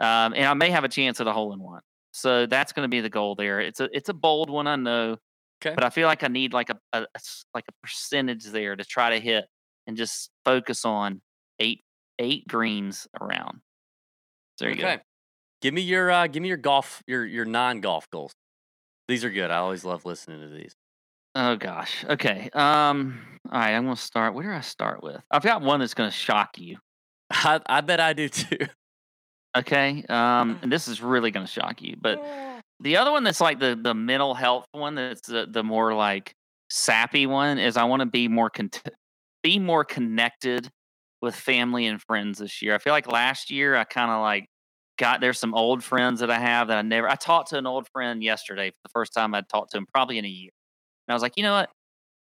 [0.00, 1.80] Um, and I may have a chance at a hole in one.
[2.12, 3.60] So that's going to be the goal there.
[3.60, 5.16] It's a it's a bold one, I know.
[5.64, 5.74] Okay.
[5.74, 7.06] But I feel like I need like a
[7.54, 9.46] like a percentage there to try to hit
[9.86, 11.20] and just focus on
[11.58, 11.82] eight
[12.18, 13.60] eight greens around.
[14.58, 14.96] There you okay.
[14.96, 15.02] go.
[15.60, 18.32] Give me your uh, give me your golf your your non golf goals.
[19.08, 19.50] These are good.
[19.50, 20.74] I always love listening to these.
[21.34, 22.04] Oh gosh.
[22.08, 22.48] Okay.
[22.52, 23.20] Um.
[23.50, 23.72] All right.
[23.74, 24.34] I'm gonna start.
[24.34, 25.20] Where do I start with?
[25.30, 26.78] I've got one that's gonna shock you.
[27.30, 28.58] I, I bet I do too.
[29.56, 30.04] Okay.
[30.08, 30.58] Um.
[30.62, 31.96] And this is really gonna shock you.
[32.00, 32.24] But
[32.80, 36.34] the other one that's like the the mental health one that's the, the more like
[36.70, 38.70] sappy one is I want to be more con-
[39.44, 40.68] be more connected
[41.22, 42.74] with family and friends this year.
[42.74, 44.46] I feel like last year I kind of like
[44.98, 47.66] got there's some old friends that I have that I never I talked to an
[47.66, 50.50] old friend yesterday for the first time I'd talked to him probably in a year.
[51.06, 51.70] And I was like, you know what?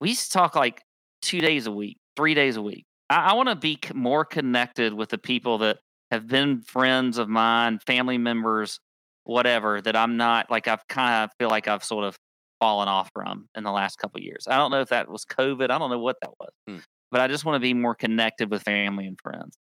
[0.01, 0.83] We used to talk like
[1.23, 2.85] two days a week, three days a week.
[3.09, 5.79] I, I want to be c- more connected with the people that
[6.11, 8.81] have been friends of mine, family members,
[9.25, 12.17] whatever, that I'm not like I've kind of feel like I've sort of
[12.61, 14.47] fallen off from in the last couple of years.
[14.49, 15.71] I don't know if that was COVID.
[15.71, 16.77] I don't know what that was, Hmm.
[17.11, 19.57] but I just want to be more connected with family and friends.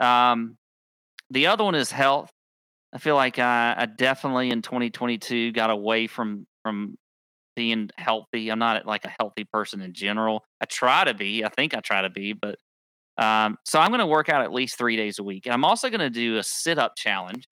[0.00, 0.56] Um,
[1.34, 2.30] the other one is health.
[2.92, 6.96] I feel like I, I definitely in 2022 got away from from
[7.56, 8.50] being healthy.
[8.50, 10.44] I'm not like a healthy person in general.
[10.60, 11.44] I try to be.
[11.44, 12.56] I think I try to be, but
[13.16, 15.46] um, so I'm going to work out at least three days a week.
[15.46, 17.46] And I'm also going to do a sit up challenge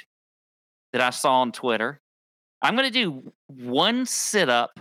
[0.92, 2.00] that I saw on Twitter.
[2.60, 4.78] I'm going to do one sit up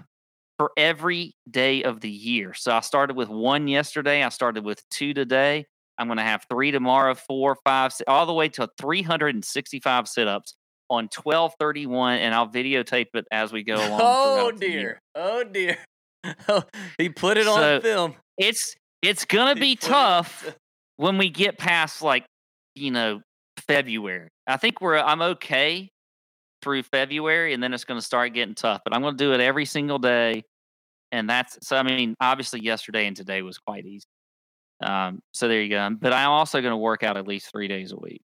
[0.57, 2.53] for every day of the year.
[2.53, 4.23] So I started with one yesterday.
[4.23, 5.65] I started with two today.
[6.01, 10.55] I'm going to have three tomorrow, four, five, all the way to 365 sit ups
[10.89, 13.99] on 1231, and I'll videotape it as we go along.
[14.01, 14.81] Oh throughout the year.
[14.81, 14.99] dear.
[15.15, 15.77] Oh dear.
[16.47, 16.61] Oh,
[16.99, 18.13] he put it on film.
[18.37, 20.55] It's it's gonna be put it tough
[20.97, 22.25] when we get past like
[22.75, 23.21] you know
[23.67, 24.27] February.
[24.45, 25.89] I think we're I'm okay
[26.61, 28.81] through February, and then it's gonna start getting tough.
[28.85, 30.43] But I'm gonna do it every single day,
[31.11, 31.75] and that's so.
[31.75, 34.05] I mean, obviously, yesterday and today was quite easy.
[34.81, 35.89] Um, so there you go.
[35.99, 38.21] But I'm also gonna work out at least three days a week.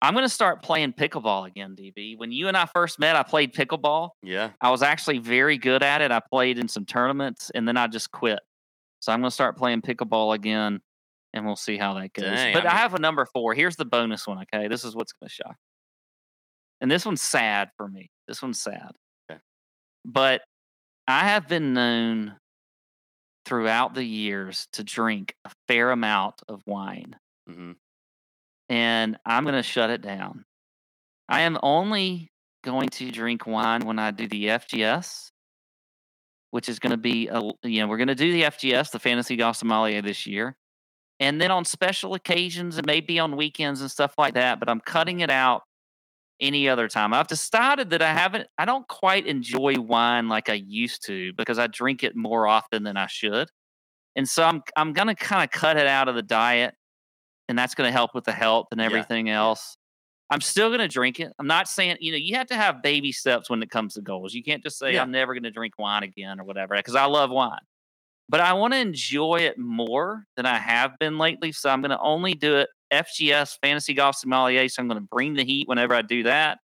[0.00, 2.16] I'm gonna start playing pickleball again, DB.
[2.16, 4.10] When you and I first met, I played pickleball.
[4.22, 4.50] Yeah.
[4.60, 6.12] I was actually very good at it.
[6.12, 8.40] I played in some tournaments and then I just quit.
[9.00, 10.80] So I'm going to start playing pickleball again
[11.32, 12.24] and we'll see how that goes.
[12.24, 13.54] Dang, but I I, have a number four.
[13.54, 14.38] Here's the bonus one.
[14.42, 14.68] Okay.
[14.68, 15.56] This is what's going to shock.
[16.80, 18.10] And this one's sad for me.
[18.26, 18.92] This one's sad.
[19.30, 19.40] Okay.
[20.04, 20.42] But
[21.06, 22.36] I have been known
[23.48, 27.16] throughout the years to drink a fair amount of wine
[27.48, 27.72] hmm
[28.68, 30.44] and I'm going to shut it down.
[31.28, 32.30] I am only
[32.64, 35.30] going to drink wine when I do the FGS,
[36.50, 38.98] which is going to be, a, you know, we're going to do the FGS, the
[38.98, 40.56] Fantasy Golf Sommelier this year.
[41.20, 44.68] And then on special occasions, it may be on weekends and stuff like that, but
[44.68, 45.62] I'm cutting it out
[46.40, 47.12] any other time.
[47.12, 51.58] I've decided that I haven't, I don't quite enjoy wine like I used to because
[51.58, 53.48] I drink it more often than I should.
[54.16, 56.74] And so I'm, I'm going to kind of cut it out of the diet
[57.48, 59.76] and that's going to help with the health and Yeah, everything else.
[60.30, 61.32] I'm still going to drink it.
[61.38, 64.02] I'm not saying, you know, you have to have baby steps when it comes to
[64.02, 64.34] goals.
[64.34, 65.02] You can't just say, Yeah.
[65.02, 67.60] I'm never going to drink wine again or whatever, because I love wine.
[68.28, 71.50] But I want to enjoy it more than I have been lately.
[71.52, 74.68] So I'm going to only do it FGS, Fantasy Golf Sommelier.
[74.68, 76.58] So I'm going to bring the heat whenever I do that.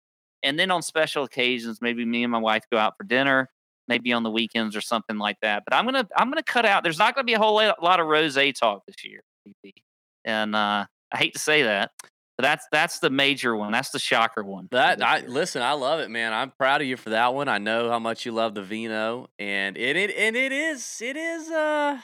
[0.43, 3.49] And then on special occasions, maybe me and my wife go out for dinner,
[3.87, 5.63] maybe on the weekends or something like that.
[5.65, 6.83] But I'm gonna I'm gonna cut out.
[6.83, 9.21] There's not gonna be a whole lot, of rose talk this year,
[10.25, 11.91] and uh, I hate to say that,
[12.37, 13.71] but that's that's the major one.
[13.71, 14.67] That's the shocker one.
[14.71, 16.33] That I listen, I love it, man.
[16.33, 17.47] I'm proud of you for that one.
[17.47, 21.15] I know how much you love the vino, and it, it and it is it
[21.15, 21.99] is uh,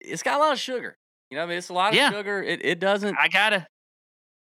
[0.00, 0.96] it's got a lot of sugar.
[1.30, 2.10] You know, I mean, it's a lot of Yeah.
[2.10, 2.42] sugar.
[2.42, 3.16] It it doesn't.
[3.18, 3.66] I gotta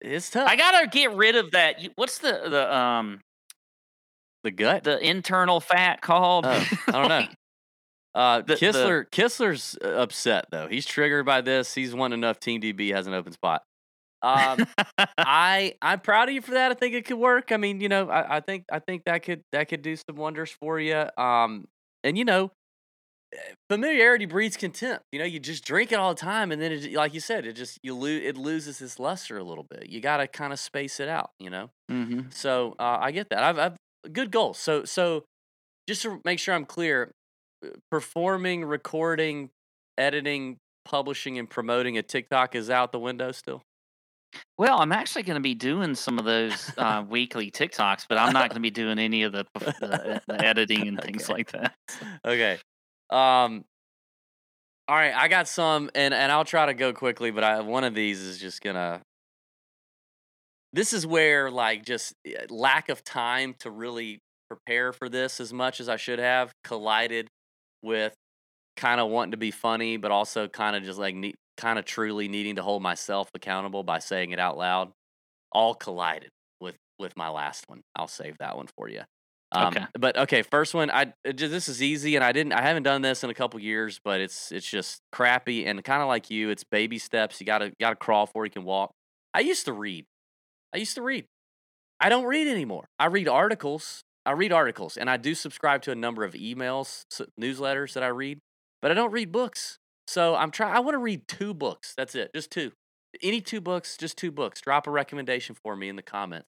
[0.02, 0.48] It's tough.
[0.50, 1.82] I gotta get rid of that.
[1.96, 3.22] What's the the um
[4.44, 4.84] the gut.
[4.84, 6.46] the internal fat called?
[6.46, 6.50] Oh,
[6.88, 7.28] I don't know.
[8.16, 10.68] Uh, the- the- Kistler Kistler's uh, upset though.
[10.68, 11.74] He's triggered by this.
[11.74, 12.40] He's won enough.
[12.40, 13.64] Team DB has an open spot.
[14.22, 14.66] Um,
[15.18, 16.72] I I'm proud of you for that.
[16.72, 17.52] I think it could work.
[17.52, 20.16] I mean, you know, I, I think I think that could that could do some
[20.18, 21.06] wonders for you.
[21.18, 21.66] Um,
[22.04, 22.52] and you know,
[23.70, 25.04] familiarity breeds contempt.
[25.12, 27.46] You know, you just drink it all the time, and then it, like you said,
[27.46, 29.90] it just you lose it loses its luster a little bit.
[29.90, 31.32] You got to kind of space it out.
[31.40, 31.70] You know.
[31.92, 32.34] Mhm.
[32.34, 33.44] So uh, I get that.
[33.44, 33.78] I've, I've
[34.12, 34.58] good goals.
[34.60, 35.24] So so
[35.88, 37.12] just to make sure I'm clear,
[37.66, 39.50] uh, performing, recording,
[39.98, 43.62] editing, publishing, and promoting a TikTok is out the window still.
[44.58, 48.34] Well, I'm actually going to be doing some of those uh, weekly TikToks, but I'm
[48.34, 51.34] not going to be doing any of the, the, the editing and things Okay.
[51.34, 51.76] like that.
[52.26, 52.58] Okay.
[53.14, 53.66] Um.
[54.88, 57.84] All right, I got some, and and I'll try to go quickly, but I one
[57.84, 59.02] of these is just gonna.
[60.74, 64.20] This is where like just eh, lack of time to really
[64.50, 67.28] prepare for this as much as I should have collided
[67.82, 68.14] with
[68.76, 71.86] kind of wanting to be funny, but also kind of just like ne- kind of
[71.86, 74.92] truly needing to hold myself accountable by saying it out loud.
[75.52, 76.30] All collided
[76.60, 77.82] with with my last one.
[77.96, 79.04] I'll save that one for you.
[79.54, 79.86] Um, Okay.
[79.98, 80.90] But okay, first one.
[80.92, 82.54] I just, this is easy, and I didn't.
[82.54, 86.02] I haven't done this in a couple years, but it's it's just crappy and kind
[86.02, 86.50] of like you.
[86.50, 87.40] It's baby steps.
[87.40, 88.92] You gotta gotta crawl before you can walk.
[89.34, 90.06] I used to read.
[90.74, 91.26] I used to read.
[92.00, 92.88] I don't read anymore.
[93.00, 94.04] I read articles.
[94.26, 97.04] I read articles, and I do subscribe to a number of emails,
[97.40, 98.40] newsletters that I read,
[98.82, 99.78] but I don't read books.
[100.08, 100.76] So I'm trying.
[100.76, 101.94] I want to read two books.
[101.96, 102.32] That's it.
[102.34, 102.72] Just two.
[103.22, 103.98] Any two books.
[103.98, 104.62] Just two books.
[104.62, 106.48] Drop a recommendation for me in the comments.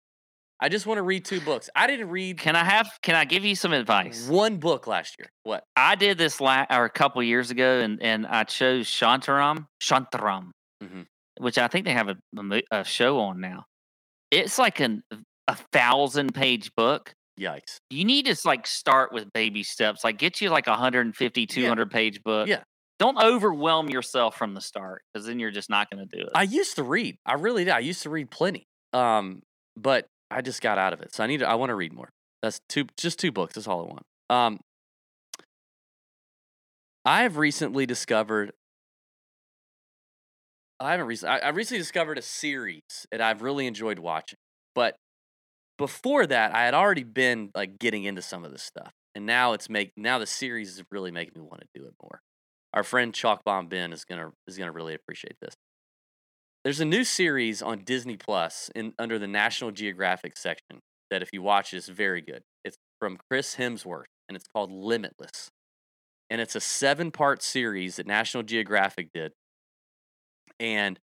[0.65, 1.69] I just want to read two books.
[1.75, 2.89] I didn't read Can I have?
[3.03, 4.27] Can I give you some advice?
[4.27, 5.27] one book last year.
[5.43, 5.63] What?
[5.75, 10.49] I did this la- or a couple years ago, and and I chose Shantaram, Shantaram,
[10.83, 11.05] Mhm.
[11.37, 13.65] which I think they have a, a, a show on now.
[14.31, 15.03] It's like an
[15.47, 17.13] a thousand page book.
[17.39, 17.77] Yikes.
[17.91, 20.03] You need to like start with baby steps.
[20.03, 22.47] Like get you like a 150, 200 page book.
[22.47, 22.63] Yeah.
[22.97, 26.29] Don't overwhelm yourself from the start because then you're just not going to do it.
[26.33, 27.17] I used to read.
[27.23, 27.73] I really did.
[27.73, 28.65] I used to read plenty.
[28.93, 29.41] Um,
[29.77, 31.13] but I just got out of it.
[31.13, 32.09] So I need to, I want to read more.
[32.41, 33.55] That's two just two books.
[33.55, 34.05] That's all I want.
[34.29, 34.59] Um
[37.03, 38.51] I have recently discovered
[40.79, 44.37] I haven't recently I, I recently discovered a series that I've really enjoyed watching.
[44.73, 44.97] But
[45.77, 48.91] before that, I had already been like getting into some of this stuff.
[49.13, 51.93] And now it's make now the series is really making me want to do it
[52.01, 52.21] more.
[52.73, 55.53] Our friend Chalk Bomb Ben is gonna is gonna really appreciate this.
[56.65, 60.79] There's a new series on Disney Plus in under the National Geographic section
[61.11, 62.41] that if you watch is very good.
[62.63, 65.51] It's from Chris Hemsworth and it's called Limitless.
[66.27, 69.33] And it's a seven-part series that National Geographic did.
[70.59, 70.99] And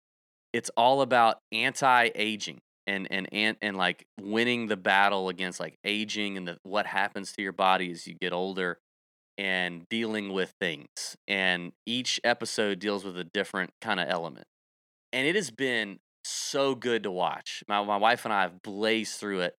[0.53, 2.59] it's all about anti-aging
[2.89, 7.31] and and and, and like winning the battle against like aging and the, what happens
[7.35, 8.79] to your body as you get older
[9.39, 11.17] and dealing with things.
[11.29, 14.49] And each episode deals with a different kind of element
[15.13, 17.63] and it has been so good to watch.
[17.69, 19.55] My my wife and I have blazed through it,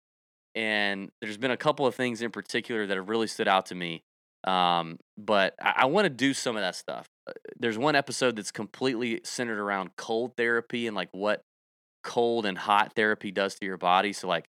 [0.55, 3.75] and there's been a couple of things in particular that have really stood out to
[3.75, 4.03] me.
[4.45, 7.07] Um, but I, I want to do some of that stuff.
[7.29, 11.43] Uh, There's one episode that's completely centered around cold therapy and like what
[12.03, 14.13] cold and hot therapy does to your body.
[14.13, 14.47] So like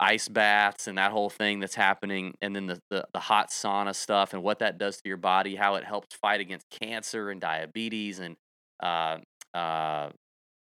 [0.00, 3.94] ice baths and that whole thing that's happening, and then the, the the hot sauna
[3.94, 7.40] stuff and what that does to your body, how it helps fight against cancer and
[7.40, 8.36] diabetes and
[8.82, 9.18] uh,
[9.54, 10.10] uh,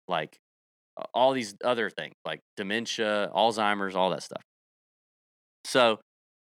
[0.08, 0.38] like
[1.14, 4.42] all these other things like dementia, Alzheimer's, all that stuff.
[5.64, 5.92] So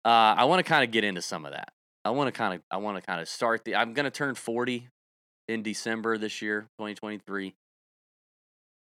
[0.05, 1.71] uh, I want to kind of get into some of that.
[2.05, 3.77] I want to kind of I want to kind of start the.
[3.77, 4.89] I'm going to turn 40
[5.49, 7.55] in December this year, 2023.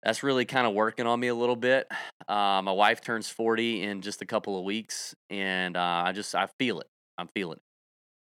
[0.03, 1.87] That's really kind of working on me a little bit.
[2.27, 6.33] Uh, my wife turns 40 in just a couple of weeks, and uh, I just
[6.33, 6.87] I feel it.
[7.17, 7.63] I'm feeling it.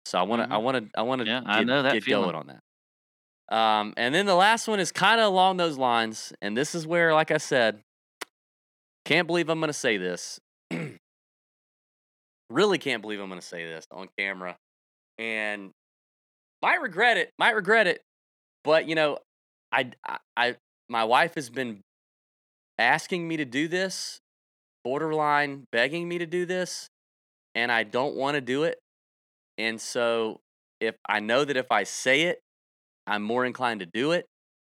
[0.06, 0.60] So I want to I Mhm.
[0.60, 2.32] want to I want to Yeah, get, I know that get feeling.
[2.32, 2.60] going on that.
[3.50, 6.86] Um, and then the last one is kind of along those lines, and this is
[6.86, 7.80] where, like I said,
[9.04, 10.38] can't believe I'm going to say this.
[12.50, 14.56] really can't believe I'm going to say this on camera,
[15.18, 15.72] and
[16.62, 17.30] might regret it.
[17.38, 18.02] Might regret it,
[18.62, 19.18] but you know,
[19.72, 20.56] I, I, I
[20.88, 21.80] my wife has been
[22.78, 24.20] asking me to do this,
[24.84, 26.88] borderline begging me to do this,
[27.56, 28.78] and I don't want to do it.
[29.58, 30.40] And so,
[30.80, 32.40] if I know that if I say it,
[33.10, 34.26] I'm more inclined to do it,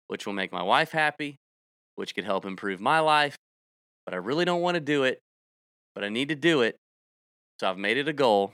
[0.07, 1.37] which will make my wife happy,
[1.95, 3.35] which could help improve my life.
[4.05, 5.19] But I really don't want to do it,
[5.95, 6.75] but I need to do it.
[7.59, 8.53] So I've made it a goal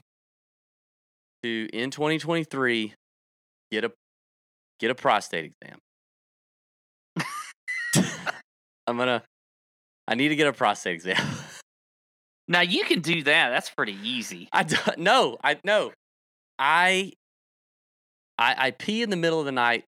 [1.44, 2.94] to in 2023
[3.72, 3.92] get a
[4.80, 5.78] get a prostate exam.
[8.88, 9.22] I'm gonna.
[10.08, 11.18] I need to get a prostate exam.
[12.48, 13.50] Now you can do that.
[13.50, 14.50] That's pretty easy.
[14.52, 15.92] I don't, no, I no,
[16.60, 17.14] I,
[18.38, 19.86] I I pee in the middle of the night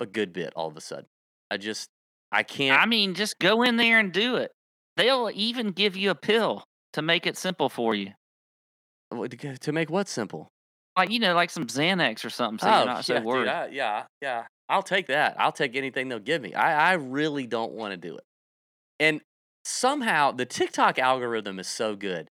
[0.00, 0.52] a good bit.
[0.56, 1.06] All of a sudden,
[1.50, 1.88] I just
[2.32, 2.80] I can't.
[2.80, 4.50] I mean, just go in there and do it.
[4.96, 8.12] They'll even give you a pill to make it simple for you.
[9.12, 10.48] To make what simple?
[10.96, 13.38] Like, you know, like some Xanax or something so you're oh, not so Oh, yeah,
[13.38, 13.48] dude.
[13.48, 14.46] I- yeah, yeah.
[14.68, 15.36] I'll take that.
[15.38, 16.52] I'll take anything they'll give me.
[16.52, 18.24] I I really don't want to do it.
[19.00, 19.22] And
[19.64, 22.28] somehow the TikTok algorithm is so good.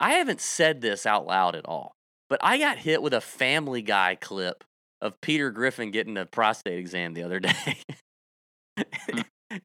[0.00, 1.92] I haven't said this out loud at all,
[2.28, 4.64] but I got hit with a Family Guy clip
[5.00, 7.78] of Peter Griffin getting a prostate exam the other day.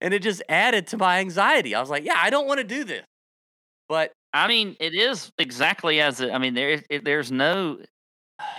[0.02, 1.76] and it just added to my anxiety.
[1.76, 3.04] I was like, yeah, I don't want to do this.
[3.90, 7.80] But I mean, it is exactly as it, I mean, there, it, there's no,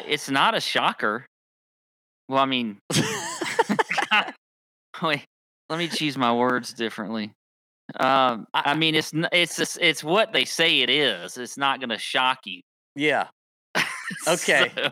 [0.07, 1.27] it's not a shocker.
[2.29, 2.79] Well, I mean,
[5.03, 5.25] wait,
[5.69, 7.33] let me choose my words differently.
[7.99, 11.37] Um, I mean, it's it's it's what they say it is.
[11.37, 12.63] It's not going to shock you.
[12.97, 13.29] yeah.
[14.29, 14.71] Okay.
[14.77, 14.91] So-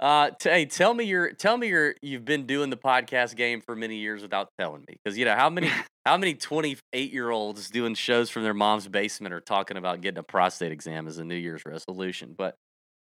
[0.00, 3.60] Uh, t- hey, tell me your tell me your you've been doing the podcast game
[3.60, 5.68] for many years without telling me because you know how many
[6.06, 10.00] how many twenty eight year olds doing shows from their mom's basement are talking about
[10.00, 12.36] getting a prostate exam as a New Year's resolution.
[12.38, 12.54] But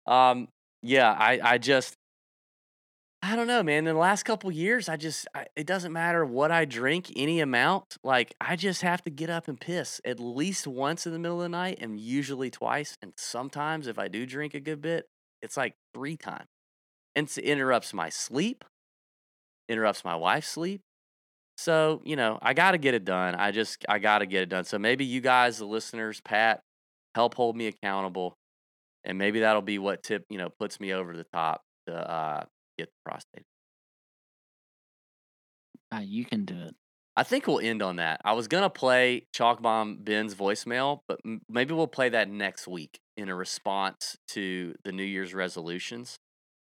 [0.07, 0.49] um,
[0.83, 1.97] yeah, I I just
[3.23, 3.87] I don't know, man.
[3.87, 7.41] In the last couple years, I just I, it doesn't matter what I drink, any
[7.41, 7.97] amount.
[8.05, 11.39] Like I just have to get up and piss at least once in the middle
[11.39, 12.97] of the night, and usually twice.
[13.03, 15.07] And sometimes, if I do drink a good bit,
[15.43, 16.49] it's like three times
[17.15, 18.65] and it interrupts my sleep,
[19.69, 20.83] interrupts my wife's sleep.
[21.59, 23.35] So, you know, I got to get it done.
[23.35, 24.65] I just, I got to get it done.
[24.65, 26.61] So maybe you guys, the listeners, Pat,
[27.15, 28.37] help hold me accountable.
[29.05, 32.45] And maybe that'll be what tip, you know, puts me over the top to uh,
[32.77, 33.45] get the prostate.
[35.95, 36.75] Uh, you can do it.
[37.17, 38.21] I think we'll end on that.
[38.25, 42.29] I was going to play Chalk Bomb Ben's voicemail, but m- maybe we'll play that
[42.29, 46.19] next week in a response to the New Year's resolutions.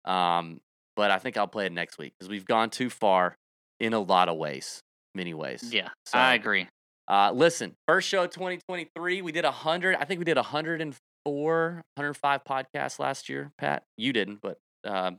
[0.05, 0.59] Um,
[0.95, 3.35] but I think I'll play it next week because we've gone too far
[3.79, 4.81] in a lot of ways,
[5.13, 5.69] many ways.
[5.71, 6.67] Yeah, So, I agree.
[7.07, 9.95] Uh, listen, first show of 2023, we did 100.
[9.95, 13.51] I think we did 104, 105 podcasts last year.
[13.59, 15.17] Pat, you didn't, but um,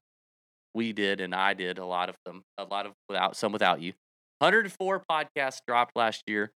[0.75, 2.43] we did, and I did a lot of them.
[2.59, 3.93] A lot of without some without you.
[4.43, 6.51] 104 podcasts dropped last year.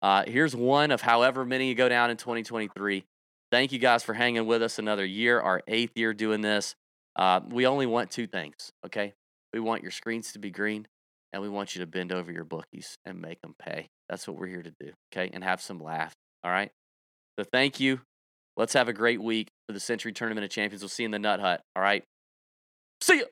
[0.00, 3.04] Uh, here's one of however many you go down in 2023.
[3.52, 6.74] Thank you guys for hanging with us another year, our eighth year doing this.
[7.14, 9.12] Uh, we only want two things, okay?
[9.52, 10.88] We want your screens to be green,
[11.34, 13.88] and we want you to bend over your bookies and make them pay.
[14.08, 15.30] That's what we're here to do, okay?
[15.30, 16.70] And have some laugh, all right?
[17.38, 18.00] So thank you.
[18.56, 20.80] Let's have a great week for the Sentry Tournament of Champions.
[20.80, 22.02] We'll see you in the Nut Hut, all right?
[23.02, 23.24] See ya.